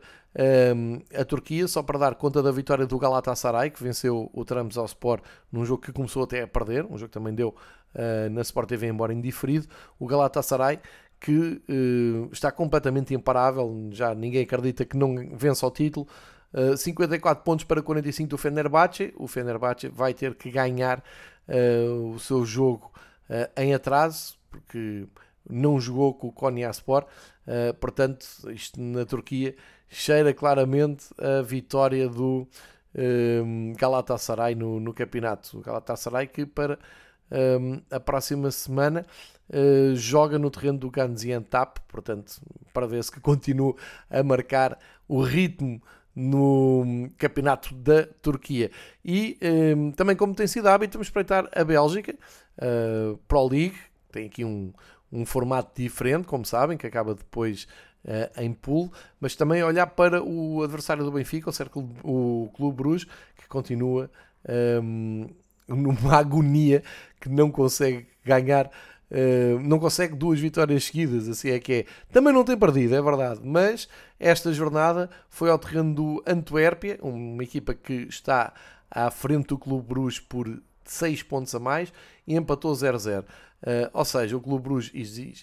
um, 0.75 1.01
a 1.15 1.25
Turquia, 1.25 1.67
só 1.67 1.83
para 1.83 1.99
dar 1.99 2.15
conta 2.15 2.43
da 2.43 2.53
vitória 2.53 2.87
do 2.87 2.99
Galatasaray, 2.99 3.71
que 3.71 3.83
venceu 3.83 4.31
o 4.33 4.45
Trabzonspor 4.45 5.21
num 5.51 5.65
jogo 5.65 5.83
que 5.83 5.93
começou 5.93 6.23
até 6.23 6.43
a 6.43 6.47
perder, 6.47 6.85
um 6.85 6.97
jogo 6.97 7.09
que 7.09 7.19
também 7.19 7.35
deu 7.35 7.49
uh, 7.49 8.31
na 8.31 8.43
Sport 8.43 8.69
TV, 8.69 8.87
embora 8.87 9.13
indiferido. 9.13 9.67
O 9.99 10.07
Galatasaray 10.07 10.79
que 11.23 11.63
uh, 11.69 12.29
está 12.33 12.51
completamente 12.51 13.15
imparável, 13.15 13.89
já 13.93 14.13
ninguém 14.13 14.43
acredita 14.43 14.85
que 14.85 14.97
não 14.97 15.15
vença 15.37 15.65
o 15.65 15.71
título. 15.71 16.07
Uh, 16.53 16.77
54 16.77 17.43
pontos 17.45 17.65
para 17.65 17.83
45 17.83 18.31
do 18.31 18.39
Fenerbahçe. 18.39 19.13
O 19.17 19.27
Fenerbahçe 19.27 19.89
vai 19.89 20.13
ter 20.13 20.35
que 20.35 20.51
ganhar 20.51 21.03
uh, 21.49 22.13
o 22.15 22.21
seu 22.21 22.45
jogo 22.45 22.93
uh, 23.29 23.61
em 23.61 23.75
atraso, 23.75 24.37
porque 24.51 25.07
não 25.49 25.81
jogou 25.81 26.15
com 26.15 26.29
o 26.29 26.33
Konyaspor, 26.33 27.05
uh, 27.47 27.75
portanto, 27.75 28.27
isto 28.51 28.81
na 28.81 29.05
Turquia 29.05 29.55
cheira 29.89 30.33
claramente 30.33 31.07
a 31.19 31.43
vitória 31.43 32.09
do 32.09 32.47
Galatasaray 33.77 34.55
no, 34.55 34.79
no 34.79 34.93
campeonato. 34.93 35.59
O 35.59 35.61
Galatasaray 35.63 36.27
que 36.27 36.45
para 36.45 36.79
a 37.91 38.01
próxima 38.01 38.51
semana 38.51 39.07
uh, 39.51 39.95
joga 39.95 40.39
no 40.39 40.51
terreno 40.51 40.79
do 40.79 40.91
Gaziantep, 40.91 41.81
portanto, 41.89 42.41
para 42.73 42.87
ver 42.87 43.03
se 43.03 43.11
que 43.11 43.21
continua 43.21 43.75
a 44.11 44.23
marcar 44.23 44.79
o 45.09 45.23
ritmo 45.23 45.81
no 46.15 47.11
campeonato 47.17 47.75
da 47.75 48.07
Turquia. 48.21 48.71
E 49.05 49.39
um, 49.77 49.91
também, 49.93 50.15
como 50.15 50.35
tem 50.35 50.47
sido 50.47 50.69
hábito, 50.69 50.95
vamos 50.95 51.09
espreitar 51.09 51.49
a 51.55 51.65
Bélgica, 51.65 52.15
a 52.59 53.17
Pro 53.27 53.49
League, 53.49 53.77
tem 54.11 54.27
aqui 54.27 54.45
um, 54.45 54.73
um 55.11 55.25
formato 55.25 55.81
diferente, 55.81 56.27
como 56.27 56.45
sabem, 56.45 56.77
que 56.77 56.87
acaba 56.87 57.15
depois 57.15 57.67
uh, 58.05 58.41
em 58.41 58.53
pool, 58.53 58.93
mas 59.21 59.35
também 59.35 59.63
olhar 59.63 59.87
para 59.87 60.23
o 60.23 60.63
adversário 60.63 61.05
do 61.05 61.13
Benfica, 61.13 61.51
o, 61.51 61.53
Cercle, 61.53 61.89
o 62.05 62.51
Clube 62.55 62.77
Bruges, 62.77 63.07
que 63.37 63.49
continua 63.49 64.11
um, 64.83 65.29
numa 65.67 66.17
agonia 66.19 66.83
que 67.21 67.29
não 67.29 67.51
consegue 67.51 68.07
ganhar 68.25 68.71
Uh, 69.13 69.61
não 69.61 69.79
consegue 69.79 70.17
duas 70.17 70.41
vitórias 70.41 70.85
seguidas, 70.85 71.29
assim 71.29 71.51
é 71.51 71.61
que 71.61 71.73
é. 71.73 71.87
Também 72.11 72.33
não 72.33 72.43
tem 72.43 72.57
perdido, 72.57 72.95
é 72.95 73.03
verdade, 73.03 73.41
mas 73.45 73.87
esta 74.19 74.51
jornada 74.55 75.11
foi 75.29 75.51
ao 75.51 75.59
terreno 75.59 75.95
do 75.95 76.23
Antuérpia, 76.27 76.99
uma 77.03 77.45
equipa 77.45 77.75
que 77.75 77.93
está 78.09 78.55
à 78.91 79.11
frente 79.11 79.49
do 79.49 79.59
Clube 79.59 79.87
Bruges 79.87 80.19
por 80.19 80.63
6 80.87 81.25
pontos 81.25 81.55
a 81.55 81.61
mais 81.61 81.93
e 82.27 82.35
empatou 82.35 82.73
0-0. 82.73 83.21
Uh, 83.21 83.27
eh, 83.65 83.91
ou 83.93 84.05
seja, 84.05 84.35
o 84.35 84.41
Clube 84.41 84.65
Bruges 84.65 84.91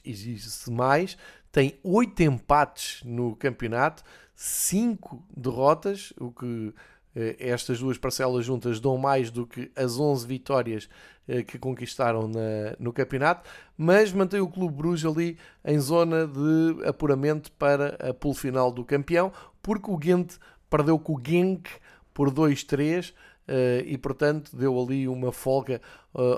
exige-se 0.04 0.72
mais, 0.72 1.16
tem 1.52 1.80
8 1.84 2.24
empates 2.24 3.04
no 3.06 3.36
campeonato, 3.36 4.04
5 4.34 5.24
derrotas, 5.38 6.12
o 6.20 6.32
que 6.32 6.74
eh, 7.16 7.36
estas 7.40 7.80
duas 7.80 7.98
parcelas 7.98 8.46
juntas 8.46 8.80
dão 8.80 8.98
mais 8.98 9.32
do 9.32 9.46
que 9.46 9.72
as 9.76 10.00
11 10.00 10.28
vitórias 10.28 10.88
eh, 10.88 11.19
que 11.48 11.60
conquistaram 11.60 12.28
na, 12.28 12.76
no 12.80 12.92
campeonato, 12.92 13.50
mas 13.78 14.12
mantém 14.12 14.40
o 14.40 14.48
Clube 14.48 14.76
Bruges 14.76 15.06
ali 15.06 15.38
em 15.64 15.80
zona 15.80 16.28
de 16.28 16.88
apuramento 16.88 17.52
para 17.54 17.96
a 18.10 18.14
pool 18.14 18.34
final 18.34 18.72
do 18.72 18.84
campeão, 18.84 19.32
porque 19.62 19.92
o 19.92 19.98
Ghent 19.98 20.38
perdeu 20.70 20.98
com 20.98 21.16
o 21.16 21.22
Genk 21.24 21.70
por 22.14 22.32
2-3 22.32 23.14
eh, 23.48 23.84
e, 23.86 23.98
portanto, 23.98 24.56
deu 24.56 24.80
ali 24.80 25.08
uma 25.08 25.32
folga 25.32 25.82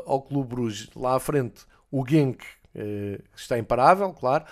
ao 0.06 0.22
Clube 0.22 0.50
Bruges. 0.50 0.90
Lá 0.96 1.16
à 1.16 1.20
frente, 1.20 1.66
o 1.90 2.06
Genk 2.08 2.44
está 3.36 3.58
imparável, 3.58 4.14
claro, 4.14 4.46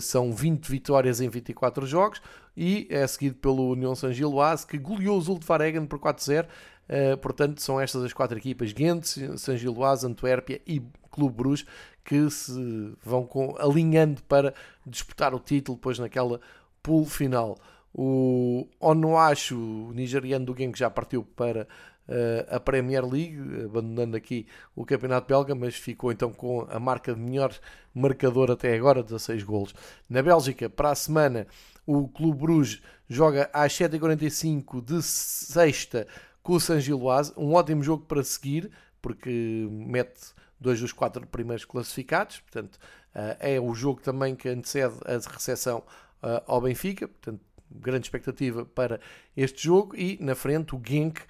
são 0.00 0.32
20 0.32 0.66
vitórias 0.70 1.20
em 1.20 1.28
24 1.28 1.86
jogos 1.86 2.20
e 2.56 2.86
é 2.90 3.06
seguido 3.06 3.36
pelo 3.36 3.70
União 3.70 3.94
San 3.94 4.12
Giloase 4.12 4.66
que 4.66 4.78
goleou 4.78 5.16
o 5.16 5.20
Zultvareggen 5.20 5.86
por 5.86 5.98
4-0. 5.98 6.46
Eh, 6.92 7.14
portanto, 7.14 7.62
são 7.62 7.80
estas 7.80 8.02
as 8.02 8.12
quatro 8.12 8.36
equipas: 8.36 8.72
Ghent, 8.72 9.04
San 9.36 9.56
Giloase, 9.56 10.04
Antuérpia 10.04 10.60
e 10.66 10.82
Clube 11.08 11.36
Bruges 11.36 11.64
que 12.04 12.28
se 12.28 12.92
vão 13.04 13.24
com, 13.24 13.54
alinhando 13.56 14.20
para 14.24 14.52
disputar 14.84 15.32
o 15.32 15.38
título 15.38 15.76
depois 15.76 15.96
naquela 16.00 16.40
pool 16.82 17.06
final. 17.06 17.56
O 17.94 18.66
Onuachu, 18.80 19.56
o 19.56 19.92
nigeriano 19.92 20.46
do 20.46 20.56
Genk, 20.56 20.76
já 20.76 20.90
partiu 20.90 21.22
para 21.22 21.68
uh, 22.08 22.56
a 22.56 22.58
Premier 22.58 23.04
League, 23.04 23.38
abandonando 23.64 24.16
aqui 24.16 24.46
o 24.74 24.84
campeonato 24.84 25.28
belga, 25.28 25.54
mas 25.54 25.76
ficou 25.76 26.10
então 26.10 26.32
com 26.32 26.66
a 26.68 26.80
marca 26.80 27.14
de 27.14 27.20
melhor 27.20 27.52
marcador 27.94 28.50
até 28.50 28.74
agora, 28.74 29.02
16 29.02 29.44
golos. 29.44 29.74
Na 30.08 30.22
Bélgica, 30.22 30.68
para 30.68 30.90
a 30.90 30.94
semana, 30.96 31.46
o 31.86 32.08
Clube 32.08 32.38
Bruges 32.38 32.82
joga 33.08 33.48
às 33.52 33.72
7h45 33.72 34.84
de 34.84 35.02
sexta 35.02 36.08
com 36.42 36.54
o 36.54 36.60
San 36.60 36.80
Giloise. 36.80 37.32
Um 37.36 37.54
ótimo 37.54 37.82
jogo 37.82 38.04
para 38.04 38.22
seguir, 38.22 38.70
porque 39.00 39.66
mete 39.70 40.32
dois 40.58 40.80
dos 40.80 40.92
quatro 40.92 41.26
primeiros 41.26 41.64
classificados. 41.64 42.40
Portanto, 42.40 42.78
eh, 43.14 43.54
é 43.56 43.60
o 43.60 43.74
jogo 43.74 44.00
também 44.00 44.34
que 44.36 44.48
antecede 44.48 44.94
a 45.04 45.32
recepção 45.32 45.82
eh, 46.22 46.42
ao 46.46 46.60
Benfica. 46.60 47.08
Portanto, 47.08 47.40
grande 47.70 48.06
expectativa 48.06 48.64
para 48.64 49.00
este 49.36 49.64
jogo. 49.64 49.96
E 49.96 50.18
na 50.20 50.34
frente, 50.34 50.74
o 50.74 50.82
Genk 50.84 51.20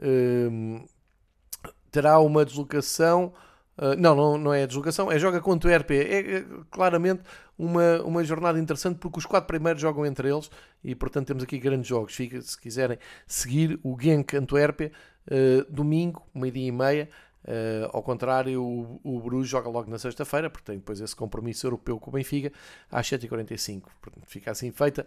um, 0.00 0.76
eh, 0.76 1.70
terá 1.90 2.18
uma 2.20 2.44
deslocação 2.44 3.32
Uh, 3.76 3.94
não, 3.98 4.14
não, 4.14 4.38
não 4.38 4.54
é 4.54 4.62
a 4.62 4.66
deslocação, 4.66 5.12
é 5.12 5.18
joga 5.18 5.40
contra 5.40 5.70
o 5.70 5.76
RP. 5.76 5.90
É, 5.90 6.36
é, 6.36 6.44
claramente 6.70 7.22
uma, 7.58 8.02
uma 8.02 8.24
jornada 8.24 8.58
interessante 8.58 8.98
porque 8.98 9.18
os 9.18 9.26
quatro 9.26 9.46
primeiros 9.46 9.82
jogam 9.82 10.06
entre 10.06 10.30
eles 10.30 10.50
e 10.82 10.94
portanto 10.94 11.26
temos 11.26 11.42
aqui 11.42 11.58
grandes 11.58 11.86
jogos. 11.86 12.14
Fica, 12.14 12.40
se 12.40 12.58
quiserem 12.58 12.98
seguir 13.26 13.78
o 13.82 13.96
Genk 14.00 14.34
Antuérpia, 14.34 14.90
uh, 15.30 15.70
domingo, 15.70 16.26
meio-dia 16.34 16.68
e 16.68 16.72
meia. 16.72 17.08
Uh, 17.44 17.88
ao 17.92 18.02
contrário, 18.02 18.60
o, 18.60 19.00
o 19.04 19.20
Bruges 19.20 19.50
joga 19.50 19.68
logo 19.68 19.90
na 19.90 19.98
sexta-feira, 19.98 20.48
porque 20.48 20.64
tem 20.64 20.78
depois 20.78 20.98
esse 21.00 21.14
compromisso 21.14 21.66
europeu 21.66 22.00
com 22.00 22.10
o 22.10 22.14
Benfica, 22.14 22.50
às 22.90 23.06
7h45. 23.08 23.82
Portanto, 24.00 24.24
fica 24.26 24.50
assim 24.50 24.72
feita 24.72 25.06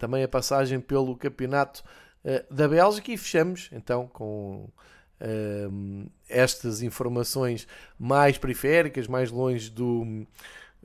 também 0.00 0.24
a 0.24 0.28
passagem 0.28 0.80
pelo 0.80 1.16
campeonato 1.16 1.84
da 2.50 2.66
Bélgica 2.66 3.12
e 3.12 3.16
fechamos 3.16 3.70
então 3.72 4.08
com 4.08 4.68
uh, 5.20 6.10
estas 6.28 6.82
informações 6.82 7.66
mais 7.98 8.38
periféricas, 8.38 9.06
mais 9.06 9.30
longe 9.30 9.70
do, 9.70 10.26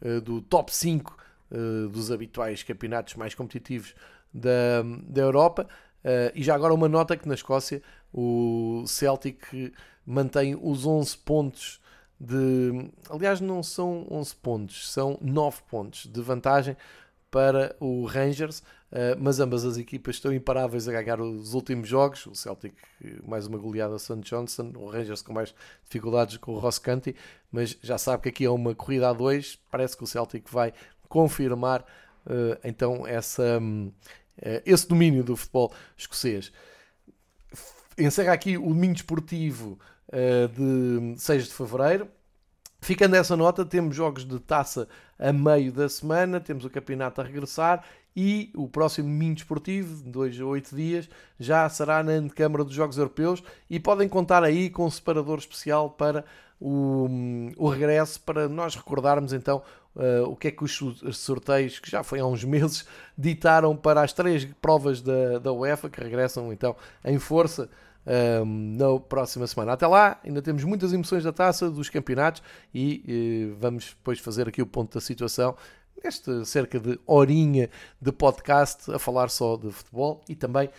uh, 0.02 0.22
do 0.22 0.42
top 0.42 0.74
5 0.74 1.18
uh, 1.52 1.90
dos 1.90 2.12
habituais 2.12 2.64
campeonatos 2.64 3.16
mais 3.16 3.34
competitivos 3.34 3.94
da, 4.34 4.84
da 5.08 5.22
Europa. 5.22 5.68
Uh, 6.04 6.32
e 6.34 6.44
já 6.44 6.56
agora 6.56 6.74
uma 6.74 6.88
nota 6.88 7.18
que 7.18 7.28
na 7.28 7.34
Escócia 7.34 7.82
o 8.14 8.84
Celtic 8.88 9.74
mantém 10.06 10.58
os 10.60 10.86
11 10.86 11.18
pontos 11.20 11.80
de. 12.20 12.90
Aliás, 13.10 13.40
não 13.40 13.64
são 13.64 14.08
11 14.10 14.36
pontos, 14.38 14.92
são 14.92 15.18
9 15.22 15.62
pontos 15.70 16.06
de 16.06 16.22
vantagem 16.22 16.76
para 17.32 17.76
o 17.80 18.06
Rangers, 18.06 18.62
eh, 18.62 18.64
mas 19.20 19.40
ambas 19.40 19.64
as 19.66 19.78
equipas 19.78 20.16
estão 20.16 20.34
imparáveis 20.34 20.88
a 20.88 20.92
ganhar 20.92 21.22
os 21.22 21.54
últimos 21.54 21.88
jogos. 21.88 22.26
O 22.26 22.34
Celtic, 22.34 22.74
mais 23.28 23.46
uma 23.46 23.58
goleada 23.58 23.96
a 23.96 24.00
St. 24.00 24.22
Johnson, 24.22 24.72
o 24.76 24.90
Rangers 24.90 25.22
com 25.22 25.34
mais 25.34 25.54
dificuldades 25.84 26.38
com 26.38 26.54
o 26.54 26.60
Ross 26.60 26.80
County, 26.80 27.16
mas 27.52 27.78
já 27.82 27.98
sabe 27.98 28.24
que 28.24 28.30
aqui 28.30 28.46
é 28.46 28.50
uma 28.50 28.74
corrida 28.74 29.10
a 29.10 29.14
dois. 29.14 29.60
Parece 29.70 29.96
que 29.96 30.04
o 30.04 30.08
Celtic 30.08 30.50
vai 30.50 30.74
confirmar 31.08 31.82
uh, 31.82 32.58
então 32.64 33.06
essa, 33.06 33.60
uh, 33.60 33.94
esse 34.66 34.88
domínio 34.88 35.24
do 35.24 35.36
futebol 35.36 35.74
escocês. 35.98 36.52
Encerra 37.98 38.34
aqui 38.34 38.58
o 38.58 38.70
domingo 38.70 38.96
esportivo 38.96 39.78
uh, 40.08 41.14
de 41.14 41.20
6 41.20 41.46
de 41.46 41.54
fevereiro. 41.54 42.08
Ficando 42.82 43.16
essa 43.16 43.36
nota, 43.36 43.66
temos 43.66 43.94
jogos 43.94 44.24
de 44.24 44.40
taça 44.40 44.88
a 45.18 45.34
meio 45.34 45.72
da 45.74 45.90
semana, 45.90 46.40
temos 46.40 46.64
o 46.64 46.70
campeonato 46.70 47.20
a 47.20 47.26
regressar 47.26 47.84
e 48.16 48.52
o 48.56 48.68
próximo 48.68 49.08
domingo 49.08 49.38
esportivo, 49.38 50.04
de 50.04 50.10
2 50.10 50.42
a 50.42 50.46
8 50.46 50.76
dias, 50.76 51.10
já 51.40 51.68
será 51.70 52.04
na 52.04 52.28
Câmara 52.30 52.64
dos 52.64 52.74
Jogos 52.74 52.98
Europeus 52.98 53.44
e 53.70 53.80
podem 53.80 54.10
contar 54.10 54.44
aí 54.44 54.70
com 54.70 54.86
um 54.86 54.92
separador 54.92 55.38
especial 55.38 55.90
para 55.90 56.26
o, 56.60 57.08
o 57.58 57.70
regresso, 57.70 58.20
para 58.22 58.50
nós 58.50 58.76
recordarmos 58.76 59.32
então 59.32 59.62
uh, 59.96 60.30
o 60.30 60.36
que 60.36 60.50
é 60.50 60.52
que 60.52 60.64
os 60.64 60.78
sorteios, 61.14 61.80
que 61.80 61.90
já 61.90 62.04
foi 62.04 62.20
há 62.20 62.26
uns 62.26 62.44
meses, 62.46 62.86
ditaram 63.18 63.76
para 63.76 64.02
as 64.02 64.12
três 64.12 64.46
provas 64.62 65.02
da, 65.02 65.40
da 65.40 65.54
UEFA, 65.54 65.90
que 65.90 66.02
regressam 66.02 66.52
então 66.52 66.76
em 67.06 67.18
força 67.18 67.70
um, 68.46 68.76
na 68.76 69.00
próxima 69.00 69.46
semana. 69.48 69.74
Até 69.74 69.88
lá, 69.88 70.20
ainda 70.24 70.42
temos 70.42 70.64
muitas 70.64 70.92
emoções 70.94 71.24
da 71.24 71.32
taça, 71.32 71.70
dos 71.70 71.90
campeonatos 71.90 72.42
e 72.74 73.52
uh, 73.54 73.56
vamos 73.60 73.96
depois 73.98 74.20
fazer 74.20 74.48
aqui 74.48 74.62
o 74.62 74.68
ponto 74.68 74.94
da 74.94 75.02
situação 75.02 75.56
nesta 76.04 76.46
cerca 76.46 76.80
de 76.80 77.00
horinha 77.06 77.70
de 78.02 78.12
podcast 78.12 78.92
a 78.92 79.00
falar 79.00 79.30
só 79.30 79.58
de 79.58 79.72
futebol 79.72 80.22
e 80.28 80.36
também 80.36 80.70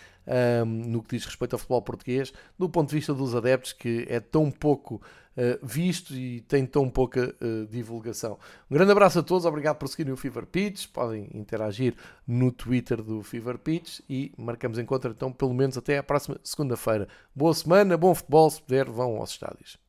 um, 0.65 0.65
no 0.65 1.01
que 1.03 1.15
diz 1.15 1.25
respeito 1.25 1.53
ao 1.53 1.59
futebol 1.59 1.81
português, 1.81 2.33
do 2.57 2.69
ponto 2.69 2.89
de 2.89 2.95
vista 2.95 3.13
dos 3.13 3.35
adeptos, 3.35 3.73
que 3.73 4.05
é 4.09 4.19
tão 4.19 4.51
pouco 4.51 4.95
uh, 4.95 5.65
visto 5.65 6.13
e 6.13 6.41
tem 6.41 6.65
tão 6.65 6.89
pouca 6.89 7.35
uh, 7.41 7.65
divulgação. 7.67 8.37
Um 8.69 8.75
grande 8.75 8.91
abraço 8.91 9.19
a 9.19 9.23
todos, 9.23 9.45
obrigado 9.45 9.77
por 9.77 9.87
seguirem 9.87 10.13
o 10.13 10.17
Fever 10.17 10.45
Pitch, 10.45 10.87
podem 10.87 11.29
interagir 11.33 11.95
no 12.27 12.51
Twitter 12.51 13.01
do 13.01 13.23
Fever 13.23 13.57
Pitch 13.57 13.99
e 14.09 14.31
marcamos 14.37 14.77
encontro 14.77 15.11
então 15.11 15.31
pelo 15.31 15.53
menos 15.53 15.77
até 15.77 15.97
a 15.97 16.03
próxima 16.03 16.39
segunda-feira. 16.43 17.07
Boa 17.35 17.53
semana, 17.53 17.97
bom 17.97 18.13
futebol, 18.13 18.49
se 18.49 18.61
puder, 18.61 18.89
vão 18.89 19.17
aos 19.17 19.31
estádios. 19.31 19.80